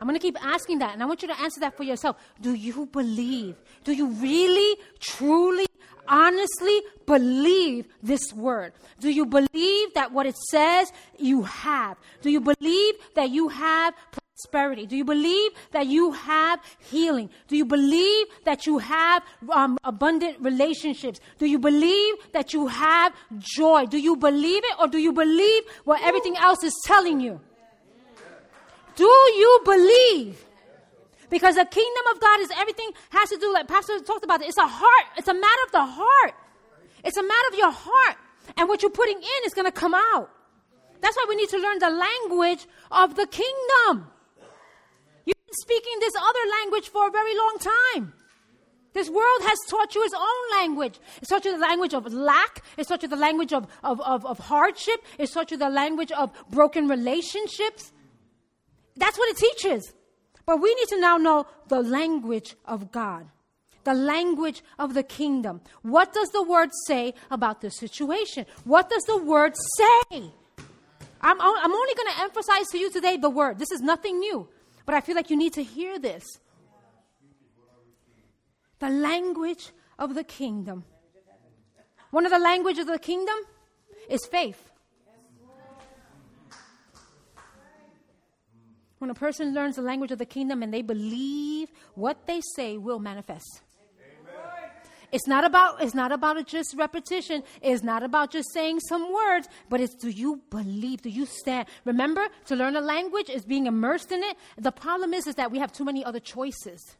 I'm 0.00 0.06
going 0.06 0.18
to 0.18 0.22
keep 0.22 0.36
asking 0.44 0.78
that, 0.80 0.92
and 0.92 1.02
I 1.02 1.06
want 1.06 1.22
you 1.22 1.28
to 1.28 1.40
answer 1.40 1.60
that 1.60 1.76
for 1.76 1.82
yourself. 1.82 2.16
Do 2.40 2.54
you 2.54 2.86
believe? 2.86 3.56
Do 3.84 3.92
you 3.92 4.08
really, 4.08 4.76
truly, 5.00 5.66
honestly 6.08 6.80
believe 7.06 7.86
this 8.02 8.32
word? 8.32 8.72
Do 9.00 9.10
you 9.10 9.26
believe 9.26 9.94
that 9.94 10.12
what 10.12 10.26
it 10.26 10.36
says 10.50 10.92
you 11.18 11.42
have? 11.42 11.96
Do 12.22 12.30
you 12.30 12.40
believe 12.40 12.94
that 13.14 13.30
you 13.30 13.48
have 13.48 13.94
prosperity? 14.36 14.86
Do 14.86 14.96
you 14.96 15.04
believe 15.04 15.52
that 15.72 15.86
you 15.86 16.12
have 16.12 16.60
healing? 16.90 17.30
Do 17.48 17.56
you 17.56 17.64
believe 17.64 18.26
that 18.44 18.66
you 18.66 18.78
have 18.78 19.22
um, 19.50 19.78
abundant 19.82 20.38
relationships? 20.40 21.20
Do 21.38 21.46
you 21.46 21.58
believe 21.58 22.14
that 22.32 22.52
you 22.52 22.66
have 22.66 23.14
joy? 23.38 23.86
Do 23.86 23.98
you 23.98 24.16
believe 24.16 24.62
it 24.64 24.76
or 24.78 24.88
do 24.88 24.98
you 24.98 25.12
believe 25.12 25.62
what 25.84 26.02
everything 26.02 26.36
else 26.36 26.62
is 26.62 26.74
telling 26.84 27.20
you? 27.20 27.40
Do 28.96 29.04
you 29.04 29.60
believe? 29.64 30.44
Because 31.30 31.56
the 31.56 31.64
kingdom 31.64 32.04
of 32.14 32.20
God 32.20 32.40
is 32.40 32.50
everything 32.56 32.90
has 33.10 33.28
to 33.30 33.36
do, 33.38 33.52
like 33.52 33.68
Pastor 33.68 33.98
talked 34.00 34.24
about 34.24 34.42
it. 34.42 34.48
It's 34.48 34.58
a 34.58 34.66
heart. 34.66 35.06
It's 35.16 35.28
a 35.28 35.34
matter 35.34 35.62
of 35.66 35.72
the 35.72 35.84
heart. 35.84 36.34
It's 37.04 37.16
a 37.16 37.22
matter 37.22 37.48
of 37.52 37.58
your 37.58 37.70
heart. 37.70 38.16
And 38.56 38.68
what 38.68 38.82
you're 38.82 38.90
putting 38.90 39.18
in 39.18 39.40
is 39.44 39.54
going 39.54 39.66
to 39.66 39.72
come 39.72 39.94
out. 39.94 40.30
That's 41.00 41.16
why 41.16 41.26
we 41.28 41.36
need 41.36 41.48
to 41.50 41.58
learn 41.58 41.78
the 41.78 41.90
language 41.90 42.66
of 42.90 43.16
the 43.16 43.26
kingdom 43.26 44.10
You've 45.26 45.34
been 45.44 45.54
speaking 45.60 45.92
this 45.98 46.14
other 46.16 46.50
language 46.62 46.88
for 46.88 47.08
a 47.08 47.10
very 47.10 47.36
long 47.36 47.58
time. 47.58 48.12
This 48.92 49.10
world 49.10 49.42
has 49.42 49.58
taught 49.68 49.94
you 49.94 50.04
its 50.04 50.14
own 50.14 50.58
language. 50.58 50.98
It's 51.20 51.28
taught 51.28 51.44
you 51.44 51.52
the 51.52 51.58
language 51.58 51.92
of 51.92 52.10
lack. 52.12 52.62
It's 52.78 52.88
taught 52.88 53.02
you 53.02 53.08
the 53.08 53.16
language 53.16 53.52
of, 53.52 53.66
of, 53.82 54.00
of, 54.00 54.24
of 54.24 54.38
hardship. 54.38 55.04
It's 55.18 55.32
taught 55.34 55.50
you 55.50 55.58
the 55.58 55.68
language 55.68 56.12
of 56.12 56.30
broken 56.48 56.88
relationships. 56.88 57.92
That's 58.96 59.18
what 59.18 59.28
it 59.30 59.36
teaches. 59.36 59.92
But 60.44 60.60
we 60.60 60.74
need 60.74 60.88
to 60.88 61.00
now 61.00 61.16
know 61.16 61.46
the 61.68 61.82
language 61.82 62.54
of 62.64 62.92
God. 62.92 63.26
the 63.86 63.94
language 63.94 64.62
of 64.78 64.92
the 64.92 65.02
kingdom. 65.02 65.60
What 65.82 66.12
does 66.12 66.28
the 66.30 66.42
word 66.42 66.70
say 66.86 67.14
about 67.30 67.60
the 67.60 67.70
situation? 67.70 68.44
What 68.64 68.90
does 68.90 69.04
the 69.04 69.16
word 69.16 69.54
say? 69.78 70.32
I'm, 71.22 71.40
I'm 71.40 71.72
only 71.72 71.94
going 71.94 72.12
to 72.14 72.20
emphasize 72.20 72.66
to 72.72 72.78
you 72.78 72.90
today 72.90 73.16
the 73.16 73.30
word. 73.30 73.58
This 73.58 73.70
is 73.70 73.80
nothing 73.80 74.18
new, 74.18 74.48
but 74.84 74.94
I 74.94 75.00
feel 75.00 75.14
like 75.14 75.30
you 75.30 75.36
need 75.36 75.54
to 75.54 75.62
hear 75.62 75.98
this. 75.98 76.24
The 78.80 78.90
language 78.90 79.70
of 79.98 80.14
the 80.14 80.24
kingdom. 80.24 80.84
One 82.10 82.26
of 82.26 82.32
the 82.32 82.38
languages 82.40 82.86
of 82.86 82.92
the 82.92 82.98
kingdom 82.98 83.36
is 84.10 84.26
faith. 84.26 84.72
When 88.98 89.10
a 89.10 89.14
person 89.14 89.52
learns 89.52 89.76
the 89.76 89.82
language 89.82 90.10
of 90.10 90.18
the 90.18 90.26
kingdom 90.26 90.62
and 90.62 90.72
they 90.72 90.82
believe 90.82 91.68
what 91.94 92.26
they 92.26 92.40
say 92.54 92.78
will 92.78 92.98
manifest. 92.98 93.62
It's 95.12 95.26
not 95.26 95.44
about 95.44 95.82
it's 95.82 95.94
not 95.94 96.12
about 96.12 96.44
just 96.46 96.74
repetition. 96.76 97.42
It's 97.62 97.82
not 97.82 98.02
about 98.02 98.32
just 98.32 98.52
saying 98.52 98.80
some 98.80 99.12
words, 99.12 99.48
but 99.68 99.80
it's 99.80 99.94
do 99.94 100.10
you 100.10 100.42
believe? 100.50 101.02
Do 101.02 101.10
you 101.10 101.26
stand? 101.26 101.68
Remember, 101.84 102.26
to 102.46 102.56
learn 102.56 102.76
a 102.76 102.80
language 102.80 103.30
is 103.30 103.44
being 103.44 103.66
immersed 103.66 104.10
in 104.10 104.22
it. 104.22 104.36
The 104.58 104.72
problem 104.72 105.14
is 105.14 105.26
is 105.26 105.36
that 105.36 105.50
we 105.50 105.58
have 105.58 105.72
too 105.72 105.84
many 105.84 106.04
other 106.04 106.20
choices. 106.20 106.96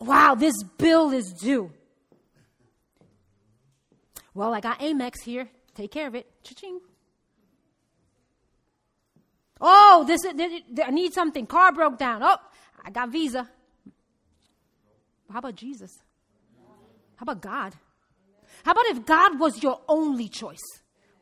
Wow, 0.00 0.34
this 0.34 0.62
bill 0.62 1.10
is 1.10 1.32
due. 1.32 1.70
Well, 4.34 4.52
I 4.52 4.60
got 4.60 4.80
Amex 4.80 5.22
here. 5.24 5.48
Take 5.74 5.92
care 5.92 6.08
of 6.08 6.14
it. 6.14 6.26
Cha-ching. 6.42 6.80
Oh, 9.66 10.04
this, 10.06 10.20
this, 10.20 10.60
I 10.84 10.90
need 10.90 11.14
something. 11.14 11.46
Car 11.46 11.72
broke 11.72 11.96
down. 11.96 12.22
Oh, 12.22 12.36
I 12.84 12.90
got 12.90 13.08
Visa. 13.08 13.48
How 15.32 15.38
about 15.38 15.54
Jesus? 15.54 15.90
How 17.16 17.22
about 17.22 17.40
God? 17.40 17.72
How 18.62 18.72
about 18.72 18.84
if 18.88 19.06
God 19.06 19.40
was 19.40 19.62
your 19.62 19.80
only 19.88 20.28
choice? 20.28 20.60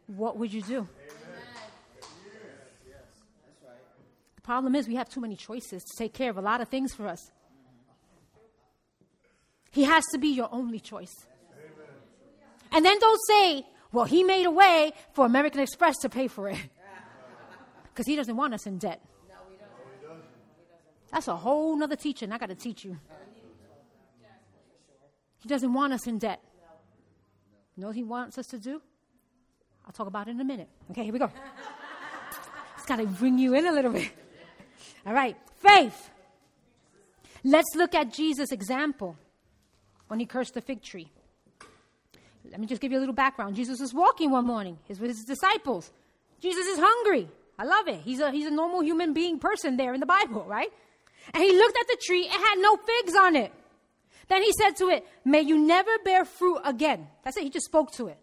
What 0.09 0.39
would 0.39 0.53
you 0.53 0.61
do? 0.63 0.89
The 4.35 4.43
problem 4.43 4.75
is 4.75 4.89
we 4.89 4.97
have 4.97 5.09
too 5.09 5.21
many 5.21 5.37
choices 5.37 5.85
to 5.85 5.97
take 5.97 6.13
care 6.13 6.29
of 6.29 6.37
a 6.37 6.41
lot 6.41 6.61
of 6.61 6.69
things 6.69 6.93
for 6.93 7.07
us. 7.07 7.31
He 9.71 9.85
has 9.85 10.05
to 10.11 10.19
be 10.19 10.29
your 10.31 10.49
only 10.51 10.81
choice. 10.81 11.15
And 12.73 12.85
then 12.85 12.99
don't 12.99 13.21
say, 13.29 13.65
well, 13.93 14.05
he 14.05 14.25
made 14.25 14.47
a 14.47 14.51
way 14.51 14.95
for 15.13 15.25
American 15.27 15.61
Express 15.61 15.99
to 15.99 16.09
pay 16.09 16.27
for 16.27 16.49
it. 16.49 16.59
Because 17.93 18.07
he 18.07 18.17
doesn't 18.17 18.37
want 18.37 18.55
us 18.55 18.67
in 18.67 18.79
debt. 18.79 19.01
That's 21.11 21.29
a 21.29 21.37
whole 21.37 21.77
nother 21.77 21.97
teaching 21.97 22.33
I 22.33 22.39
got 22.39 22.49
to 22.49 22.55
teach 22.55 22.85
you. 22.85 22.99
He 25.41 25.49
doesn't 25.49 25.73
want 25.73 25.93
us 25.93 26.07
in 26.07 26.19
debt. 26.19 26.41
You 27.77 27.83
know 27.83 27.89
what 27.89 27.97
he 27.97 28.05
wants 28.05 28.39
us 28.39 28.47
to 28.49 28.59
do? 28.59 28.81
I'll 29.85 29.93
talk 29.93 30.07
about 30.07 30.29
it 30.29 30.33
in 30.33 30.41
a 30.41 30.45
minute. 30.45 30.69
Okay, 30.91 31.05
here 31.05 31.13
we 31.13 31.19
go. 31.19 31.31
it's 32.77 32.87
got 32.87 32.97
to 32.97 33.07
bring 33.07 33.39
you 33.39 33.55
in 33.55 33.67
a 33.67 33.73
little 33.73 33.93
bit. 33.93 34.11
All 35.05 35.13
right, 35.13 35.37
faith. 35.57 36.11
Let's 37.45 37.75
look 37.75 37.95
at 37.95 38.13
Jesus' 38.13 38.53
example 38.53 39.17
when 40.07 40.21
he 40.21 40.27
cursed 40.27 40.55
the 40.55 40.61
fig 40.61 40.83
tree. 40.83 41.11
Let 42.51 42.61
me 42.61 42.67
just 42.67 42.81
give 42.81 42.93
you 42.93 42.99
a 42.99 43.01
little 43.01 43.15
background. 43.15 43.57
Jesus 43.57 43.81
was 43.81 43.93
walking 43.93 44.31
one 44.31 44.47
morning. 44.47 44.79
He's 44.85 45.01
with 45.01 45.11
his 45.11 45.25
disciples. 45.25 45.91
Jesus 46.41 46.67
is 46.67 46.79
hungry. 46.79 47.29
I 47.63 47.65
love 47.65 47.87
it. 47.87 48.01
He's 48.01 48.19
a, 48.19 48.33
he's 48.33 48.47
a 48.47 48.51
normal 48.51 48.83
human 48.83 49.13
being 49.13 49.39
person 49.39 49.77
there 49.77 49.95
in 49.95 50.01
the 50.01 50.07
Bible, 50.07 50.45
right? 50.49 50.69
And 51.33 51.45
he 51.45 51.53
looked 51.53 51.79
at 51.79 51.87
the 51.87 51.97
tree. 52.05 52.23
It 52.23 52.33
had 52.33 52.59
no 52.59 52.77
figs 52.77 53.15
on 53.15 53.37
it. 53.37 53.53
Then 54.29 54.43
he 54.43 54.51
said 54.53 54.73
to 54.79 54.89
it, 54.89 55.07
May 55.25 55.43
you 55.43 55.57
never 55.57 55.93
bear 56.05 56.25
fruit 56.25 56.59
again. 56.65 57.07
That's 57.23 57.37
it. 57.37 57.45
He 57.45 57.51
just 57.51 57.67
spoke 57.67 57.93
to 57.93 58.09
it. 58.09 58.19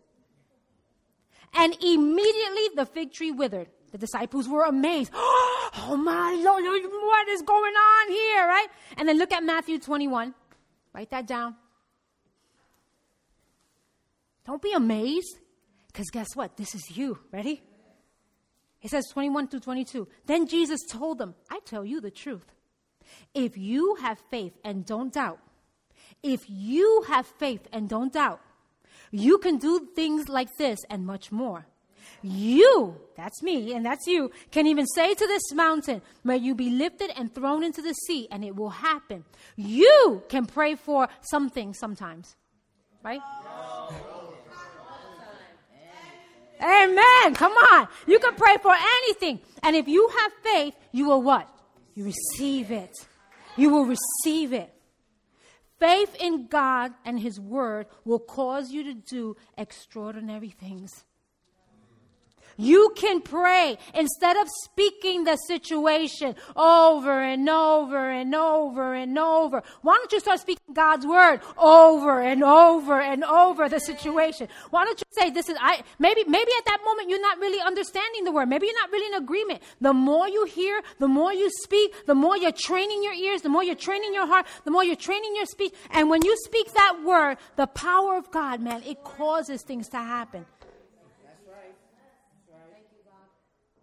And 1.53 1.73
immediately 1.81 2.63
the 2.75 2.85
fig 2.85 3.13
tree 3.13 3.31
withered. 3.31 3.69
The 3.93 3.97
disciples 3.97 4.49
were 4.49 4.65
amazed. 4.65 5.13
Oh 5.81 5.95
my 5.95 6.33
Lord, 6.43 6.63
what 6.63 7.27
is 7.29 7.43
going 7.43 7.73
on 7.73 8.11
here, 8.11 8.47
right? 8.47 8.67
And 8.97 9.07
then 9.07 9.19
look 9.19 9.31
at 9.31 9.43
Matthew 9.43 9.77
21. 9.77 10.33
Write 10.93 11.11
that 11.11 11.27
down. 11.27 11.55
Don't 14.47 14.61
be 14.61 14.73
amazed, 14.73 15.37
because 15.87 16.09
guess 16.09 16.35
what? 16.35 16.57
This 16.57 16.73
is 16.73 16.97
you. 16.97 17.19
Ready? 17.31 17.61
It 18.81 18.91
says 18.91 19.07
21 19.11 19.49
to 19.49 19.59
22. 19.59 20.07
Then 20.25 20.47
Jesus 20.47 20.79
told 20.89 21.17
them, 21.17 21.35
I 21.49 21.59
tell 21.65 21.83
you 21.83 21.99
the 22.01 22.11
truth. 22.11 22.45
If 23.33 23.57
you 23.57 23.95
have 23.95 24.19
faith 24.29 24.53
and 24.63 24.85
don't 24.85 25.13
doubt, 25.13 25.39
if 26.23 26.41
you 26.47 27.03
have 27.07 27.25
faith 27.25 27.67
and 27.71 27.89
don't 27.89 28.13
doubt, 28.13 28.41
you 29.11 29.37
can 29.39 29.57
do 29.57 29.87
things 29.95 30.29
like 30.29 30.49
this 30.57 30.79
and 30.89 31.05
much 31.05 31.31
more. 31.31 31.65
You, 32.21 32.97
that's 33.15 33.41
me 33.41 33.73
and 33.73 33.85
that's 33.85 34.05
you, 34.07 34.31
can 34.51 34.67
even 34.67 34.85
say 34.87 35.13
to 35.13 35.27
this 35.27 35.53
mountain, 35.53 36.01
May 36.23 36.37
you 36.37 36.55
be 36.55 36.69
lifted 36.69 37.11
and 37.15 37.33
thrown 37.33 37.63
into 37.63 37.81
the 37.81 37.93
sea, 37.93 38.27
and 38.31 38.43
it 38.43 38.55
will 38.55 38.69
happen. 38.69 39.23
You 39.55 40.23
can 40.27 40.45
pray 40.45 40.75
for 40.75 41.07
something 41.21 41.73
sometimes, 41.73 42.35
right? 43.03 43.21
Amen. 46.61 47.35
Come 47.35 47.53
on. 47.53 47.87
You 48.07 48.19
can 48.19 48.35
pray 48.35 48.57
for 48.61 48.73
anything. 48.73 49.39
And 49.63 49.75
if 49.75 49.87
you 49.87 50.09
have 50.19 50.31
faith, 50.43 50.75
you 50.91 51.07
will 51.07 51.21
what? 51.21 51.49
You 51.95 52.05
receive 52.05 52.71
it. 52.71 52.95
You 53.55 53.69
will 53.69 53.85
receive 53.85 54.53
it. 54.53 54.73
Faith 55.79 56.15
in 56.19 56.47
God 56.47 56.93
and 57.05 57.19
His 57.19 57.39
Word 57.39 57.87
will 58.03 58.19
cause 58.19 58.71
you 58.71 58.83
to 58.83 58.93
do 58.93 59.37
extraordinary 59.57 60.49
things. 60.49 61.05
You 62.59 62.91
can 62.93 63.21
pray 63.21 63.77
instead 63.95 64.35
of 64.35 64.49
speaking 64.65 65.23
the 65.23 65.37
situation 65.37 66.35
over 66.57 67.21
and 67.21 67.47
over 67.47 68.09
and 68.09 68.35
over 68.35 68.93
and 68.93 69.17
over. 69.17 69.63
Why 69.81 69.95
don't 69.95 70.11
you 70.11 70.19
start 70.19 70.41
speaking 70.41 70.73
God's 70.73 71.07
word 71.07 71.39
over 71.57 72.19
and 72.19 72.43
over 72.43 72.99
and 72.99 73.23
over 73.23 73.69
the 73.69 73.79
situation? 73.79 74.49
Why 74.71 74.83
don't 74.83 74.99
you 74.99 75.05
say 75.11 75.29
this 75.29 75.47
is 75.47 75.55
I 75.57 75.83
maybe 75.99 76.25
maybe 76.25 76.51
at 76.57 76.65
that 76.65 76.79
moment 76.83 77.09
you're 77.09 77.21
not 77.21 77.39
really 77.39 77.61
understanding 77.61 78.25
the 78.25 78.33
word. 78.33 78.49
Maybe 78.49 78.67
you're 78.67 78.81
not 78.81 78.91
really 78.91 79.15
in 79.15 79.23
agreement. 79.23 79.61
The 79.79 79.93
more 79.93 80.27
you 80.27 80.43
hear, 80.43 80.81
the 80.99 81.07
more 81.07 81.33
you 81.33 81.49
speak, 81.63 82.07
the 82.07 82.15
more 82.15 82.35
you're 82.35 82.51
training 82.51 83.01
your 83.03 83.13
ears, 83.13 83.41
the 83.41 83.47
more 83.47 83.63
you're 83.63 83.75
training 83.75 84.13
your 84.13 84.27
heart, 84.27 84.45
the 84.65 84.71
more 84.71 84.83
you're 84.83 84.97
training 84.97 85.33
your 85.33 85.45
speech. 85.45 85.73
And 85.91 86.09
when 86.09 86.25
you 86.25 86.35
speak 86.43 86.73
that 86.73 87.03
word, 87.05 87.37
the 87.55 87.67
power 87.67 88.17
of 88.17 88.29
God, 88.31 88.59
man, 88.59 88.83
it 88.83 89.01
causes 89.05 89.61
things 89.61 89.87
to 89.89 89.97
happen. 89.97 90.45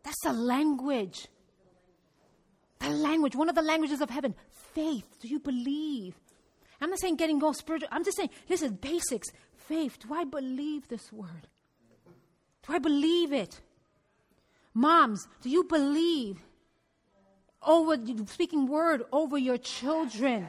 That's 0.07 0.25
a 0.25 0.33
language. 0.33 1.27
The 2.79 2.91
language, 2.91 3.35
one 3.35 3.49
of 3.49 3.57
the 3.57 3.63
languages 3.63 4.01
of 4.01 4.09
heaven. 4.09 4.37
Faith. 4.73 5.19
Do 5.21 5.27
you 5.27 5.41
believe? 5.41 6.15
I'm 6.81 6.91
not 6.91 7.01
saying 7.01 7.17
getting 7.17 7.43
all 7.43 7.53
spiritual. 7.53 7.89
I'm 7.91 8.05
just 8.05 8.17
saying, 8.17 8.31
listen, 8.49 8.79
basics. 8.81 9.33
Faith. 9.57 9.99
Do 9.99 10.15
I 10.15 10.23
believe 10.23 10.87
this 10.87 11.13
word? 11.13 11.49
Do 12.65 12.73
I 12.73 12.79
believe 12.79 13.33
it? 13.33 13.61
Moms, 14.75 15.27
do 15.43 15.51
you 15.51 15.65
believe 15.65 16.39
over 17.61 17.97
speaking 18.27 18.69
word 18.69 19.03
over 19.13 19.37
your 19.37 19.59
children? 19.59 20.47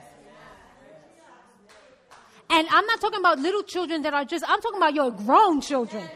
And 2.51 2.67
I'm 2.69 2.85
not 2.85 3.01
talking 3.01 3.19
about 3.19 3.39
little 3.39 3.63
children 3.63 4.03
that 4.03 4.13
are 4.13 4.23
just, 4.23 4.45
I'm 4.47 4.61
talking 4.61 4.77
about 4.77 4.93
your 4.93 5.09
grown 5.09 5.61
children 5.61 6.07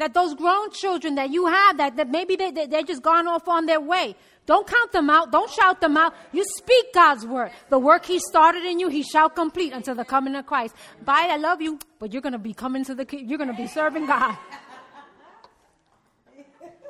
that 0.00 0.14
those 0.14 0.34
grown 0.34 0.70
children 0.70 1.14
that 1.16 1.30
you 1.30 1.46
have 1.46 1.76
that, 1.78 1.96
that 1.96 2.08
maybe 2.08 2.36
they, 2.36 2.50
they, 2.50 2.66
they're 2.66 2.82
just 2.82 3.02
gone 3.02 3.26
off 3.26 3.48
on 3.48 3.66
their 3.66 3.80
way. 3.80 4.16
Don't 4.46 4.66
count 4.66 4.92
them 4.92 5.10
out. 5.10 5.30
Don't 5.30 5.50
shout 5.50 5.80
them 5.80 5.96
out. 5.96 6.14
You 6.32 6.44
speak 6.56 6.92
God's 6.92 7.24
word. 7.26 7.52
The 7.68 7.78
work 7.78 8.04
He 8.04 8.18
started 8.18 8.64
in 8.64 8.80
you, 8.80 8.88
He 8.88 9.02
shall 9.02 9.28
complete 9.28 9.72
until 9.72 9.94
the 9.94 10.04
coming 10.04 10.34
of 10.34 10.46
Christ. 10.46 10.74
Bye, 11.04 11.28
I 11.30 11.36
love 11.36 11.60
you, 11.60 11.78
but 11.98 12.12
you're 12.12 12.22
going 12.22 12.32
to 12.32 12.38
be 12.38 12.54
coming 12.54 12.84
to 12.84 12.94
the, 12.94 13.06
you're 13.12 13.38
going 13.38 13.50
to 13.50 13.56
be 13.56 13.68
serving 13.68 14.06
God. 14.06 14.36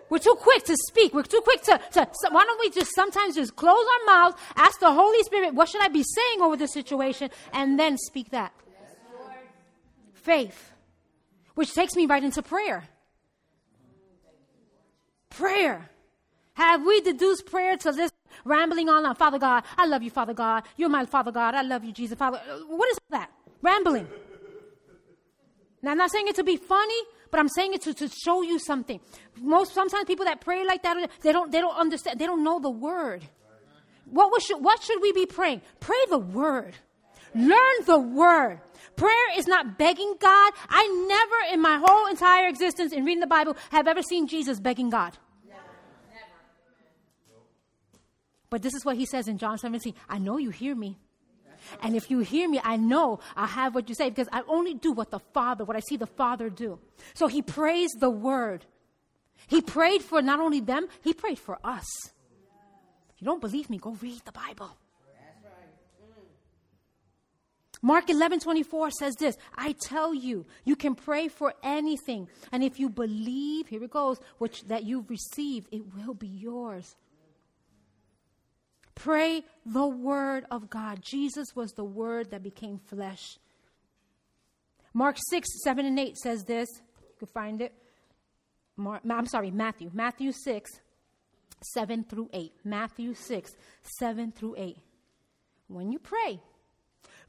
We're 0.09 0.19
too 0.19 0.37
quick 0.41 0.65
to 0.65 0.77
speak. 0.89 1.15
We're 1.15 1.23
too 1.23 1.41
quick 1.43 1.63
to, 1.63 1.81
to 1.93 2.09
so 2.13 2.31
why 2.33 2.45
don't 2.45 2.61
we 2.61 2.71
just 2.71 2.95
sometimes 2.95 3.37
just 3.37 3.55
close 3.55 3.87
our 3.87 4.07
mouths, 4.07 4.37
ask 4.57 4.81
the 4.81 4.93
Holy 4.93 5.23
Spirit, 5.23 5.55
what 5.55 5.69
should 5.69 5.83
I 5.83 5.89
be 5.89 6.03
saying 6.03 6.43
over 6.43 6.57
this 6.57 6.73
situation, 6.73 7.31
and 7.53 7.79
then 7.79 7.97
speak 7.97 8.31
that. 8.31 8.53
Faith. 10.15 10.73
Which 11.55 11.75
takes 11.75 11.95
me 11.95 12.07
right 12.07 12.23
into 12.23 12.43
prayer. 12.43 12.85
Prayer. 15.31 15.91
Have 16.55 16.85
we 16.85 17.01
deduced 17.01 17.47
prayer 17.47 17.77
to 17.79 17.93
this 17.93 18.13
rambling 18.45 18.89
on, 18.89 19.07
on 19.07 19.15
Father 19.15 19.39
God, 19.39 19.65
I 19.77 19.87
love 19.87 20.03
you, 20.03 20.11
Father 20.11 20.35
God. 20.35 20.65
You're 20.77 20.89
my 20.89 21.05
Father 21.07 21.33
God. 21.33 21.55
I 21.55 21.63
love 21.63 21.85
you, 21.85 21.93
Jesus, 21.93 22.19
Father. 22.19 22.41
Uh, 22.51 22.59
what 22.67 22.91
is 22.91 22.99
that? 23.11 23.31
Rambling. 23.63 24.09
Now, 25.83 25.93
I'm 25.93 25.99
not 25.99 26.11
saying 26.11 26.29
it 26.29 26.37
to 26.37 26.45
be 26.45 26.57
funny, 26.57 27.03
but 27.31 27.41
I'm 27.41 27.49
saying 27.49 27.75
it 27.75 27.83
to, 27.83 27.95
to 27.95 28.09
show 28.09 28.43
you 28.43 28.59
something. 28.59 29.01
Most 29.41 29.73
sometimes 29.73 30.05
people 30.05 30.27
that 30.27 30.41
pray 30.41 30.67
like 30.67 30.83
that, 30.83 31.11
they 31.23 31.33
don't 31.33 31.51
they 31.51 31.61
don't 31.61 31.77
understand. 31.77 32.19
They 32.19 32.27
don't 32.27 32.45
know 32.45 32.61
the 32.61 32.71
word. 32.71 33.25
What, 34.11 34.43
should, 34.43 34.59
what 34.59 34.83
should 34.83 35.01
we 35.01 35.13
be 35.13 35.27
praying? 35.27 35.63
Pray 35.79 35.97
the 36.09 36.19
word. 36.19 36.75
Learn 37.35 37.85
the 37.87 37.99
word. 37.99 38.61
Prayer 38.97 39.39
is 39.39 39.47
not 39.47 39.79
begging 39.79 40.15
God. 40.19 40.53
I 40.69 41.07
never 41.09 41.55
in 41.55 41.61
my 41.61 41.81
whole 41.85 42.07
entire 42.07 42.49
existence 42.49 42.93
in 42.93 43.05
reading 43.05 43.21
the 43.21 43.27
Bible 43.27 43.57
have 43.71 43.89
ever 43.89 44.03
seen 44.03 44.27
Jesus 44.27 44.61
begging 44.61 44.91
God. 44.91 45.17
Never. 45.47 45.61
Never. 46.13 46.27
But 48.51 48.63
this 48.63 48.75
is 48.75 48.85
what 48.85 48.97
he 48.97 49.07
says 49.07 49.29
in 49.29 49.39
John 49.39 49.59
17 49.59 49.95
I 50.09 50.19
know 50.19 50.37
you 50.37 50.51
hear 50.51 50.75
me. 50.75 50.99
And 51.83 51.95
if 51.95 52.11
you 52.11 52.21
hear 52.21 52.49
me, 52.49 52.61
I 52.63 52.77
know 52.77 53.21
I 53.37 53.47
have 53.47 53.75
what 53.75 53.89
you 53.89 53.95
say 53.95 54.09
because 54.09 54.29
I 54.33 54.43
only 54.49 54.75
do 54.75 54.93
what 54.93 55.11
the 55.11 55.19
Father, 55.19 55.65
what 55.65 55.77
I 55.77 55.81
see 55.81 55.97
the 55.97 56.07
Father 56.07 56.51
do. 56.51 56.79
So 57.15 57.27
he 57.27 57.43
prays 57.43 57.91
the 57.99 58.11
word. 58.11 58.65
He 59.47 59.61
prayed 59.61 60.03
for 60.03 60.21
not 60.23 60.41
only 60.41 60.61
them, 60.61 60.89
he 61.03 61.15
prayed 61.15 61.39
for 61.39 61.59
us. 61.65 61.87
If 63.15 63.21
you 63.21 63.25
don't 63.25 63.41
believe 63.41 63.71
me, 63.71 63.79
go 63.79 63.97
read 64.01 64.23
the 64.25 64.33
Bible. 64.33 64.77
Mark 67.83 68.11
11 68.11 68.41
24 68.41 68.91
says 68.91 69.15
this 69.17 69.37
I 69.55 69.75
tell 69.81 70.15
you, 70.15 70.45
you 70.65 70.77
can 70.77 70.95
pray 70.95 71.29
for 71.29 71.55
anything. 71.63 72.29
And 72.53 72.63
if 72.63 72.79
you 72.79 72.89
believe, 72.89 73.69
here 73.69 73.83
it 73.83 73.91
goes, 73.91 74.19
which 74.39 74.65
that 74.65 74.85
you've 74.85 75.09
received, 75.09 75.69
it 75.73 75.83
will 75.95 76.15
be 76.15 76.29
yours. 76.29 76.97
Pray 78.95 79.45
the 79.65 79.87
word 79.87 80.45
of 80.51 80.69
God. 80.69 81.01
Jesus 81.03 81.57
was 81.57 81.73
the 81.73 81.85
word 81.85 82.33
that 82.33 82.43
became 82.43 82.79
flesh. 82.79 83.39
Mark 84.93 85.17
6, 85.31 85.49
7 85.65 85.87
and 85.87 85.99
8 85.99 86.17
says 86.19 86.45
this. 86.45 86.69
You 87.01 87.15
can 87.19 87.29
find 87.29 87.63
it. 87.63 87.73
Mark, 88.77 89.03
I'm 89.09 89.27
sorry, 89.27 89.51
Matthew. 89.51 89.91
Matthew 89.95 90.33
6, 90.33 90.71
7 91.75 92.05
through 92.05 92.29
8. 92.33 92.53
Matthew 92.65 93.15
6, 93.15 93.53
7 93.99 94.33
through 94.33 94.57
8. 94.59 94.77
When 95.69 95.93
you 95.93 95.99
pray, 95.99 96.41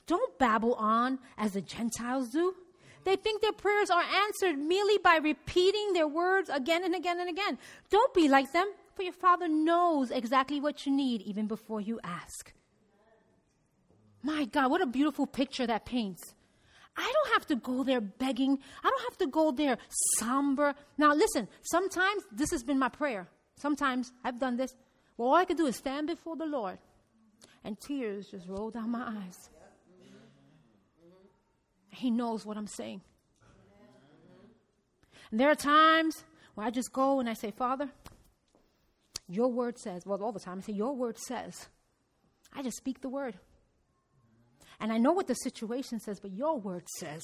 don't 0.08 0.38
babble 0.40 0.74
on 0.76 1.20
as 1.38 1.54
the 1.54 1.62
Gentiles 1.62 2.30
do. 2.30 2.56
They 3.04 3.16
think 3.16 3.42
their 3.42 3.52
prayers 3.52 3.90
are 3.90 4.04
answered 4.04 4.58
merely 4.60 4.98
by 5.00 5.18
repeating 5.18 5.94
their 5.94 6.08
words 6.08 6.50
again 6.50 6.84
and 6.84 6.94
again 6.94 7.20
and 7.20 7.30
again. 7.30 7.58
Don't 7.90 8.14
be 8.14 8.30
like 8.30 8.52
them, 8.52 8.72
for 8.96 9.04
your 9.04 9.14
Father 9.14 9.48
knows 9.48 10.12
exactly 10.12 10.60
what 10.60 10.86
you 10.86 10.92
need 10.92 11.22
even 11.22 11.48
before 11.48 11.82
you 11.82 12.00
ask. 12.04 12.54
My 14.22 14.46
God, 14.46 14.70
what 14.70 14.82
a 14.82 14.86
beautiful 14.86 15.26
picture 15.26 15.66
that 15.66 15.86
paints. 15.86 16.36
I 16.96 17.12
don't 17.12 17.34
have 17.34 17.48
to 17.48 17.56
go 17.56 17.84
there 17.84 18.02
begging. 18.02 18.60
I 18.84 18.90
don't 18.90 19.04
have 19.04 19.18
to 19.20 19.28
go 19.28 19.52
there 19.52 19.78
somber. 20.20 20.76
Now, 20.98 21.16
listen, 21.16 21.48
sometimes 21.64 22.24
this 22.32 22.52
has 22.52 22.64
been 22.64 22.78
my 22.78 22.90
prayer. 22.90 23.28
Sometimes 23.56 24.12
I've 24.24 24.40
done 24.40 24.58
this. 24.58 24.76
Well, 25.18 25.30
all 25.30 25.36
I 25.36 25.46
can 25.46 25.58
do 25.58 25.66
is 25.66 25.78
stand 25.78 26.08
before 26.08 26.36
the 26.36 26.46
Lord, 26.46 26.78
and 27.64 27.80
tears 27.80 28.28
just 28.30 28.48
roll 28.48 28.70
down 28.70 28.92
my 28.92 29.24
eyes. 29.24 29.50
He 31.92 32.10
knows 32.10 32.46
what 32.46 32.58
I'm 32.58 32.68
saying. 32.68 33.02
And 35.30 35.40
there 35.40 35.50
are 35.50 35.56
times 35.56 36.24
where 36.56 36.68
I 36.68 36.70
just 36.70 36.92
go 36.92 37.20
and 37.20 37.30
I 37.30 37.34
say, 37.34 37.52
Father, 37.52 37.90
your 39.28 39.50
word 39.52 39.80
says, 39.80 40.06
well, 40.06 40.22
all 40.22 40.34
the 40.34 40.40
time, 40.40 40.58
I 40.58 40.62
say, 40.62 40.74
Your 40.74 40.94
word 40.94 41.18
says. 41.18 41.68
I 42.54 42.64
just 42.64 42.78
speak 42.78 43.02
the 43.02 43.10
word. 43.10 43.36
And 44.82 44.92
I 44.92 44.98
know 44.98 45.14
what 45.14 45.28
the 45.28 45.36
situation 45.36 46.00
says, 46.00 46.20
but 46.20 46.32
your 46.32 46.60
word 46.60 46.84
says. 46.98 47.22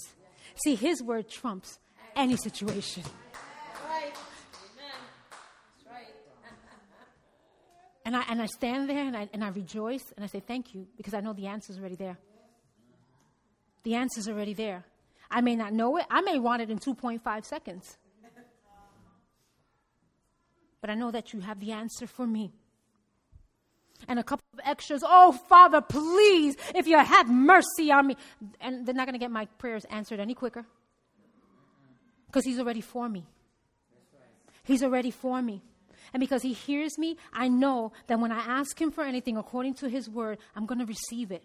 See, 0.64 0.76
his 0.76 1.04
word 1.04 1.30
trumps 1.30 1.80
any 2.16 2.38
situation. 2.38 3.04
And 8.06 8.16
I, 8.16 8.24
and 8.30 8.42
I 8.42 8.46
stand 8.46 8.90
there 8.90 9.06
and 9.06 9.18
I, 9.18 9.28
and 9.34 9.44
I 9.44 9.50
rejoice 9.50 10.14
and 10.16 10.24
I 10.24 10.28
say, 10.28 10.40
Thank 10.40 10.74
you, 10.74 10.88
because 10.96 11.14
I 11.14 11.20
know 11.20 11.34
the 11.34 11.48
answer 11.48 11.74
is 11.74 11.80
already 11.80 11.96
there. 11.96 12.18
The 13.88 13.96
answer 13.96 14.20
is 14.20 14.28
already 14.28 14.54
there. 14.54 14.84
I 15.32 15.40
may 15.40 15.56
not 15.56 15.72
know 15.72 15.96
it, 15.96 16.06
I 16.10 16.20
may 16.20 16.40
want 16.40 16.62
it 16.62 16.70
in 16.70 16.78
2.5 16.78 17.46
seconds 17.46 17.98
but 20.82 20.90
I 20.90 20.94
know 20.94 21.12
that 21.12 21.34
you 21.34 21.42
have 21.42 21.60
the 21.60 21.72
answer 21.72 22.08
for 22.08 22.26
me. 22.26 22.54
And 24.08 24.20
a 24.20 24.24
couple 24.24 24.46
of 24.54 24.60
extras, 24.64 25.04
oh, 25.06 25.32
Father, 25.32 25.82
please, 25.82 26.56
if 26.76 26.88
you 26.88 26.98
have 26.98 27.30
mercy 27.30 27.92
on 27.92 28.08
me. 28.08 28.16
And 28.62 28.86
they're 28.86 28.94
not 28.96 29.06
going 29.06 29.20
to 29.20 29.20
get 29.20 29.32
my 29.32 29.46
prayers 29.58 29.86
answered 29.90 30.20
any 30.20 30.34
quicker 30.34 30.66
because 32.28 32.46
He's 32.46 32.60
already 32.60 32.82
for 32.82 33.10
me. 33.10 33.26
He's 34.64 34.84
already 34.84 35.12
for 35.12 35.42
me. 35.42 35.62
And 36.14 36.22
because 36.22 36.44
He 36.44 36.54
hears 36.54 36.98
me, 36.98 37.18
I 37.34 37.48
know 37.48 37.92
that 38.06 38.20
when 38.20 38.32
I 38.32 38.40
ask 38.40 38.80
Him 38.80 38.92
for 38.92 39.04
anything 39.04 39.36
according 39.36 39.74
to 39.76 39.90
His 39.90 40.10
word, 40.10 40.38
I'm 40.56 40.66
going 40.66 40.80
to 40.80 40.86
receive 40.86 41.32
it. 41.32 41.44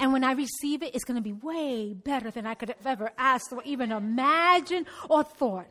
And 0.00 0.12
when 0.12 0.22
I 0.22 0.32
receive 0.32 0.82
it, 0.82 0.94
it's 0.94 1.04
going 1.04 1.16
to 1.16 1.22
be 1.22 1.32
way 1.32 1.92
better 1.92 2.30
than 2.30 2.46
I 2.46 2.54
could 2.54 2.68
have 2.68 2.86
ever 2.86 3.10
asked 3.18 3.48
or 3.52 3.62
even 3.64 3.90
imagined 3.90 4.86
or 5.08 5.24
thought 5.24 5.66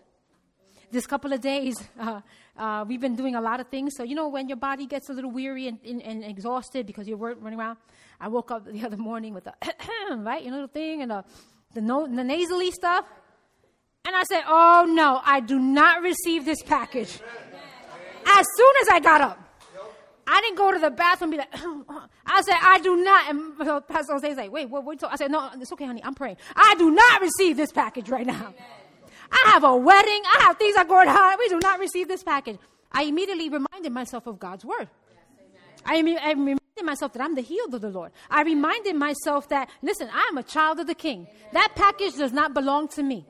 this 0.91 1.05
couple 1.05 1.33
of 1.33 1.41
days, 1.41 1.75
uh, 1.99 2.21
uh, 2.57 2.85
we've 2.87 3.01
been 3.01 3.15
doing 3.15 3.35
a 3.35 3.41
lot 3.41 3.59
of 3.59 3.67
things. 3.67 3.93
So, 3.95 4.03
you 4.03 4.15
know, 4.15 4.27
when 4.29 4.47
your 4.47 4.57
body 4.57 4.85
gets 4.85 5.09
a 5.09 5.13
little 5.13 5.31
weary 5.31 5.67
and, 5.67 5.79
and, 5.85 6.01
and 6.01 6.23
exhausted 6.23 6.85
because 6.85 7.07
you're 7.07 7.17
running 7.17 7.59
around, 7.59 7.77
I 8.19 8.27
woke 8.27 8.51
up 8.51 8.65
the 8.65 8.83
other 8.85 8.97
morning 8.97 9.33
with 9.33 9.45
the, 9.45 9.53
right, 10.17 10.43
you 10.43 10.51
know, 10.51 10.61
the 10.61 10.67
thing 10.67 11.01
and 11.01 11.11
the, 11.11 11.23
the, 11.73 11.81
no, 11.81 12.07
the 12.07 12.23
nasally 12.23 12.71
stuff. 12.71 13.05
And 14.05 14.15
I 14.15 14.23
said, 14.23 14.43
oh 14.47 14.85
no, 14.87 15.19
I 15.23 15.41
do 15.41 15.59
not 15.59 16.01
receive 16.01 16.45
this 16.45 16.63
package. 16.63 17.19
As 18.25 18.45
soon 18.55 18.73
as 18.81 18.87
I 18.89 18.99
got 19.01 19.21
up, 19.21 19.46
I 20.29 20.41
didn't 20.41 20.57
go 20.57 20.73
to 20.73 20.79
the 20.79 20.91
bathroom 20.91 21.33
and 21.33 21.39
be 21.39 21.59
like, 21.59 21.79
I 22.25 22.41
said, 22.41 22.57
I 22.61 22.79
do 22.79 22.97
not. 22.97 23.29
And 23.29 23.57
Pastor 23.87 24.13
Jose's 24.13 24.35
like, 24.35 24.51
wait, 24.51 24.69
what, 24.69 24.83
what? 24.83 25.01
I 25.05 25.15
said, 25.15 25.31
no, 25.31 25.49
it's 25.55 25.71
okay, 25.71 25.85
honey, 25.85 26.03
I'm 26.03 26.15
praying. 26.15 26.37
I 26.55 26.75
do 26.77 26.91
not 26.91 27.21
receive 27.21 27.55
this 27.55 27.71
package 27.71 28.09
right 28.09 28.25
now. 28.25 28.35
Amen. 28.35 28.53
I 29.31 29.51
have 29.51 29.63
a 29.63 29.75
wedding. 29.75 30.21
I 30.25 30.43
have 30.43 30.57
things 30.57 30.75
are 30.77 30.85
going 30.85 31.07
on. 31.07 31.37
We 31.39 31.49
do 31.49 31.59
not 31.61 31.79
receive 31.79 32.07
this 32.07 32.23
package. 32.23 32.57
I 32.91 33.03
immediately 33.03 33.49
reminded 33.49 33.91
myself 33.91 34.27
of 34.27 34.39
God's 34.39 34.65
word. 34.65 34.89
I, 35.85 35.97
I 35.97 36.31
reminded 36.31 36.59
myself 36.83 37.13
that 37.13 37.21
I'm 37.21 37.35
the 37.35 37.41
healed 37.41 37.73
of 37.73 37.81
the 37.81 37.89
Lord. 37.89 38.11
I 38.29 38.43
reminded 38.43 38.95
myself 38.95 39.47
that, 39.49 39.69
listen, 39.81 40.09
I 40.11 40.27
am 40.31 40.37
a 40.37 40.43
child 40.43 40.79
of 40.79 40.87
the 40.87 40.95
King. 40.95 41.27
That 41.53 41.73
package 41.75 42.15
does 42.15 42.33
not 42.33 42.53
belong 42.53 42.89
to 42.89 43.03
me. 43.03 43.25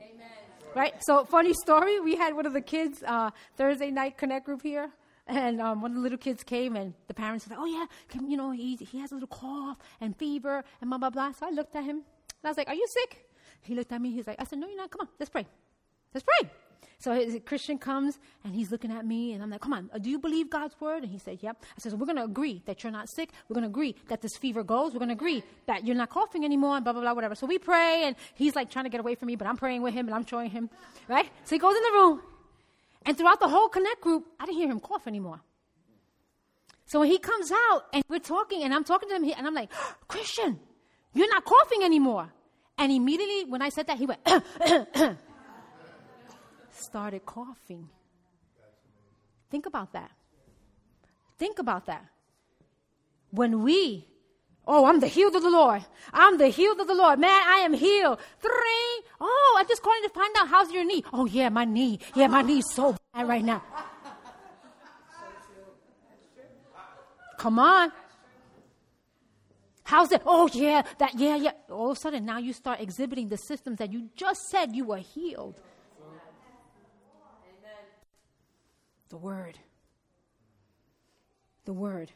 Right? 0.74 0.94
So, 1.00 1.24
funny 1.24 1.54
story. 1.54 1.98
We 1.98 2.16
had 2.16 2.34
one 2.34 2.46
of 2.46 2.52
the 2.52 2.60
kids 2.60 3.02
uh, 3.06 3.30
Thursday 3.56 3.90
night 3.90 4.18
connect 4.18 4.46
group 4.46 4.62
here. 4.62 4.90
And 5.28 5.60
um, 5.60 5.84
of 5.84 5.92
the 5.92 6.00
little 6.00 6.18
kids 6.18 6.42
came, 6.42 6.74
and 6.74 6.94
the 7.06 7.14
parents 7.14 7.44
said, 7.44 7.56
"Oh 7.58 7.66
yeah, 7.66 7.84
you 8.26 8.36
know 8.36 8.50
he 8.50 8.76
he 8.76 8.98
has 9.00 9.12
a 9.12 9.14
little 9.14 9.28
cough 9.28 9.76
and 10.00 10.16
fever 10.16 10.64
and 10.80 10.88
blah 10.88 10.98
blah 10.98 11.10
blah." 11.10 11.32
So 11.32 11.46
I 11.46 11.50
looked 11.50 11.76
at 11.76 11.84
him, 11.84 11.96
and 11.96 12.44
I 12.44 12.48
was 12.48 12.56
like, 12.56 12.68
"Are 12.68 12.74
you 12.74 12.86
sick?" 12.88 13.28
He 13.60 13.74
looked 13.74 13.92
at 13.92 14.00
me. 14.00 14.10
He's 14.10 14.26
like, 14.26 14.40
"I 14.40 14.44
said, 14.44 14.58
no, 14.58 14.66
you're 14.66 14.78
not. 14.78 14.90
Come 14.90 15.02
on, 15.02 15.08
let's 15.18 15.30
pray." 15.30 15.46
Let's 16.14 16.24
pray. 16.24 16.50
So 17.00 17.12
a 17.12 17.38
Christian 17.38 17.78
comes 17.78 18.18
and 18.42 18.54
he's 18.54 18.72
looking 18.72 18.90
at 18.90 19.06
me 19.06 19.32
and 19.32 19.40
I'm 19.40 19.50
like, 19.50 19.60
come 19.60 19.72
on, 19.72 19.88
do 20.00 20.10
you 20.10 20.18
believe 20.18 20.50
God's 20.50 20.74
word? 20.80 21.04
And 21.04 21.12
he 21.12 21.18
said, 21.18 21.38
yep. 21.42 21.62
I 21.76 21.80
said, 21.80 21.92
so 21.92 21.96
we're 21.96 22.06
going 22.06 22.16
to 22.16 22.24
agree 22.24 22.60
that 22.66 22.82
you're 22.82 22.90
not 22.90 23.08
sick. 23.08 23.30
We're 23.48 23.54
going 23.54 23.62
to 23.62 23.68
agree 23.68 23.94
that 24.08 24.20
this 24.20 24.36
fever 24.36 24.64
goes. 24.64 24.92
We're 24.92 24.98
going 24.98 25.10
to 25.10 25.14
agree 25.14 25.44
that 25.66 25.86
you're 25.86 25.94
not 25.94 26.10
coughing 26.10 26.44
anymore 26.44 26.74
and 26.74 26.82
blah, 26.82 26.92
blah, 26.92 27.02
blah, 27.02 27.12
whatever. 27.12 27.36
So 27.36 27.46
we 27.46 27.58
pray 27.58 28.02
and 28.04 28.16
he's 28.34 28.56
like 28.56 28.70
trying 28.70 28.86
to 28.86 28.88
get 28.88 28.98
away 28.98 29.14
from 29.14 29.26
me, 29.26 29.36
but 29.36 29.46
I'm 29.46 29.56
praying 29.56 29.82
with 29.82 29.94
him 29.94 30.06
and 30.06 30.14
I'm 30.14 30.26
showing 30.26 30.50
him, 30.50 30.70
right? 31.06 31.30
So 31.44 31.54
he 31.54 31.60
goes 31.60 31.76
in 31.76 31.82
the 31.82 31.92
room 31.92 32.20
and 33.08 33.16
throughout 33.16 33.40
the 33.40 33.48
whole 33.48 33.70
connect 33.70 34.02
group, 34.02 34.26
I 34.38 34.44
didn't 34.44 34.58
hear 34.58 34.70
him 34.70 34.80
cough 34.80 35.06
anymore. 35.06 35.40
So 36.84 37.00
when 37.00 37.10
he 37.10 37.16
comes 37.16 37.50
out 37.50 37.84
and 37.94 38.04
we're 38.06 38.18
talking 38.18 38.64
and 38.64 38.74
I'm 38.74 38.84
talking 38.84 39.08
to 39.08 39.14
him 39.14 39.24
and 39.34 39.46
I'm 39.46 39.54
like, 39.54 39.72
Christian, 40.08 40.60
you're 41.14 41.30
not 41.30 41.46
coughing 41.46 41.84
anymore. 41.84 42.30
And 42.76 42.92
immediately 42.92 43.46
when 43.46 43.62
I 43.62 43.70
said 43.70 43.86
that, 43.86 43.96
he 43.96 44.04
went, 44.04 44.20
started 46.70 47.24
coughing. 47.24 47.88
Think 49.50 49.64
about 49.64 49.94
that. 49.94 50.10
Think 51.38 51.58
about 51.60 51.86
that. 51.86 52.04
When 53.30 53.62
we, 53.62 54.06
oh, 54.66 54.84
I'm 54.84 55.00
the 55.00 55.06
healed 55.08 55.34
of 55.34 55.42
the 55.42 55.48
Lord. 55.48 55.82
I'm 56.12 56.36
the 56.36 56.48
healed 56.48 56.78
of 56.78 56.88
the 56.88 56.94
Lord. 56.94 57.18
Man, 57.18 57.30
I 57.30 57.60
am 57.60 57.72
healed. 57.72 58.18
Three. 58.40 59.02
Oh, 59.18 59.56
I'm 59.58 59.66
just 59.66 59.82
calling 59.82 60.02
to 60.02 60.10
find 60.10 60.36
out 60.36 60.48
how's 60.48 60.70
your 60.70 60.84
knee. 60.84 61.04
Oh, 61.10 61.24
yeah, 61.24 61.48
my 61.48 61.64
knee. 61.64 62.00
Yeah, 62.14 62.26
my 62.26 62.42
knee's 62.42 62.70
so 62.70 62.97
bad 63.18 63.28
right 63.28 63.44
now. 63.44 63.62
Come 67.38 67.58
on. 67.58 67.92
How's 69.84 70.12
it? 70.12 70.22
Oh, 70.26 70.48
yeah, 70.52 70.82
that, 70.98 71.18
yeah, 71.18 71.36
yeah. 71.36 71.52
All 71.70 71.90
of 71.90 71.96
a 71.96 72.00
sudden, 72.00 72.26
now 72.26 72.38
you 72.38 72.52
start 72.52 72.80
exhibiting 72.80 73.28
the 73.28 73.38
systems 73.38 73.78
that 73.78 73.92
you 73.92 74.10
just 74.14 74.40
said 74.50 74.74
you 74.74 74.84
were 74.84 74.98
healed. 74.98 75.60
The 79.08 79.16
Word. 79.16 79.58
The 81.64 81.72
Word. 81.72 82.12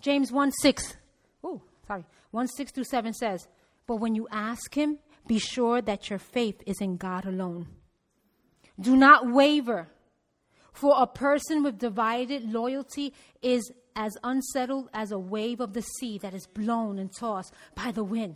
James 0.00 0.32
1 0.32 0.50
6. 0.50 0.96
Oh, 1.44 1.62
sorry. 1.86 2.04
1 2.32 2.48
6 2.48 2.72
through 2.72 2.84
7 2.84 3.12
says, 3.12 3.46
But 3.86 3.96
when 3.96 4.16
you 4.16 4.26
ask 4.32 4.74
Him, 4.74 4.98
be 5.28 5.38
sure 5.38 5.80
that 5.82 6.10
your 6.10 6.18
faith 6.18 6.60
is 6.66 6.80
in 6.80 6.96
God 6.96 7.24
alone. 7.24 7.68
Do 8.80 8.96
not 8.96 9.30
waver, 9.30 9.88
For 10.74 10.94
a 11.00 11.06
person 11.06 11.62
with 11.62 11.78
divided 11.78 12.52
loyalty 12.52 13.14
is 13.40 13.72
as 13.94 14.12
unsettled 14.24 14.90
as 14.92 15.12
a 15.12 15.18
wave 15.18 15.60
of 15.60 15.72
the 15.72 15.82
sea 15.82 16.18
that 16.18 16.34
is 16.34 16.48
blown 16.48 16.98
and 16.98 17.14
tossed 17.16 17.54
by 17.76 17.92
the 17.92 18.02
wind. 18.02 18.34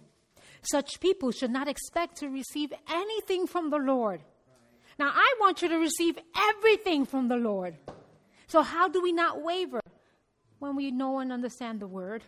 Such 0.62 1.01
people 1.01 1.32
should 1.32 1.51
not 1.51 1.66
expect 1.66 2.16
to 2.18 2.28
receive 2.28 2.72
anything 2.89 3.49
from 3.49 3.70
the 3.70 3.78
Lord. 3.78 4.20
Now, 5.01 5.11
I 5.12 5.34
want 5.41 5.62
you 5.62 5.68
to 5.68 5.78
receive 5.78 6.16
everything 6.36 7.05
from 7.05 7.26
the 7.26 7.36
Lord. 7.36 7.76
So, 8.47 8.62
how 8.62 8.89
do 8.89 9.03
we 9.03 9.12
not 9.12 9.43
waver? 9.43 9.80
When 10.61 10.76
we 10.76 10.91
know 10.93 11.18
and 11.18 11.32
understand 11.32 11.80
the 11.80 11.86
word, 11.86 12.22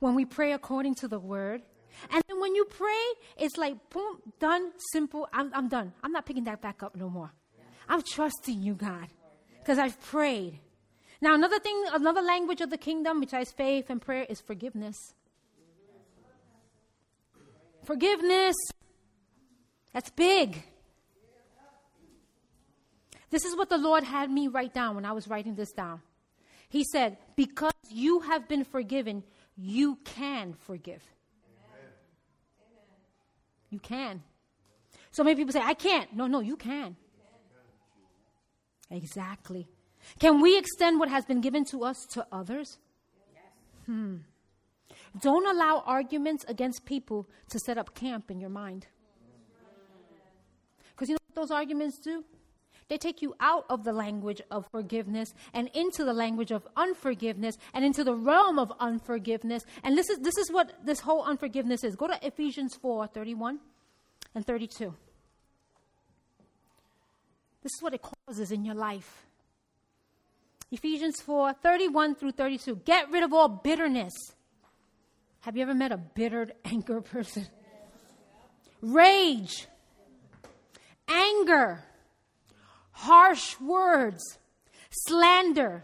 when 0.00 0.14
we 0.14 0.24
pray 0.24 0.52
according 0.52 0.94
to 0.96 1.08
the 1.08 1.18
word. 1.18 1.62
And 2.10 2.22
then 2.28 2.40
when 2.40 2.54
you 2.54 2.66
pray, 2.66 3.04
it's 3.38 3.56
like, 3.56 3.88
boom, 3.88 4.20
done, 4.38 4.72
simple, 4.92 5.28
I'm, 5.32 5.50
I'm 5.54 5.68
done. 5.68 5.94
I'm 6.02 6.12
not 6.12 6.26
picking 6.26 6.44
that 6.44 6.60
back 6.60 6.82
up 6.82 6.94
no 6.94 7.08
more. 7.08 7.32
I'm 7.88 8.02
trusting 8.02 8.62
you, 8.62 8.74
God, 8.74 9.08
because 9.58 9.78
I've 9.78 10.00
prayed. 10.00 10.58
Now, 11.20 11.34
another 11.34 11.58
thing, 11.58 11.84
another 11.92 12.20
language 12.20 12.60
of 12.60 12.70
the 12.70 12.78
kingdom, 12.78 13.20
which 13.20 13.30
besides 13.30 13.52
faith 13.52 13.88
and 13.88 14.00
prayer, 14.00 14.26
is 14.28 14.40
forgiveness. 14.40 14.96
Forgiveness. 17.84 18.56
That's 19.92 20.10
big. 20.10 20.62
This 23.30 23.44
is 23.44 23.56
what 23.56 23.68
the 23.68 23.78
Lord 23.78 24.04
had 24.04 24.30
me 24.30 24.48
write 24.48 24.74
down 24.74 24.94
when 24.94 25.04
I 25.04 25.12
was 25.12 25.28
writing 25.28 25.54
this 25.54 25.72
down. 25.72 26.00
He 26.68 26.84
said, 26.84 27.16
Because 27.36 27.72
you 27.88 28.20
have 28.20 28.48
been 28.48 28.64
forgiven, 28.64 29.24
you 29.56 29.98
can 30.04 30.52
forgive. 30.52 31.02
Amen. 31.44 31.92
You 33.70 33.78
can. 33.78 34.22
So 35.10 35.24
many 35.24 35.36
people 35.36 35.52
say, 35.52 35.62
I 35.62 35.74
can't. 35.74 36.14
No, 36.14 36.26
no, 36.26 36.40
you 36.40 36.56
can. 36.56 36.96
Exactly. 38.90 39.68
Can 40.18 40.40
we 40.40 40.56
extend 40.56 41.00
what 41.00 41.08
has 41.08 41.24
been 41.24 41.40
given 41.40 41.64
to 41.66 41.84
us 41.84 42.06
to 42.12 42.26
others? 42.30 42.78
Hmm. 43.86 44.16
Don't 45.20 45.46
allow 45.46 45.82
arguments 45.86 46.44
against 46.48 46.84
people 46.84 47.28
to 47.50 47.58
set 47.58 47.78
up 47.78 47.94
camp 47.94 48.30
in 48.30 48.40
your 48.40 48.50
mind. 48.50 48.86
Because 50.90 51.08
you 51.08 51.14
know 51.14 51.18
what 51.28 51.42
those 51.42 51.50
arguments 51.50 51.98
do? 52.02 52.24
They 52.88 52.98
take 52.98 53.20
you 53.20 53.34
out 53.40 53.64
of 53.68 53.82
the 53.82 53.92
language 53.92 54.40
of 54.50 54.66
forgiveness 54.70 55.34
and 55.52 55.68
into 55.74 56.04
the 56.04 56.12
language 56.12 56.52
of 56.52 56.66
unforgiveness 56.76 57.58
and 57.74 57.84
into 57.84 58.04
the 58.04 58.14
realm 58.14 58.58
of 58.58 58.72
unforgiveness. 58.78 59.64
And 59.82 59.98
this 59.98 60.08
is, 60.08 60.18
this 60.18 60.36
is 60.38 60.52
what 60.52 60.72
this 60.84 61.00
whole 61.00 61.24
unforgiveness 61.24 61.82
is. 61.82 61.96
Go 61.96 62.06
to 62.06 62.26
Ephesians 62.26 62.76
4 62.76 63.08
31 63.08 63.58
and 64.34 64.46
32. 64.46 64.94
This 67.66 67.74
is 67.78 67.82
what 67.82 67.94
it 67.94 68.00
causes 68.28 68.52
in 68.52 68.64
your 68.64 68.76
life. 68.76 69.26
Ephesians 70.70 71.20
4 71.20 71.52
31 71.52 72.14
through 72.14 72.30
32. 72.30 72.76
Get 72.84 73.10
rid 73.10 73.24
of 73.24 73.32
all 73.32 73.48
bitterness. 73.48 74.12
Have 75.40 75.56
you 75.56 75.64
ever 75.64 75.74
met 75.74 75.90
a 75.90 75.96
bitter 75.96 76.52
anger 76.64 77.00
person? 77.00 77.48
Rage, 78.80 79.66
anger, 81.08 81.82
harsh 82.92 83.58
words, 83.58 84.22
slander, 84.90 85.82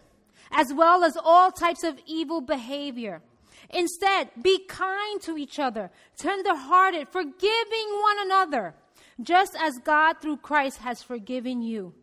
as 0.52 0.72
well 0.72 1.02
as 1.02 1.16
all 1.16 1.50
types 1.50 1.82
of 1.82 1.98
evil 2.06 2.40
behavior. 2.40 3.22
Instead, 3.70 4.30
be 4.40 4.64
kind 4.68 5.20
to 5.22 5.36
each 5.36 5.58
other, 5.58 5.90
tender 6.16 6.54
hearted, 6.54 7.08
forgiving 7.08 7.86
one 8.02 8.18
another 8.20 8.76
just 9.22 9.56
as 9.58 9.78
God 9.84 10.20
through 10.20 10.38
Christ 10.38 10.78
has 10.78 11.02
forgiven 11.02 11.62
you. 11.62 11.94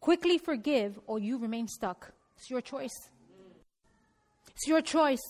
Quickly 0.00 0.38
forgive, 0.38 0.98
or 1.06 1.18
you 1.18 1.38
remain 1.38 1.68
stuck. 1.68 2.12
It's 2.36 2.50
your 2.50 2.60
choice. 2.60 3.10
It's 4.50 4.66
your 4.66 4.80
choice. 4.80 5.22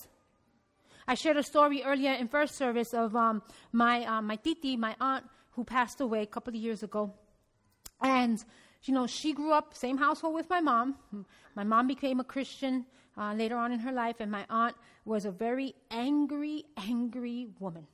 I 1.07 1.14
shared 1.14 1.37
a 1.37 1.43
story 1.43 1.83
earlier 1.85 2.12
in 2.12 2.28
first 2.28 2.57
service 2.57 2.95
of 2.95 3.14
um, 3.14 3.43
my 3.72 4.05
uh, 4.05 4.22
my 4.22 4.37
titi, 4.37 4.76
my 4.76 4.97
aunt, 5.01 5.24
who 5.51 5.64
passed 5.64 6.01
away 6.01 6.22
a 6.22 6.26
couple 6.26 6.55
of 6.55 6.61
years 6.61 6.83
ago, 6.83 7.12
and 8.01 8.39
you 8.85 8.95
know 8.95 9.07
she 9.07 9.33
grew 9.33 9.53
up 9.53 9.74
same 9.74 9.99
household 9.99 10.35
with 10.35 10.49
my 10.49 10.61
mom. 10.61 10.97
My 11.55 11.64
mom 11.64 11.87
became 11.87 12.20
a 12.20 12.24
Christian 12.24 12.87
uh, 13.18 13.35
later 13.35 13.57
on 13.57 13.72
in 13.72 13.80
her 13.80 13.93
life, 13.93 14.16
and 14.20 14.30
my 14.30 14.47
aunt 14.49 14.74
was 15.05 15.24
a 15.24 15.30
very 15.30 15.74
angry, 15.91 16.64
angry 16.76 17.49
woman, 17.59 17.87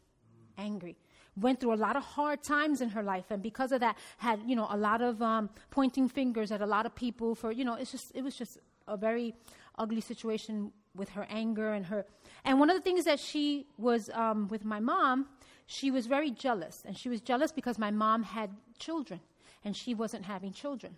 angry. 0.59 0.97
Went 1.37 1.61
through 1.61 1.73
a 1.73 1.77
lot 1.77 1.95
of 1.97 2.03
hard 2.03 2.43
times 2.43 2.81
in 2.81 2.89
her 2.91 3.03
life 3.03 3.27
and 3.31 3.43
because 3.43 3.71
of 3.71 3.81
that 3.81 3.97
had 4.17 4.41
you 4.45 4.57
know 4.57 4.67
a 4.71 4.77
lot 4.77 5.01
of 5.01 5.23
um, 5.23 5.49
pointing 5.71 6.09
fingers 6.09 6.51
at 6.51 6.61
a 6.61 6.67
lot 6.67 6.85
of 6.85 6.95
people 6.95 7.35
for 7.37 7.53
you 7.53 7.65
know 7.65 7.75
it's 7.75 7.93
just 7.93 8.11
it 8.15 8.23
was 8.23 8.35
just 8.35 8.59
a 8.89 8.97
very 8.97 9.35
ugly 9.79 10.01
situation 10.01 10.73
with 10.97 11.11
her 11.11 11.27
anger 11.31 11.73
and 11.73 11.87
her 11.87 12.05
and 12.45 12.59
one 12.59 12.71
of 12.71 12.77
the 12.77 12.83
things 12.83 13.05
that 13.05 13.21
she 13.21 13.69
was 13.77 14.11
um, 14.15 14.49
with 14.49 14.65
my 14.65 14.81
mom 14.81 15.29
she 15.71 15.91
was 15.91 16.07
very 16.07 16.31
jealous 16.31 16.83
and 16.87 16.99
she 16.99 17.11
was 17.11 17.21
jealous 17.21 17.53
because 17.53 17.79
my 17.79 17.91
mom 17.91 18.23
had 18.23 18.51
children 18.79 19.21
and 19.63 19.77
she 19.77 19.95
wasn't 19.95 20.25
having 20.25 20.53
children. 20.53 20.97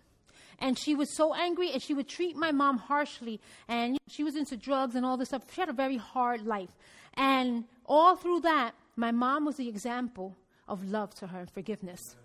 And 0.59 0.79
she 0.79 0.95
was 0.95 1.13
so 1.15 1.33
angry 1.33 1.71
and 1.71 1.81
she 1.81 1.93
would 1.93 2.07
treat 2.07 2.37
my 2.37 2.53
mom 2.53 2.77
harshly 2.77 3.41
and 3.67 3.97
she 4.07 4.23
was 4.23 4.37
into 4.37 4.55
drugs 4.55 4.95
and 4.95 5.05
all 5.05 5.17
this 5.17 5.27
stuff. 5.27 5.43
She 5.51 5.59
had 5.59 5.69
a 5.69 5.73
very 5.73 5.97
hard 5.97 6.45
life. 6.45 6.69
And 7.15 7.65
all 7.85 8.15
through 8.15 8.41
that 8.41 8.71
my 8.95 9.11
mom 9.11 9.45
was 9.45 9.55
the 9.55 9.69
example 9.69 10.35
of 10.67 10.83
love 10.83 11.13
to 11.15 11.27
her 11.27 11.39
and 11.39 11.51
forgiveness. 11.51 12.15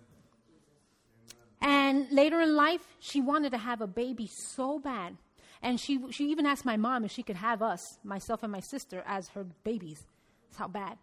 And 1.61 2.07
later 2.11 2.39
in 2.41 2.55
life, 2.55 2.85
she 2.99 3.21
wanted 3.21 3.51
to 3.51 3.57
have 3.57 3.81
a 3.81 3.87
baby 3.87 4.29
so 4.53 4.79
bad. 4.79 5.17
And 5.61 5.79
she, 5.79 5.99
she 6.11 6.29
even 6.29 6.45
asked 6.45 6.65
my 6.65 6.77
mom 6.77 7.03
if 7.03 7.11
she 7.11 7.23
could 7.23 7.35
have 7.35 7.61
us, 7.61 7.81
myself 8.03 8.43
and 8.43 8.51
my 8.51 8.59
sister, 8.59 9.03
as 9.07 9.29
her 9.29 9.45
babies. 9.63 10.05
That's 10.45 10.59
how 10.59 10.67
bad. 10.67 10.97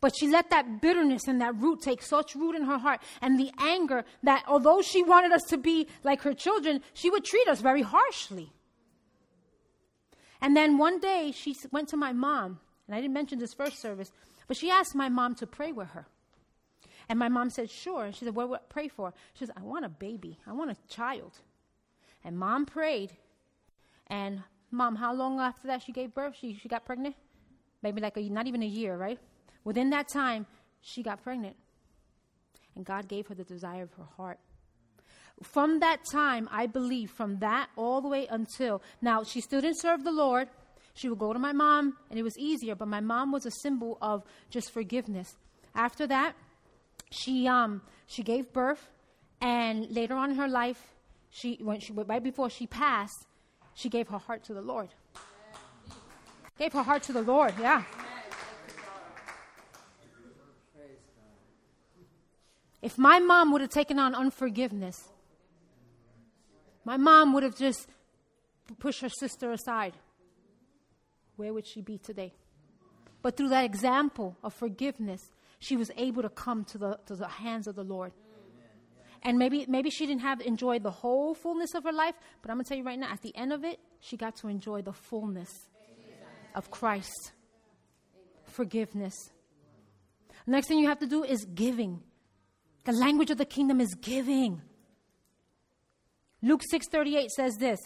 But 0.00 0.14
she 0.18 0.28
let 0.28 0.50
that 0.50 0.80
bitterness 0.80 1.28
and 1.28 1.40
that 1.40 1.54
root 1.56 1.82
take 1.82 2.02
such 2.02 2.34
root 2.34 2.56
in 2.56 2.62
her 2.62 2.78
heart 2.78 3.02
and 3.20 3.38
the 3.38 3.50
anger 3.58 4.04
that 4.22 4.44
although 4.48 4.80
she 4.82 5.02
wanted 5.02 5.30
us 5.30 5.42
to 5.48 5.58
be 5.58 5.86
like 6.02 6.22
her 6.22 6.34
children, 6.34 6.80
she 6.94 7.10
would 7.10 7.24
treat 7.24 7.46
us 7.48 7.60
very 7.60 7.82
harshly. 7.82 8.50
And 10.40 10.56
then 10.56 10.78
one 10.78 11.00
day 11.00 11.32
she 11.36 11.54
went 11.70 11.88
to 11.88 11.98
my 11.98 12.12
mom, 12.12 12.60
and 12.86 12.96
I 12.96 13.00
didn't 13.00 13.12
mention 13.12 13.38
this 13.38 13.52
first 13.52 13.78
service, 13.80 14.10
but 14.50 14.56
she 14.56 14.68
asked 14.68 14.96
my 14.96 15.08
mom 15.08 15.36
to 15.36 15.46
pray 15.46 15.70
with 15.70 15.90
her. 15.90 16.08
And 17.08 17.20
my 17.20 17.28
mom 17.28 17.50
said, 17.50 17.70
Sure. 17.70 18.06
And 18.06 18.16
She 18.16 18.24
said, 18.24 18.34
What, 18.34 18.48
what 18.48 18.68
pray 18.68 18.88
for? 18.88 19.14
She 19.34 19.46
said, 19.46 19.54
I 19.56 19.62
want 19.62 19.84
a 19.84 19.88
baby. 19.88 20.40
I 20.44 20.52
want 20.54 20.72
a 20.72 20.76
child. 20.92 21.38
And 22.24 22.36
mom 22.36 22.66
prayed. 22.66 23.12
And 24.08 24.42
mom, 24.72 24.96
how 24.96 25.14
long 25.14 25.38
after 25.38 25.68
that 25.68 25.82
she 25.82 25.92
gave 25.92 26.12
birth? 26.14 26.34
She, 26.40 26.58
she 26.60 26.68
got 26.68 26.84
pregnant? 26.84 27.14
Maybe 27.80 28.00
like 28.00 28.16
a, 28.16 28.22
not 28.22 28.48
even 28.48 28.64
a 28.64 28.66
year, 28.66 28.96
right? 28.96 29.20
Within 29.62 29.90
that 29.90 30.08
time, 30.08 30.46
she 30.80 31.04
got 31.04 31.22
pregnant. 31.22 31.54
And 32.74 32.84
God 32.84 33.06
gave 33.06 33.28
her 33.28 33.36
the 33.36 33.44
desire 33.44 33.84
of 33.84 33.92
her 33.92 34.08
heart. 34.16 34.40
From 35.44 35.78
that 35.78 36.00
time, 36.10 36.48
I 36.50 36.66
believe, 36.66 37.12
from 37.12 37.38
that 37.38 37.68
all 37.76 38.00
the 38.00 38.08
way 38.08 38.26
until 38.28 38.82
now, 39.00 39.22
she 39.22 39.40
still 39.40 39.60
didn't 39.60 39.78
serve 39.78 40.02
the 40.02 40.10
Lord. 40.10 40.48
She 41.00 41.08
would 41.08 41.18
go 41.18 41.32
to 41.32 41.38
my 41.38 41.52
mom, 41.52 41.96
and 42.10 42.18
it 42.18 42.22
was 42.22 42.36
easier, 42.36 42.74
but 42.74 42.86
my 42.86 43.00
mom 43.00 43.32
was 43.32 43.46
a 43.46 43.50
symbol 43.50 43.96
of 44.02 44.22
just 44.50 44.70
forgiveness. 44.70 45.34
After 45.74 46.06
that, 46.06 46.34
she, 47.10 47.48
um, 47.48 47.80
she 48.06 48.22
gave 48.22 48.52
birth, 48.52 48.90
and 49.40 49.90
later 49.90 50.14
on 50.14 50.32
in 50.32 50.36
her 50.36 50.46
life, 50.46 50.92
she, 51.30 51.58
when 51.62 51.80
she, 51.80 51.94
right 51.94 52.22
before 52.22 52.50
she 52.50 52.66
passed, 52.66 53.26
she 53.72 53.88
gave 53.88 54.08
her 54.08 54.18
heart 54.18 54.44
to 54.44 54.52
the 54.52 54.60
Lord. 54.60 54.90
Gave 56.58 56.74
her 56.74 56.82
heart 56.82 57.02
to 57.04 57.14
the 57.14 57.22
Lord, 57.22 57.54
yeah. 57.58 57.82
If 62.82 62.98
my 62.98 63.20
mom 63.20 63.52
would 63.52 63.62
have 63.62 63.70
taken 63.70 63.98
on 63.98 64.14
unforgiveness, 64.14 65.08
my 66.84 66.98
mom 66.98 67.32
would 67.32 67.42
have 67.42 67.56
just 67.56 67.88
pushed 68.78 69.00
her 69.00 69.08
sister 69.08 69.50
aside 69.50 69.94
where 71.40 71.54
would 71.54 71.66
she 71.66 71.80
be 71.80 71.98
today? 71.98 72.34
But 73.22 73.36
through 73.36 73.48
that 73.48 73.64
example 73.64 74.36
of 74.44 74.52
forgiveness, 74.54 75.32
she 75.58 75.76
was 75.76 75.90
able 75.96 76.22
to 76.22 76.28
come 76.28 76.64
to 76.66 76.78
the, 76.78 77.00
to 77.06 77.16
the 77.16 77.28
hands 77.28 77.66
of 77.66 77.74
the 77.74 77.82
Lord. 77.82 78.12
And 79.22 79.38
maybe, 79.38 79.66
maybe 79.68 79.90
she 79.90 80.06
didn't 80.06 80.22
have 80.22 80.40
enjoyed 80.42 80.82
the 80.82 80.90
whole 80.90 81.34
fullness 81.34 81.74
of 81.74 81.84
her 81.84 81.92
life, 81.92 82.14
but 82.40 82.50
I'm 82.50 82.56
going 82.56 82.64
to 82.64 82.68
tell 82.68 82.78
you 82.78 82.84
right 82.84 82.98
now, 82.98 83.10
at 83.10 83.22
the 83.22 83.34
end 83.34 83.52
of 83.52 83.64
it, 83.64 83.78
she 84.00 84.16
got 84.16 84.36
to 84.36 84.48
enjoy 84.48 84.82
the 84.82 84.92
fullness 84.92 85.48
of 86.54 86.70
Christ. 86.70 87.32
Forgiveness. 88.44 89.14
Next 90.46 90.68
thing 90.68 90.78
you 90.78 90.88
have 90.88 90.98
to 91.00 91.06
do 91.06 91.24
is 91.24 91.44
giving. 91.44 92.02
The 92.84 92.92
language 92.92 93.30
of 93.30 93.38
the 93.38 93.44
kingdom 93.44 93.80
is 93.80 93.94
giving. 93.94 94.62
Luke 96.42 96.62
6:38 96.70 97.30
says 97.30 97.56
this, 97.56 97.78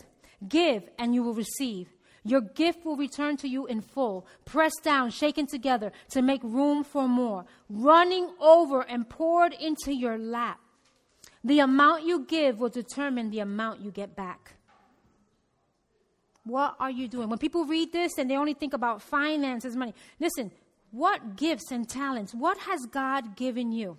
"Give 0.46 0.88
and 0.98 1.14
you 1.14 1.22
will 1.22 1.34
receive. 1.34 1.93
Your 2.24 2.40
gift 2.40 2.84
will 2.84 2.96
return 2.96 3.36
to 3.38 3.48
you 3.48 3.66
in 3.66 3.82
full, 3.82 4.26
pressed 4.46 4.82
down, 4.82 5.10
shaken 5.10 5.46
together 5.46 5.92
to 6.10 6.22
make 6.22 6.42
room 6.42 6.82
for 6.82 7.06
more, 7.06 7.44
running 7.68 8.30
over 8.40 8.80
and 8.80 9.08
poured 9.08 9.52
into 9.52 9.94
your 9.94 10.16
lap. 10.16 10.58
The 11.44 11.60
amount 11.60 12.06
you 12.06 12.24
give 12.24 12.58
will 12.58 12.70
determine 12.70 13.30
the 13.30 13.40
amount 13.40 13.80
you 13.80 13.90
get 13.90 14.16
back. 14.16 14.54
What 16.44 16.76
are 16.80 16.90
you 16.90 17.08
doing? 17.08 17.28
When 17.28 17.38
people 17.38 17.66
read 17.66 17.92
this 17.92 18.16
and 18.18 18.30
they 18.30 18.36
only 18.36 18.54
think 18.54 18.72
about 18.72 19.02
finances, 19.02 19.76
money, 19.76 19.94
listen, 20.18 20.50
what 20.90 21.36
gifts 21.36 21.70
and 21.70 21.88
talents, 21.88 22.32
what 22.32 22.56
has 22.58 22.86
God 22.86 23.36
given 23.36 23.72
you? 23.72 23.98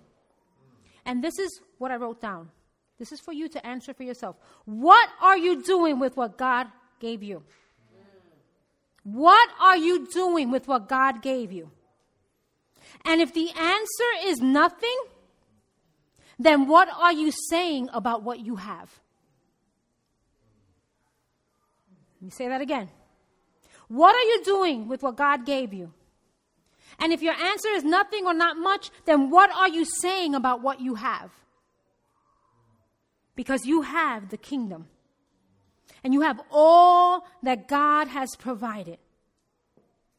And 1.04 1.22
this 1.22 1.38
is 1.38 1.60
what 1.78 1.92
I 1.92 1.96
wrote 1.96 2.20
down. 2.20 2.50
This 2.98 3.12
is 3.12 3.20
for 3.20 3.32
you 3.32 3.48
to 3.50 3.64
answer 3.64 3.94
for 3.94 4.02
yourself. 4.02 4.36
What 4.64 5.08
are 5.20 5.36
you 5.36 5.62
doing 5.62 6.00
with 6.00 6.16
what 6.16 6.38
God 6.38 6.66
gave 6.98 7.22
you? 7.22 7.42
What 9.06 9.48
are 9.60 9.76
you 9.76 10.08
doing 10.08 10.50
with 10.50 10.66
what 10.66 10.88
God 10.88 11.22
gave 11.22 11.52
you? 11.52 11.70
And 13.04 13.20
if 13.20 13.32
the 13.32 13.50
answer 13.50 14.10
is 14.24 14.40
nothing, 14.40 14.98
then 16.40 16.66
what 16.66 16.88
are 16.88 17.12
you 17.12 17.30
saying 17.30 17.88
about 17.92 18.24
what 18.24 18.40
you 18.40 18.56
have? 18.56 18.90
Let 22.20 22.24
me 22.24 22.30
say 22.30 22.48
that 22.48 22.60
again. 22.60 22.88
What 23.86 24.16
are 24.16 24.28
you 24.28 24.42
doing 24.42 24.88
with 24.88 25.04
what 25.04 25.16
God 25.16 25.46
gave 25.46 25.72
you? 25.72 25.92
And 26.98 27.12
if 27.12 27.22
your 27.22 27.34
answer 27.34 27.68
is 27.68 27.84
nothing 27.84 28.26
or 28.26 28.34
not 28.34 28.56
much, 28.56 28.90
then 29.04 29.30
what 29.30 29.52
are 29.52 29.68
you 29.68 29.84
saying 29.84 30.34
about 30.34 30.62
what 30.62 30.80
you 30.80 30.96
have? 30.96 31.30
Because 33.36 33.66
you 33.66 33.82
have 33.82 34.30
the 34.30 34.36
kingdom. 34.36 34.88
And 36.04 36.14
you 36.14 36.20
have 36.22 36.40
all 36.50 37.26
that 37.42 37.68
God 37.68 38.08
has 38.08 38.36
provided. 38.36 38.98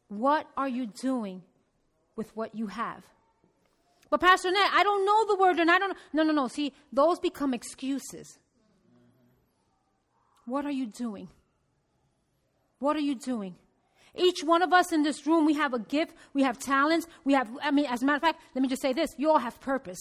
What 0.09 0.47
are 0.55 0.67
you 0.67 0.87
doing 0.87 1.43
with 2.15 2.35
what 2.35 2.55
you 2.55 2.67
have? 2.67 3.03
But 4.09 4.21
Pastor 4.21 4.51
Ned, 4.51 4.69
I 4.73 4.83
don't 4.83 5.05
know 5.05 5.25
the 5.27 5.35
word 5.35 5.59
and 5.59 5.69
I 5.69 5.79
don't 5.79 5.97
No, 6.13 6.23
no, 6.23 6.31
no. 6.31 6.47
See, 6.47 6.73
those 6.91 7.19
become 7.19 7.53
excuses. 7.53 8.39
What 10.45 10.65
are 10.65 10.71
you 10.71 10.85
doing? 10.85 11.27
What 12.79 12.95
are 12.95 13.01
you 13.01 13.15
doing? 13.15 13.55
Each 14.15 14.43
one 14.43 14.61
of 14.61 14.73
us 14.73 14.91
in 14.91 15.03
this 15.03 15.27
room, 15.27 15.45
we 15.45 15.53
have 15.53 15.73
a 15.73 15.79
gift, 15.79 16.15
we 16.33 16.43
have 16.43 16.57
talents, 16.57 17.05
we 17.23 17.33
have, 17.33 17.49
I 17.61 17.71
mean, 17.71 17.85
as 17.85 18.01
a 18.01 18.05
matter 18.05 18.15
of 18.15 18.21
fact, 18.21 18.41
let 18.55 18.61
me 18.61 18.67
just 18.67 18.81
say 18.81 18.93
this 18.93 19.13
you 19.17 19.29
all 19.29 19.39
have 19.39 19.59
purpose. 19.59 19.99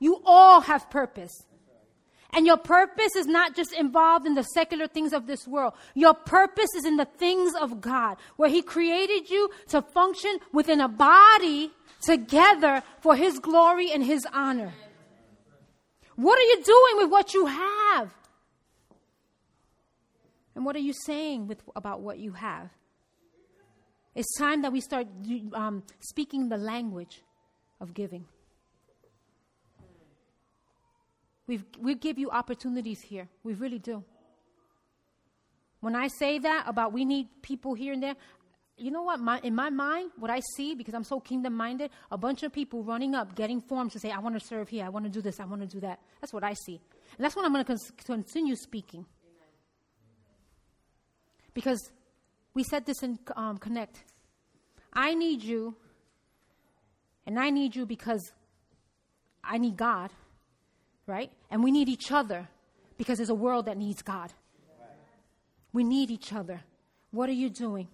You 0.00 0.22
all 0.24 0.60
have 0.60 0.88
purpose. 0.90 1.32
And 2.32 2.46
your 2.46 2.58
purpose 2.58 3.16
is 3.16 3.26
not 3.26 3.56
just 3.56 3.72
involved 3.72 4.26
in 4.26 4.34
the 4.34 4.42
secular 4.42 4.86
things 4.86 5.12
of 5.12 5.26
this 5.26 5.46
world. 5.46 5.72
Your 5.94 6.14
purpose 6.14 6.74
is 6.76 6.84
in 6.84 6.96
the 6.96 7.06
things 7.06 7.54
of 7.54 7.80
God, 7.80 8.18
where 8.36 8.50
He 8.50 8.60
created 8.62 9.30
you 9.30 9.48
to 9.68 9.80
function 9.80 10.38
within 10.52 10.80
a 10.80 10.88
body 10.88 11.70
together 12.02 12.82
for 13.00 13.16
His 13.16 13.38
glory 13.38 13.90
and 13.90 14.04
His 14.04 14.26
honor. 14.32 14.72
What 16.16 16.38
are 16.38 16.42
you 16.42 16.62
doing 16.62 17.02
with 17.02 17.10
what 17.10 17.32
you 17.32 17.46
have? 17.46 18.12
And 20.54 20.64
what 20.66 20.74
are 20.74 20.80
you 20.80 20.92
saying 20.92 21.46
with, 21.46 21.62
about 21.76 22.00
what 22.00 22.18
you 22.18 22.32
have? 22.32 22.70
It's 24.14 24.36
time 24.36 24.62
that 24.62 24.72
we 24.72 24.80
start 24.80 25.06
um, 25.54 25.84
speaking 26.00 26.48
the 26.48 26.56
language 26.56 27.22
of 27.80 27.94
giving. 27.94 28.26
We 31.48 31.62
we 31.80 31.96
give 31.96 32.18
you 32.18 32.30
opportunities 32.30 33.00
here. 33.00 33.28
We 33.42 33.54
really 33.54 33.80
do. 33.80 34.04
When 35.80 35.96
I 35.96 36.08
say 36.08 36.38
that 36.38 36.64
about 36.68 36.92
we 36.92 37.04
need 37.04 37.28
people 37.42 37.74
here 37.74 37.92
and 37.92 38.02
there, 38.02 38.16
you 38.76 38.90
know 38.90 39.02
what? 39.02 39.20
My, 39.20 39.40
in 39.42 39.54
my 39.54 39.70
mind, 39.70 40.10
what 40.18 40.30
I 40.30 40.40
see, 40.56 40.74
because 40.74 40.94
I'm 40.94 41.04
so 41.04 41.20
kingdom 41.20 41.54
minded, 41.54 41.90
a 42.10 42.18
bunch 42.18 42.42
of 42.42 42.52
people 42.52 42.82
running 42.82 43.14
up, 43.14 43.34
getting 43.34 43.60
forms 43.60 43.92
to 43.94 43.98
say, 43.98 44.10
I 44.10 44.18
want 44.18 44.38
to 44.38 44.44
serve 44.44 44.68
here, 44.68 44.84
I 44.84 44.88
want 44.88 45.04
to 45.04 45.10
do 45.10 45.20
this, 45.20 45.40
I 45.40 45.44
want 45.44 45.62
to 45.62 45.66
do 45.66 45.80
that. 45.80 46.00
That's 46.20 46.32
what 46.32 46.44
I 46.44 46.54
see. 46.54 46.80
And 47.16 47.24
that's 47.24 47.34
what 47.34 47.44
I'm 47.44 47.52
going 47.52 47.64
to 47.64 47.72
con- 47.74 47.94
continue 48.04 48.54
speaking. 48.56 49.04
Because 51.54 51.90
we 52.54 52.62
said 52.62 52.86
this 52.86 53.02
in 53.02 53.18
um, 53.36 53.58
Connect. 53.58 54.04
I 54.92 55.14
need 55.14 55.42
you, 55.42 55.74
and 57.26 57.38
I 57.38 57.50
need 57.50 57.74
you 57.74 57.84
because 57.84 58.32
I 59.42 59.58
need 59.58 59.76
God, 59.76 60.10
right? 61.08 61.32
And 61.50 61.64
we 61.64 61.70
need 61.70 61.88
each 61.88 62.12
other 62.12 62.48
because 62.96 63.18
there's 63.18 63.30
a 63.30 63.34
world 63.34 63.66
that 63.66 63.76
needs 63.76 64.02
God. 64.02 64.32
We 65.72 65.84
need 65.84 66.10
each 66.10 66.32
other. 66.32 66.60
What 67.10 67.28
are 67.28 67.34
you 67.34 67.50
doing? 67.50 67.88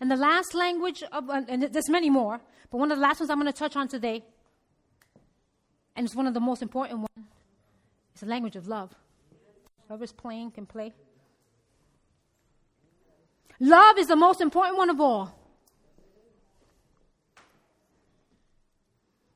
And 0.00 0.10
the 0.10 0.16
last 0.16 0.54
language 0.54 1.02
of, 1.10 1.30
uh, 1.30 1.42
and 1.48 1.62
there's 1.62 1.88
many 1.88 2.10
more, 2.10 2.40
but 2.70 2.78
one 2.78 2.90
of 2.90 2.98
the 2.98 3.02
last 3.02 3.20
ones 3.20 3.30
I'm 3.30 3.40
going 3.40 3.52
to 3.52 3.58
touch 3.58 3.76
on 3.76 3.88
today, 3.88 4.22
and 5.94 6.04
it's 6.04 6.14
one 6.14 6.26
of 6.26 6.34
the 6.34 6.40
most 6.40 6.62
important 6.62 7.00
ones, 7.00 7.28
is 8.14 8.20
the 8.20 8.26
language 8.26 8.56
of 8.56 8.66
love. 8.66 8.94
Whoever's 9.88 10.12
playing 10.12 10.50
can 10.50 10.66
play. 10.66 10.92
Love 13.60 13.98
is 13.98 14.08
the 14.08 14.16
most 14.16 14.40
important 14.40 14.76
one 14.76 14.90
of 14.90 15.00
all. 15.00 15.34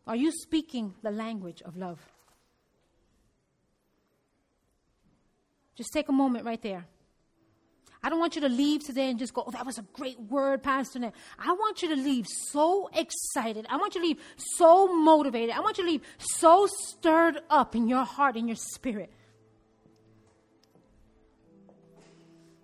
Are 0.07 0.17
you 0.17 0.33
speaking 0.33 0.95
the 1.03 1.11
language 1.11 1.63
of 1.63 1.77
love? 1.77 2.01
Just 5.81 5.95
take 5.95 6.11
a 6.11 6.13
moment 6.13 6.45
right 6.45 6.61
there. 6.61 6.85
I 8.03 8.11
don't 8.11 8.19
want 8.19 8.35
you 8.35 8.43
to 8.43 8.51
leave 8.51 8.85
today 8.85 9.09
and 9.09 9.19
just 9.19 9.33
go, 9.33 9.45
oh, 9.47 9.51
that 9.51 9.65
was 9.65 9.79
a 9.79 9.83
great 9.95 10.21
word, 10.21 10.63
Pastor. 10.63 11.11
I 11.39 11.53
want 11.53 11.81
you 11.81 11.89
to 11.89 11.97
leave 11.97 12.27
so 12.51 12.91
excited. 12.93 13.65
I 13.67 13.79
want 13.79 13.95
you 13.95 14.03
to 14.03 14.07
leave 14.07 14.19
so 14.37 14.95
motivated. 14.95 15.55
I 15.55 15.61
want 15.61 15.79
you 15.79 15.85
to 15.85 15.91
leave 15.91 16.03
so 16.19 16.69
stirred 16.87 17.39
up 17.49 17.75
in 17.75 17.89
your 17.89 18.05
heart, 18.05 18.37
in 18.37 18.47
your 18.47 18.59
spirit. 18.59 19.11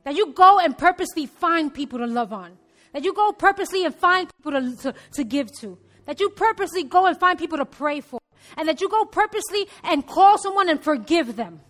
That 0.04 0.14
you 0.14 0.34
go 0.34 0.58
and 0.58 0.76
purposely 0.76 1.24
find 1.24 1.72
people 1.72 2.00
to 2.00 2.06
love 2.06 2.34
on. 2.34 2.58
That 2.92 3.02
you 3.02 3.14
go 3.14 3.32
purposely 3.32 3.86
and 3.86 3.94
find 3.94 4.28
people 4.36 4.52
to, 4.60 4.76
to, 4.82 4.94
to 5.14 5.24
give 5.24 5.50
to. 5.60 5.78
That 6.04 6.20
you 6.20 6.28
purposely 6.28 6.84
go 6.84 7.06
and 7.06 7.18
find 7.18 7.38
people 7.38 7.56
to 7.56 7.64
pray 7.64 8.02
for. 8.02 8.20
And 8.58 8.68
that 8.68 8.82
you 8.82 8.90
go 8.90 9.06
purposely 9.06 9.68
and 9.84 10.06
call 10.06 10.36
someone 10.36 10.68
and 10.68 10.84
forgive 10.84 11.36
them. 11.36 11.62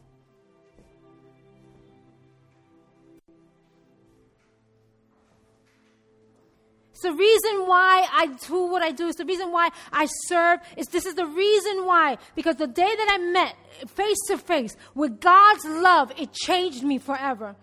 It's 6.97 7.03
the 7.03 7.13
reason 7.13 7.67
why 7.67 8.09
I 8.11 8.29
do 8.49 8.71
what 8.71 8.81
I 8.81 8.91
do. 8.91 9.07
It's 9.07 9.19
the 9.19 9.27
reason 9.27 9.53
why 9.53 9.69
I 9.93 10.07
serve. 10.07 10.61
Is 10.79 10.87
this 10.87 11.05
is 11.05 11.15
the 11.15 11.27
reason 11.27 11.85
why. 11.85 12.17
Because 12.35 12.57
the 12.57 12.67
day 12.67 12.91
that 12.97 13.09
I 13.11 13.19
met 13.19 13.55
face 13.91 14.17
to 14.29 14.39
face 14.39 14.75
with 14.95 15.21
God's 15.21 15.67
love, 15.67 16.11
it 16.17 16.33
changed 16.33 16.83
me 16.83 16.97
forever. 16.97 17.55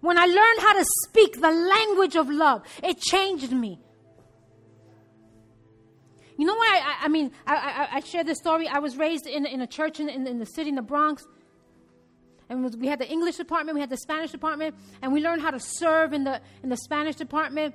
When 0.00 0.16
I 0.16 0.24
learned 0.24 0.60
how 0.60 0.78
to 0.78 0.84
speak 1.04 1.38
the 1.38 1.50
language 1.50 2.16
of 2.16 2.30
love, 2.30 2.62
it 2.82 3.00
changed 3.00 3.52
me. 3.52 3.80
You 6.38 6.46
know 6.46 6.54
why? 6.54 6.80
I, 6.82 7.04
I 7.04 7.08
mean, 7.08 7.32
I, 7.46 7.54
I, 7.54 7.96
I, 7.96 8.00
share 8.00 8.24
this 8.24 8.38
story. 8.38 8.66
I 8.66 8.78
was 8.78 8.96
raised 8.96 9.26
in, 9.26 9.44
in 9.44 9.60
a 9.60 9.66
church 9.66 10.00
in, 10.00 10.08
in, 10.08 10.26
in 10.26 10.38
the 10.38 10.46
city, 10.46 10.70
in 10.70 10.76
the 10.76 10.82
Bronx. 10.82 11.22
And 12.52 12.74
we 12.78 12.86
had 12.86 12.98
the 12.98 13.08
English 13.08 13.36
department, 13.36 13.76
we 13.76 13.80
had 13.80 13.88
the 13.88 13.96
Spanish 13.96 14.30
department, 14.30 14.74
and 15.00 15.10
we 15.10 15.22
learned 15.22 15.40
how 15.40 15.50
to 15.50 15.58
serve 15.58 16.12
in 16.12 16.24
the, 16.24 16.38
in 16.62 16.68
the 16.68 16.76
Spanish 16.76 17.16
department. 17.16 17.74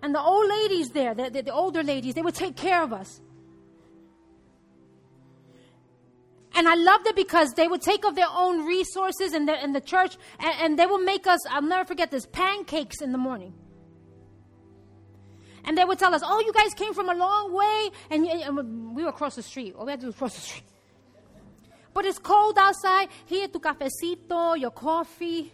And 0.00 0.14
the 0.14 0.20
old 0.20 0.48
ladies 0.48 0.90
there, 0.90 1.12
the, 1.12 1.28
the, 1.28 1.42
the 1.42 1.52
older 1.52 1.82
ladies, 1.82 2.14
they 2.14 2.22
would 2.22 2.36
take 2.36 2.54
care 2.54 2.84
of 2.84 2.92
us. 2.92 3.20
And 6.54 6.68
I 6.68 6.76
loved 6.76 7.08
it 7.08 7.16
because 7.16 7.52
they 7.54 7.66
would 7.66 7.82
take 7.82 8.04
of 8.04 8.14
their 8.14 8.30
own 8.30 8.64
resources 8.64 9.34
in 9.34 9.46
the, 9.46 9.62
in 9.62 9.72
the 9.72 9.80
church 9.80 10.16
and, 10.38 10.54
and 10.60 10.78
they 10.78 10.86
would 10.86 11.04
make 11.04 11.26
us, 11.26 11.40
I'll 11.50 11.60
never 11.60 11.84
forget 11.84 12.12
this, 12.12 12.26
pancakes 12.26 13.00
in 13.02 13.10
the 13.10 13.18
morning. 13.18 13.54
And 15.64 15.76
they 15.76 15.84
would 15.84 15.98
tell 15.98 16.14
us, 16.14 16.22
oh, 16.24 16.38
you 16.38 16.52
guys 16.52 16.74
came 16.74 16.94
from 16.94 17.08
a 17.08 17.14
long 17.14 17.52
way. 17.52 17.90
And, 18.10 18.24
and 18.24 18.94
we 18.94 19.02
were 19.02 19.10
across 19.10 19.34
the 19.34 19.42
street. 19.42 19.74
All 19.76 19.84
we 19.84 19.90
had 19.90 20.00
to 20.00 20.04
do 20.04 20.06
was 20.10 20.16
cross 20.16 20.34
the 20.36 20.40
street. 20.40 20.64
But 21.98 22.06
it's 22.06 22.20
cold 22.20 22.56
outside. 22.56 23.08
Here, 23.26 23.48
tu 23.48 23.58
cafecito, 23.58 24.56
your 24.56 24.70
coffee. 24.70 25.52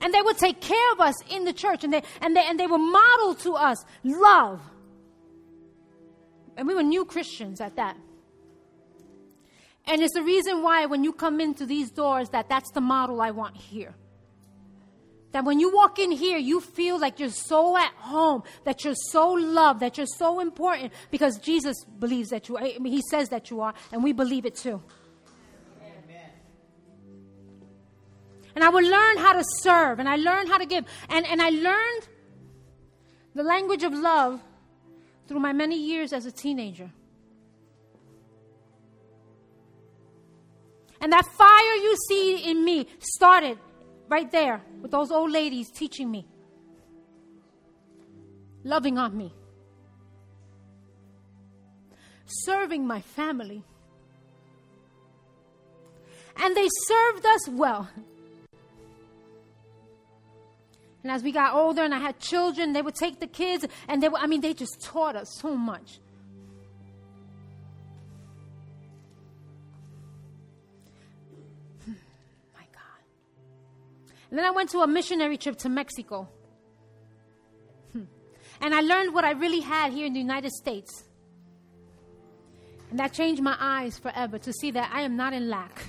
And 0.00 0.14
they 0.14 0.22
would 0.22 0.38
take 0.38 0.60
care 0.60 0.92
of 0.92 1.00
us 1.00 1.16
in 1.28 1.44
the 1.44 1.52
church. 1.52 1.82
And 1.82 1.92
they, 1.92 2.04
and 2.20 2.36
they, 2.36 2.44
and 2.44 2.60
they 2.60 2.68
would 2.68 2.78
model 2.78 3.34
to 3.34 3.54
us 3.54 3.84
love. 4.04 4.60
And 6.56 6.68
we 6.68 6.76
were 6.76 6.84
new 6.84 7.04
Christians 7.04 7.60
at 7.60 7.74
that. 7.74 7.96
And 9.86 10.02
it's 10.02 10.14
the 10.14 10.22
reason 10.22 10.62
why 10.62 10.86
when 10.86 11.02
you 11.02 11.14
come 11.14 11.40
into 11.40 11.66
these 11.66 11.90
doors 11.90 12.28
that 12.28 12.48
that's 12.48 12.70
the 12.70 12.80
model 12.80 13.20
I 13.20 13.32
want 13.32 13.56
here. 13.56 13.96
That 15.32 15.44
when 15.44 15.60
you 15.60 15.72
walk 15.72 15.98
in 15.98 16.10
here, 16.10 16.38
you 16.38 16.60
feel 16.60 16.98
like 16.98 17.20
you're 17.20 17.30
so 17.30 17.76
at 17.76 17.92
home, 17.98 18.42
that 18.64 18.84
you're 18.84 18.94
so 18.96 19.30
loved, 19.30 19.80
that 19.80 19.96
you're 19.96 20.06
so 20.06 20.40
important 20.40 20.92
because 21.10 21.38
Jesus 21.38 21.76
believes 21.84 22.30
that 22.30 22.48
you 22.48 22.56
are. 22.56 22.64
I 22.64 22.78
mean, 22.78 22.92
he 22.92 23.02
says 23.10 23.28
that 23.28 23.50
you 23.50 23.60
are, 23.60 23.72
and 23.92 24.02
we 24.02 24.12
believe 24.12 24.44
it 24.44 24.56
too. 24.56 24.82
Amen. 25.80 26.30
And 28.56 28.64
I 28.64 28.68
would 28.68 28.84
learn 28.84 29.18
how 29.18 29.34
to 29.34 29.44
serve, 29.60 30.00
and 30.00 30.08
I 30.08 30.16
learned 30.16 30.48
how 30.48 30.58
to 30.58 30.66
give. 30.66 30.84
And, 31.08 31.24
and 31.26 31.40
I 31.40 31.50
learned 31.50 32.08
the 33.36 33.44
language 33.44 33.84
of 33.84 33.94
love 33.94 34.40
through 35.28 35.38
my 35.38 35.52
many 35.52 35.80
years 35.80 36.12
as 36.12 36.26
a 36.26 36.32
teenager. 36.32 36.90
And 41.00 41.12
that 41.12 41.24
fire 41.24 41.74
you 41.76 41.96
see 42.08 42.50
in 42.50 42.64
me 42.64 42.88
started 42.98 43.58
right 44.10 44.30
there 44.32 44.60
with 44.82 44.90
those 44.90 45.10
old 45.10 45.30
ladies 45.30 45.70
teaching 45.70 46.10
me, 46.10 46.26
loving 48.64 48.98
on 48.98 49.16
me, 49.16 49.32
serving 52.26 52.86
my 52.86 53.00
family. 53.00 53.62
And 56.42 56.56
they 56.56 56.68
served 56.86 57.24
us 57.26 57.48
well. 57.48 57.88
And 61.02 61.12
as 61.12 61.22
we 61.22 61.32
got 61.32 61.54
older 61.54 61.82
and 61.82 61.94
I 61.94 61.98
had 61.98 62.18
children, 62.18 62.72
they 62.72 62.82
would 62.82 62.94
take 62.94 63.20
the 63.20 63.26
kids 63.26 63.64
and 63.88 64.02
they 64.02 64.08
would, 64.08 64.20
I 64.20 64.26
mean, 64.26 64.40
they 64.40 64.54
just 64.54 64.80
taught 64.82 65.16
us 65.16 65.28
so 65.40 65.54
much. 65.54 66.00
And 74.30 74.38
then 74.38 74.46
I 74.46 74.50
went 74.50 74.70
to 74.70 74.78
a 74.78 74.86
missionary 74.86 75.36
trip 75.36 75.56
to 75.58 75.68
Mexico. 75.68 76.28
Hmm. 77.92 78.04
And 78.60 78.74
I 78.74 78.80
learned 78.80 79.12
what 79.12 79.24
I 79.24 79.32
really 79.32 79.60
had 79.60 79.92
here 79.92 80.06
in 80.06 80.12
the 80.12 80.20
United 80.20 80.52
States. 80.52 81.04
And 82.90 82.98
that 82.98 83.12
changed 83.12 83.42
my 83.42 83.56
eyes 83.58 83.98
forever 83.98 84.38
to 84.38 84.52
see 84.52 84.70
that 84.72 84.90
I 84.92 85.02
am 85.02 85.16
not 85.16 85.32
in 85.32 85.48
lack. 85.48 85.82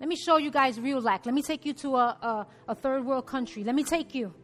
Let 0.00 0.08
me 0.08 0.16
show 0.16 0.36
you 0.36 0.50
guys 0.50 0.78
real 0.78 1.00
lack. 1.00 1.24
Let 1.24 1.34
me 1.34 1.42
take 1.42 1.64
you 1.64 1.72
to 1.74 1.96
a, 1.96 2.06
a, 2.20 2.46
a 2.68 2.74
third 2.74 3.06
world 3.06 3.26
country. 3.26 3.64
Let 3.64 3.74
me 3.74 3.84
take 3.84 4.14
you. 4.14 4.34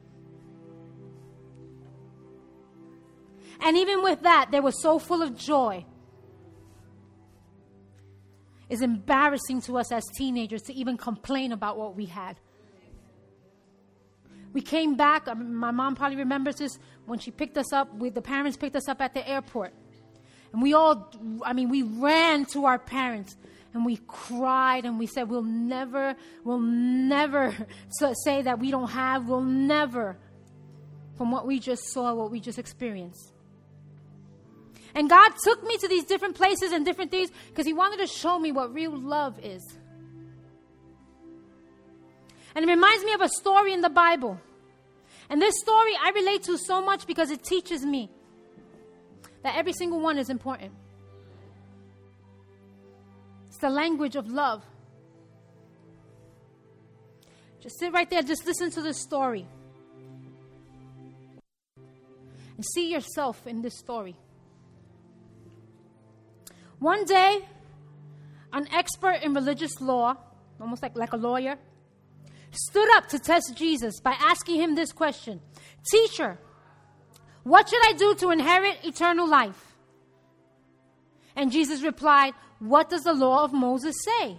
And 3.60 3.76
even 3.76 4.02
with 4.02 4.22
that, 4.22 4.48
they 4.50 4.60
were 4.60 4.72
so 4.72 4.98
full 4.98 5.20
of 5.20 5.36
joy. 5.36 5.84
It's 8.70 8.82
embarrassing 8.82 9.62
to 9.62 9.78
us 9.78 9.90
as 9.90 10.06
teenagers 10.16 10.62
to 10.62 10.74
even 10.74 10.96
complain 10.96 11.50
about 11.50 11.76
what 11.76 11.96
we 11.96 12.06
had. 12.06 12.38
We 14.52 14.60
came 14.60 14.96
back, 14.96 15.26
um, 15.28 15.54
my 15.54 15.72
mom 15.72 15.96
probably 15.96 16.16
remembers 16.16 16.56
this, 16.56 16.78
when 17.04 17.18
she 17.18 17.32
picked 17.32 17.58
us 17.58 17.72
up, 17.72 17.92
we, 17.96 18.10
the 18.10 18.22
parents 18.22 18.56
picked 18.56 18.76
us 18.76 18.88
up 18.88 19.00
at 19.00 19.12
the 19.12 19.28
airport. 19.28 19.72
And 20.52 20.62
we 20.62 20.72
all, 20.74 21.12
I 21.44 21.52
mean, 21.52 21.68
we 21.68 21.82
ran 21.82 22.44
to 22.46 22.66
our 22.66 22.78
parents 22.78 23.36
and 23.74 23.84
we 23.84 23.98
cried 24.06 24.84
and 24.84 24.98
we 24.98 25.06
said, 25.06 25.28
We'll 25.28 25.42
never, 25.42 26.16
we'll 26.44 26.60
never 26.60 27.54
say 28.24 28.42
that 28.42 28.58
we 28.60 28.70
don't 28.70 28.90
have, 28.90 29.28
we'll 29.28 29.42
never, 29.42 30.16
from 31.16 31.32
what 31.32 31.46
we 31.46 31.58
just 31.58 31.82
saw, 31.92 32.14
what 32.14 32.30
we 32.30 32.40
just 32.40 32.58
experienced. 32.58 33.32
And 34.94 35.08
God 35.08 35.32
took 35.42 35.62
me 35.62 35.76
to 35.78 35.88
these 35.88 36.04
different 36.04 36.34
places 36.34 36.72
and 36.72 36.84
different 36.84 37.10
things 37.10 37.30
because 37.48 37.66
He 37.66 37.72
wanted 37.72 37.98
to 37.98 38.06
show 38.06 38.38
me 38.38 38.52
what 38.52 38.72
real 38.74 38.96
love 38.96 39.38
is. 39.42 39.62
And 42.54 42.64
it 42.64 42.68
reminds 42.68 43.04
me 43.04 43.12
of 43.12 43.20
a 43.20 43.28
story 43.28 43.72
in 43.72 43.80
the 43.80 43.90
Bible. 43.90 44.40
And 45.28 45.40
this 45.40 45.58
story 45.60 45.92
I 46.02 46.10
relate 46.10 46.42
to 46.44 46.58
so 46.58 46.82
much 46.82 47.06
because 47.06 47.30
it 47.30 47.44
teaches 47.44 47.84
me 47.84 48.10
that 49.42 49.56
every 49.56 49.72
single 49.72 50.00
one 50.00 50.18
is 50.18 50.28
important 50.28 50.72
It's 53.48 53.58
the 53.58 53.70
language 53.70 54.16
of 54.16 54.28
love. 54.28 54.64
Just 57.60 57.78
sit 57.78 57.92
right 57.92 58.08
there, 58.08 58.22
just 58.22 58.46
listen 58.46 58.70
to 58.70 58.80
the 58.80 58.94
story. 58.94 59.46
And 62.56 62.64
see 62.74 62.90
yourself 62.92 63.46
in 63.46 63.62
this 63.62 63.78
story. 63.78 64.16
One 66.80 67.04
day, 67.04 67.40
an 68.52 68.66
expert 68.72 69.22
in 69.22 69.34
religious 69.34 69.80
law, 69.80 70.16
almost 70.60 70.82
like, 70.82 70.96
like 70.96 71.12
a 71.12 71.16
lawyer, 71.16 71.56
stood 72.50 72.88
up 72.96 73.08
to 73.10 73.18
test 73.18 73.54
Jesus 73.54 74.00
by 74.00 74.16
asking 74.18 74.60
him 74.60 74.74
this 74.74 74.90
question 74.90 75.40
Teacher, 75.90 76.38
what 77.44 77.68
should 77.68 77.86
I 77.86 77.92
do 77.92 78.14
to 78.16 78.30
inherit 78.30 78.84
eternal 78.84 79.28
life? 79.28 79.74
And 81.36 81.52
Jesus 81.52 81.82
replied, 81.82 82.34
what 82.58 82.90
does 82.90 83.04
the 83.04 83.14
law 83.14 83.44
of 83.44 83.52
Moses 83.52 83.96
say? 84.04 84.36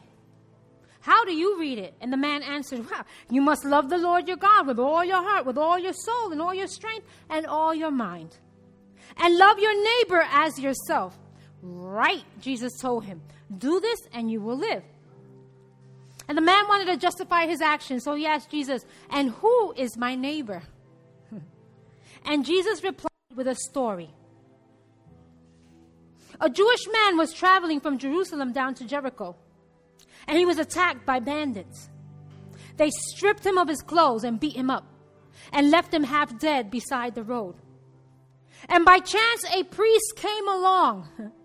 How 0.99 1.25
do 1.25 1.33
you 1.33 1.59
read 1.59 1.79
it? 1.79 1.95
And 1.99 2.13
the 2.13 2.17
man 2.17 2.43
answered, 2.43 2.85
you 3.29 3.41
must 3.41 3.65
love 3.65 3.89
the 3.89 3.97
Lord 3.97 4.27
your 4.27 4.37
God 4.37 4.67
with 4.67 4.77
all 4.77 5.03
your 5.03 5.23
heart, 5.23 5.47
with 5.47 5.57
all 5.57 5.79
your 5.79 5.93
soul, 5.93 6.31
and 6.31 6.39
all 6.39 6.53
your 6.53 6.67
strength, 6.67 7.07
and 7.29 7.47
all 7.47 7.73
your 7.73 7.89
mind. 7.89 8.37
And 9.17 9.35
love 9.35 9.57
your 9.57 9.73
neighbor 9.83 10.23
as 10.29 10.59
yourself. 10.59 11.17
Right, 11.61 12.23
Jesus 12.39 12.73
told 12.79 13.05
him. 13.05 13.21
Do 13.57 13.79
this 13.79 13.99
and 14.13 14.31
you 14.31 14.41
will 14.41 14.57
live. 14.57 14.83
And 16.27 16.37
the 16.37 16.41
man 16.41 16.67
wanted 16.67 16.85
to 16.85 16.97
justify 16.97 17.45
his 17.45 17.61
actions, 17.61 18.03
so 18.03 18.15
he 18.15 18.25
asked 18.25 18.49
Jesus, 18.49 18.85
And 19.09 19.31
who 19.31 19.73
is 19.75 19.97
my 19.97 20.15
neighbor? 20.15 20.63
and 22.25 22.45
Jesus 22.45 22.83
replied 22.83 23.09
with 23.35 23.47
a 23.47 23.55
story. 23.55 24.09
A 26.39 26.49
Jewish 26.49 26.87
man 26.91 27.17
was 27.17 27.33
traveling 27.33 27.79
from 27.79 27.97
Jerusalem 27.97 28.51
down 28.51 28.73
to 28.75 28.85
Jericho, 28.85 29.35
and 30.27 30.37
he 30.37 30.45
was 30.45 30.57
attacked 30.57 31.05
by 31.05 31.19
bandits. 31.19 31.89
They 32.77 32.89
stripped 32.89 33.45
him 33.45 33.57
of 33.57 33.67
his 33.67 33.81
clothes 33.81 34.23
and 34.23 34.39
beat 34.39 34.55
him 34.55 34.69
up, 34.69 34.85
and 35.51 35.69
left 35.69 35.93
him 35.93 36.03
half 36.03 36.39
dead 36.39 36.71
beside 36.71 37.13
the 37.13 37.23
road. 37.23 37.55
And 38.69 38.85
by 38.85 38.99
chance, 38.99 39.43
a 39.53 39.63
priest 39.63 40.13
came 40.15 40.47
along. 40.47 41.09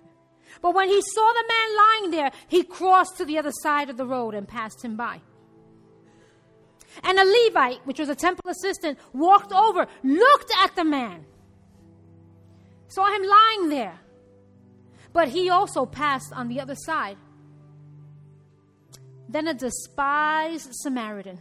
But 0.67 0.75
when 0.75 0.89
he 0.89 1.01
saw 1.01 1.33
the 1.33 1.45
man 1.47 1.77
lying 1.77 2.11
there, 2.11 2.31
he 2.49 2.65
crossed 2.65 3.19
to 3.19 3.25
the 3.25 3.39
other 3.39 3.53
side 3.53 3.89
of 3.89 3.97
the 3.97 4.05
road 4.05 4.35
and 4.35 4.49
passed 4.49 4.85
him 4.85 4.97
by. 4.97 5.21
And 7.05 7.21
a 7.21 7.25
Levite, 7.25 7.87
which 7.87 8.01
was 8.01 8.09
a 8.09 8.17
temple 8.17 8.51
assistant, 8.51 8.99
walked 9.13 9.53
over, 9.53 9.87
looked 10.03 10.53
at 10.61 10.75
the 10.75 10.83
man, 10.83 11.25
saw 12.89 13.07
him 13.15 13.23
lying 13.23 13.69
there, 13.69 13.97
but 15.13 15.29
he 15.29 15.51
also 15.51 15.87
passed 15.87 16.33
on 16.33 16.49
the 16.49 16.61
other 16.61 16.75
side. 16.75 17.17
Then 19.29 19.47
a 19.47 19.55
despised 19.55 20.71
Samaritan. 20.73 21.41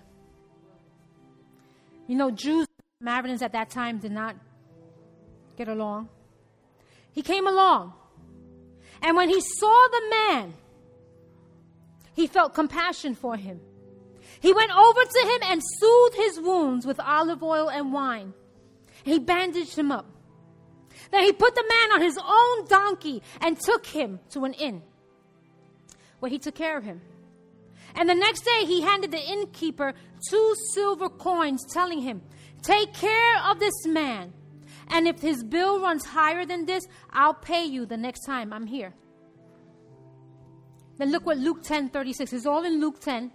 You 2.06 2.16
know, 2.16 2.30
Jews 2.30 2.68
and 2.68 2.86
Samaritans 3.00 3.42
at 3.42 3.54
that 3.54 3.72
time 3.72 3.98
did 3.98 4.12
not 4.12 4.36
get 5.58 5.68
along. 5.68 6.10
He 7.12 7.24
came 7.24 7.48
along. 7.48 7.94
And 9.06 9.16
when 9.16 9.30
he 9.30 9.39
saw 9.39 9.88
the 9.91 10.01
man, 10.10 10.53
he 12.16 12.26
felt 12.26 12.56
compassion 12.56 13.14
for 13.14 13.38
him. 13.38 13.62
He 14.39 14.51
went 14.51 14.76
over 14.76 14.99
to 14.99 15.20
him 15.28 15.41
and 15.43 15.62
soothed 15.64 16.16
his 16.16 16.39
wounds 16.39 16.88
with 16.88 16.99
olive 16.99 17.43
oil 17.43 17.70
and 17.70 17.93
wine. 17.93 18.34
He 19.03 19.20
bandaged 19.20 19.78
him 19.78 19.91
up. 19.91 20.08
Then 21.12 21.24
he 21.24 21.34
put 21.34 21.53
the 21.53 21.64
man 21.64 21.93
on 21.93 22.01
his 22.01 22.18
own 22.18 22.68
donkey 22.68 23.22
and 23.41 23.60
took 23.60 23.86
him 23.86 24.20
to 24.32 24.43
an 24.43 24.53
inn 24.53 24.82
where 26.20 26.32
he 26.32 26.39
took 26.39 26.56
care 26.56 26.76
of 26.76 26.84
him. 26.84 27.01
And 27.93 28.10
the 28.10 28.16
next 28.16 28.41
day 28.41 28.66
he 28.66 28.82
handed 28.82 29.12
the 29.12 29.22
innkeeper 29.22 29.93
two 30.32 30.56
silver 30.74 31.10
coins, 31.10 31.64
telling 31.72 32.01
him, 32.01 32.24
Take 32.64 32.95
care 32.95 33.38
of 33.45 33.60
this 33.60 33.86
man. 33.86 34.34
And 34.90 35.08
if 35.08 35.20
his 35.20 35.44
bill 35.44 35.82
runs 35.82 36.06
higher 36.06 36.46
than 36.46 36.66
this, 36.66 36.88
I'll 37.12 37.34
pay 37.34 37.66
you 37.66 37.86
the 37.86 37.98
next 37.98 38.26
time 38.26 38.54
I'm 38.54 38.68
here. 38.68 38.94
Then 40.98 41.12
look 41.12 41.26
what 41.26 41.38
Luke 41.38 41.64
10 41.64 41.90
36 41.90 42.34
is 42.34 42.46
all 42.46 42.64
in 42.64 42.80
Luke 42.80 43.00
10. 43.00 43.32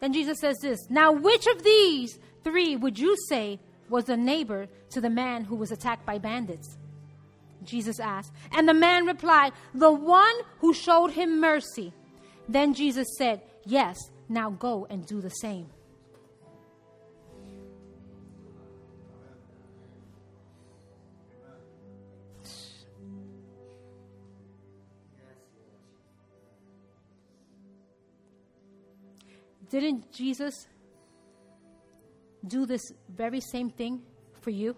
Then 0.00 0.12
Jesus 0.12 0.38
says 0.40 0.58
this 0.60 0.78
Now, 0.88 1.12
which 1.12 1.46
of 1.46 1.62
these 1.62 2.18
three 2.44 2.76
would 2.76 2.98
you 2.98 3.16
say 3.28 3.60
was 3.88 4.08
a 4.08 4.16
neighbor 4.16 4.68
to 4.90 5.00
the 5.00 5.10
man 5.10 5.44
who 5.44 5.56
was 5.56 5.72
attacked 5.72 6.06
by 6.06 6.18
bandits? 6.18 6.76
Jesus 7.64 7.98
asked. 7.98 8.32
And 8.52 8.68
the 8.68 8.74
man 8.74 9.06
replied, 9.06 9.52
The 9.74 9.92
one 9.92 10.34
who 10.60 10.72
showed 10.72 11.10
him 11.10 11.40
mercy. 11.40 11.92
Then 12.48 12.74
Jesus 12.74 13.08
said, 13.18 13.42
Yes, 13.64 13.98
now 14.28 14.50
go 14.50 14.86
and 14.88 15.04
do 15.04 15.20
the 15.20 15.30
same. 15.30 15.68
Didn't 29.70 30.10
Jesus 30.12 30.66
do 32.46 32.66
this 32.66 32.82
very 33.08 33.40
same 33.40 33.70
thing 33.70 34.02
for 34.40 34.50
you? 34.50 34.76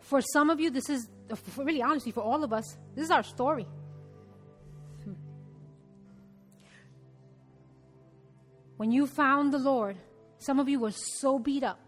For 0.00 0.20
some 0.20 0.50
of 0.50 0.60
you, 0.60 0.70
this 0.70 0.88
is 0.88 1.08
really 1.56 1.82
honestly 1.82 2.12
for 2.12 2.22
all 2.22 2.44
of 2.44 2.52
us, 2.52 2.64
this 2.94 3.04
is 3.04 3.10
our 3.10 3.22
story. 3.22 3.66
when 8.76 8.92
you 8.92 9.06
found 9.06 9.52
the 9.52 9.58
Lord, 9.58 9.96
some 10.38 10.60
of 10.60 10.68
you 10.68 10.78
were 10.80 10.92
so 10.92 11.38
beat 11.38 11.64
up. 11.64 11.80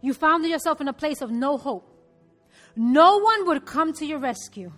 You 0.00 0.14
found 0.14 0.44
yourself 0.46 0.80
in 0.80 0.88
a 0.88 0.92
place 0.92 1.20
of 1.20 1.30
no 1.30 1.56
hope. 1.58 1.88
No 2.74 3.18
one 3.18 3.46
would 3.46 3.66
come 3.66 3.92
to 3.94 4.06
your 4.06 4.18
rescue. 4.18 4.72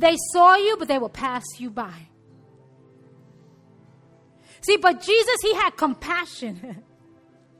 They 0.00 0.16
saw 0.32 0.56
you, 0.56 0.76
but 0.78 0.88
they 0.88 0.96
will 0.96 1.10
pass 1.10 1.44
you 1.58 1.68
by. 1.68 2.08
See, 4.62 4.78
but 4.78 5.02
Jesus, 5.02 5.36
He 5.42 5.54
had 5.54 5.76
compassion. 5.76 6.82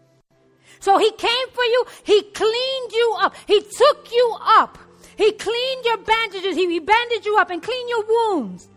so 0.80 0.96
He 0.96 1.12
came 1.12 1.48
for 1.52 1.64
you, 1.64 1.84
He 2.02 2.22
cleaned 2.22 2.92
you 2.92 3.16
up, 3.20 3.34
He 3.46 3.60
took 3.60 4.10
you 4.10 4.36
up, 4.40 4.78
He 5.16 5.32
cleaned 5.32 5.84
your 5.84 5.98
bandages, 5.98 6.56
He 6.56 6.78
bandaged 6.78 7.26
you 7.26 7.36
up 7.36 7.50
and 7.50 7.62
cleaned 7.62 7.90
your 7.90 8.06
wounds 8.06 8.68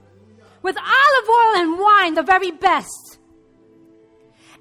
with 0.62 0.76
olive 0.78 1.30
oil 1.30 1.62
and 1.62 1.80
wine, 1.80 2.14
the 2.16 2.24
very 2.24 2.52
best. 2.52 3.18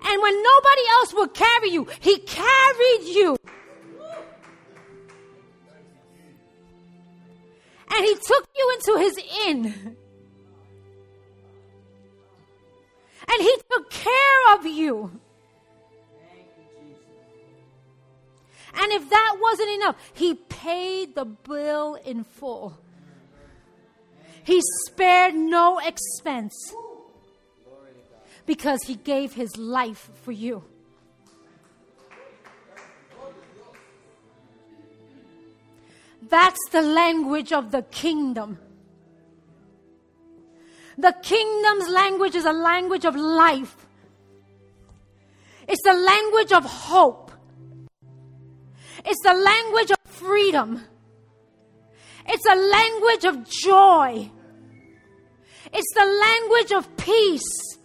And 0.05 0.23
when 0.23 0.43
nobody 0.43 0.83
else 0.91 1.15
would 1.15 1.35
carry 1.35 1.71
you, 1.71 1.89
He 1.99 2.19
carried 2.19 3.03
you. 3.03 3.37
And 7.95 8.05
He 8.05 8.15
took 8.15 8.49
you 8.57 8.77
into 8.79 8.99
His 8.99 9.19
inn. 9.47 9.97
And 13.29 13.43
He 13.43 13.57
took 13.71 13.91
care 13.91 14.55
of 14.55 14.67
you. 14.67 15.21
And 18.75 18.93
if 18.93 19.11
that 19.11 19.37
wasn't 19.41 19.71
enough, 19.71 19.97
He 20.15 20.35
paid 20.35 21.15
the 21.15 21.27
bill 21.27 21.95
in 21.95 22.25
full. 22.25 22.79
He 24.45 24.61
spared 24.87 25.35
no 25.35 25.79
expense 25.79 26.75
because 28.47 28.83
He 28.85 28.95
gave 28.95 29.35
His 29.35 29.57
life 29.57 30.11
for 30.25 30.33
you. 30.33 30.65
That's 36.33 36.71
the 36.71 36.81
language 36.81 37.53
of 37.53 37.73
the 37.73 37.83
kingdom. 37.83 38.57
The 40.97 41.15
kingdom's 41.23 41.91
language 41.91 42.35
is 42.35 42.47
a 42.47 42.55
language 42.55 43.05
of 43.05 43.15
life. 43.15 43.77
It's 45.69 45.83
the 45.83 45.93
language 45.93 46.53
of 46.53 46.65
hope. 46.65 47.33
It's 49.05 49.23
the 49.23 49.35
language 49.35 49.91
of 49.91 49.99
freedom. 50.07 50.81
It's 52.27 52.47
a 52.47 52.57
language 52.57 53.25
of 53.27 53.47
joy. 53.47 54.31
It's 55.71 55.95
the 55.95 56.07
language 56.07 56.73
of 56.73 56.97
peace. 56.97 57.79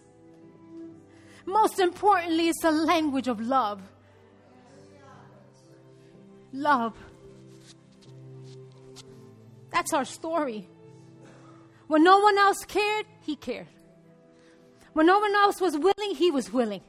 Most 1.44 1.80
importantly, 1.80 2.48
it's 2.48 2.62
the 2.62 2.72
language 2.72 3.28
of 3.28 3.42
love. 3.42 3.82
Love. 6.54 6.96
That's 9.70 9.92
our 9.92 10.04
story. 10.04 10.68
When 11.86 12.04
no 12.04 12.18
one 12.18 12.38
else 12.38 12.64
cared, 12.64 13.06
he 13.22 13.36
cared. 13.36 13.66
When 14.92 15.06
no 15.06 15.18
one 15.18 15.34
else 15.34 15.60
was 15.60 15.76
willing, 15.76 16.14
he 16.16 16.30
was 16.30 16.52
willing. 16.52 16.82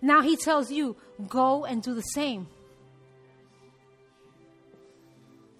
Now 0.00 0.22
he 0.22 0.36
tells 0.36 0.70
you, 0.70 0.96
go 1.28 1.64
and 1.64 1.82
do 1.82 1.94
the 1.94 2.02
same. 2.02 2.46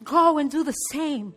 Go 0.04 0.38
and 0.38 0.50
do 0.50 0.62
the 0.62 0.72
same. 0.72 1.34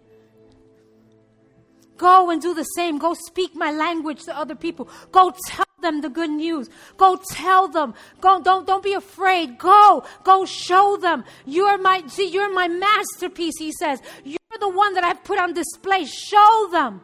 Go 1.98 2.30
and 2.30 2.42
do 2.42 2.54
the 2.54 2.64
same. 2.64 2.98
Go 2.98 3.14
speak 3.14 3.56
my 3.56 3.72
language 3.72 4.24
to 4.24 4.38
other 4.38 4.56
people. 4.56 4.90
Go 5.12 5.34
tell 5.46 5.66
them 5.82 6.02
the 6.02 6.10
good 6.10 6.30
news. 6.30 6.70
Go 6.98 7.20
tell 7.32 7.68
them. 7.68 7.94
Go, 8.20 8.42
don't, 8.42 8.66
don't 8.66 8.84
be 8.84 8.94
afraid. 8.94 9.58
Go, 9.58 10.04
go 10.24 10.46
show 10.46 10.98
them. 10.98 11.24
You're 11.46 11.78
my, 11.78 12.04
see, 12.08 12.30
you're 12.30 12.54
my 12.54 12.68
masterpiece, 12.68 13.58
he 13.58 13.72
says. 13.72 14.02
You're 14.24 14.60
the 14.60 14.70
one 14.70 14.94
that 14.94 15.04
I've 15.04 15.24
put 15.24 15.40
on 15.40 15.54
display. 15.54 16.06
Show 16.06 16.70
them. 16.72 17.02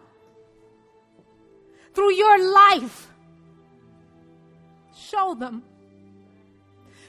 Through 1.93 2.13
your 2.13 2.53
life. 2.53 3.07
Show 4.95 5.35
them. 5.35 5.63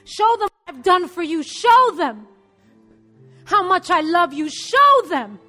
Show 0.03 0.35
them 0.37 0.49
what 0.49 0.75
I've 0.75 0.83
done 0.83 1.07
for 1.07 1.21
you. 1.21 1.43
Show 1.43 1.91
them 1.95 2.27
how 3.45 3.63
much 3.63 3.91
I 3.91 4.01
love 4.01 4.33
you. 4.33 4.49
Show 4.49 5.01
them 5.07 5.39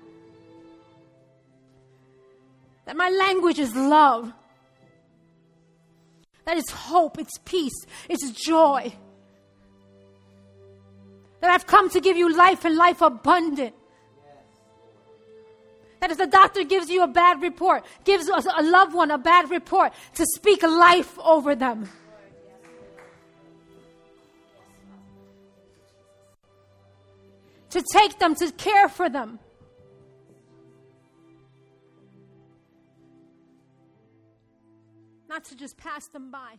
that 2.84 2.96
my 2.96 3.08
language 3.08 3.58
is 3.58 3.74
love. 3.74 4.32
That 6.44 6.56
is 6.56 6.70
hope, 6.70 7.18
it's 7.18 7.38
peace, 7.44 7.84
it's 8.08 8.30
joy. 8.30 8.92
That 11.40 11.50
I've 11.50 11.66
come 11.66 11.88
to 11.90 12.00
give 12.00 12.16
you 12.16 12.34
life 12.34 12.64
and 12.64 12.76
life 12.76 13.00
abundant. 13.00 13.74
That 16.00 16.10
if 16.10 16.18
the 16.18 16.26
doctor 16.26 16.64
gives 16.64 16.88
you 16.88 17.02
a 17.02 17.08
bad 17.08 17.42
report, 17.42 17.84
gives 18.04 18.28
a 18.28 18.62
loved 18.62 18.94
one 18.94 19.10
a 19.10 19.18
bad 19.18 19.50
report, 19.50 19.92
to 20.14 20.26
speak 20.34 20.62
life 20.62 21.18
over 21.18 21.54
them. 21.54 21.88
To 27.70 27.84
take 27.92 28.18
them, 28.18 28.34
to 28.36 28.50
care 28.52 28.88
for 28.88 29.08
them. 29.08 29.38
Not 35.30 35.44
to 35.44 35.54
just 35.54 35.78
pass 35.78 36.08
them 36.08 36.30
by. 36.30 36.58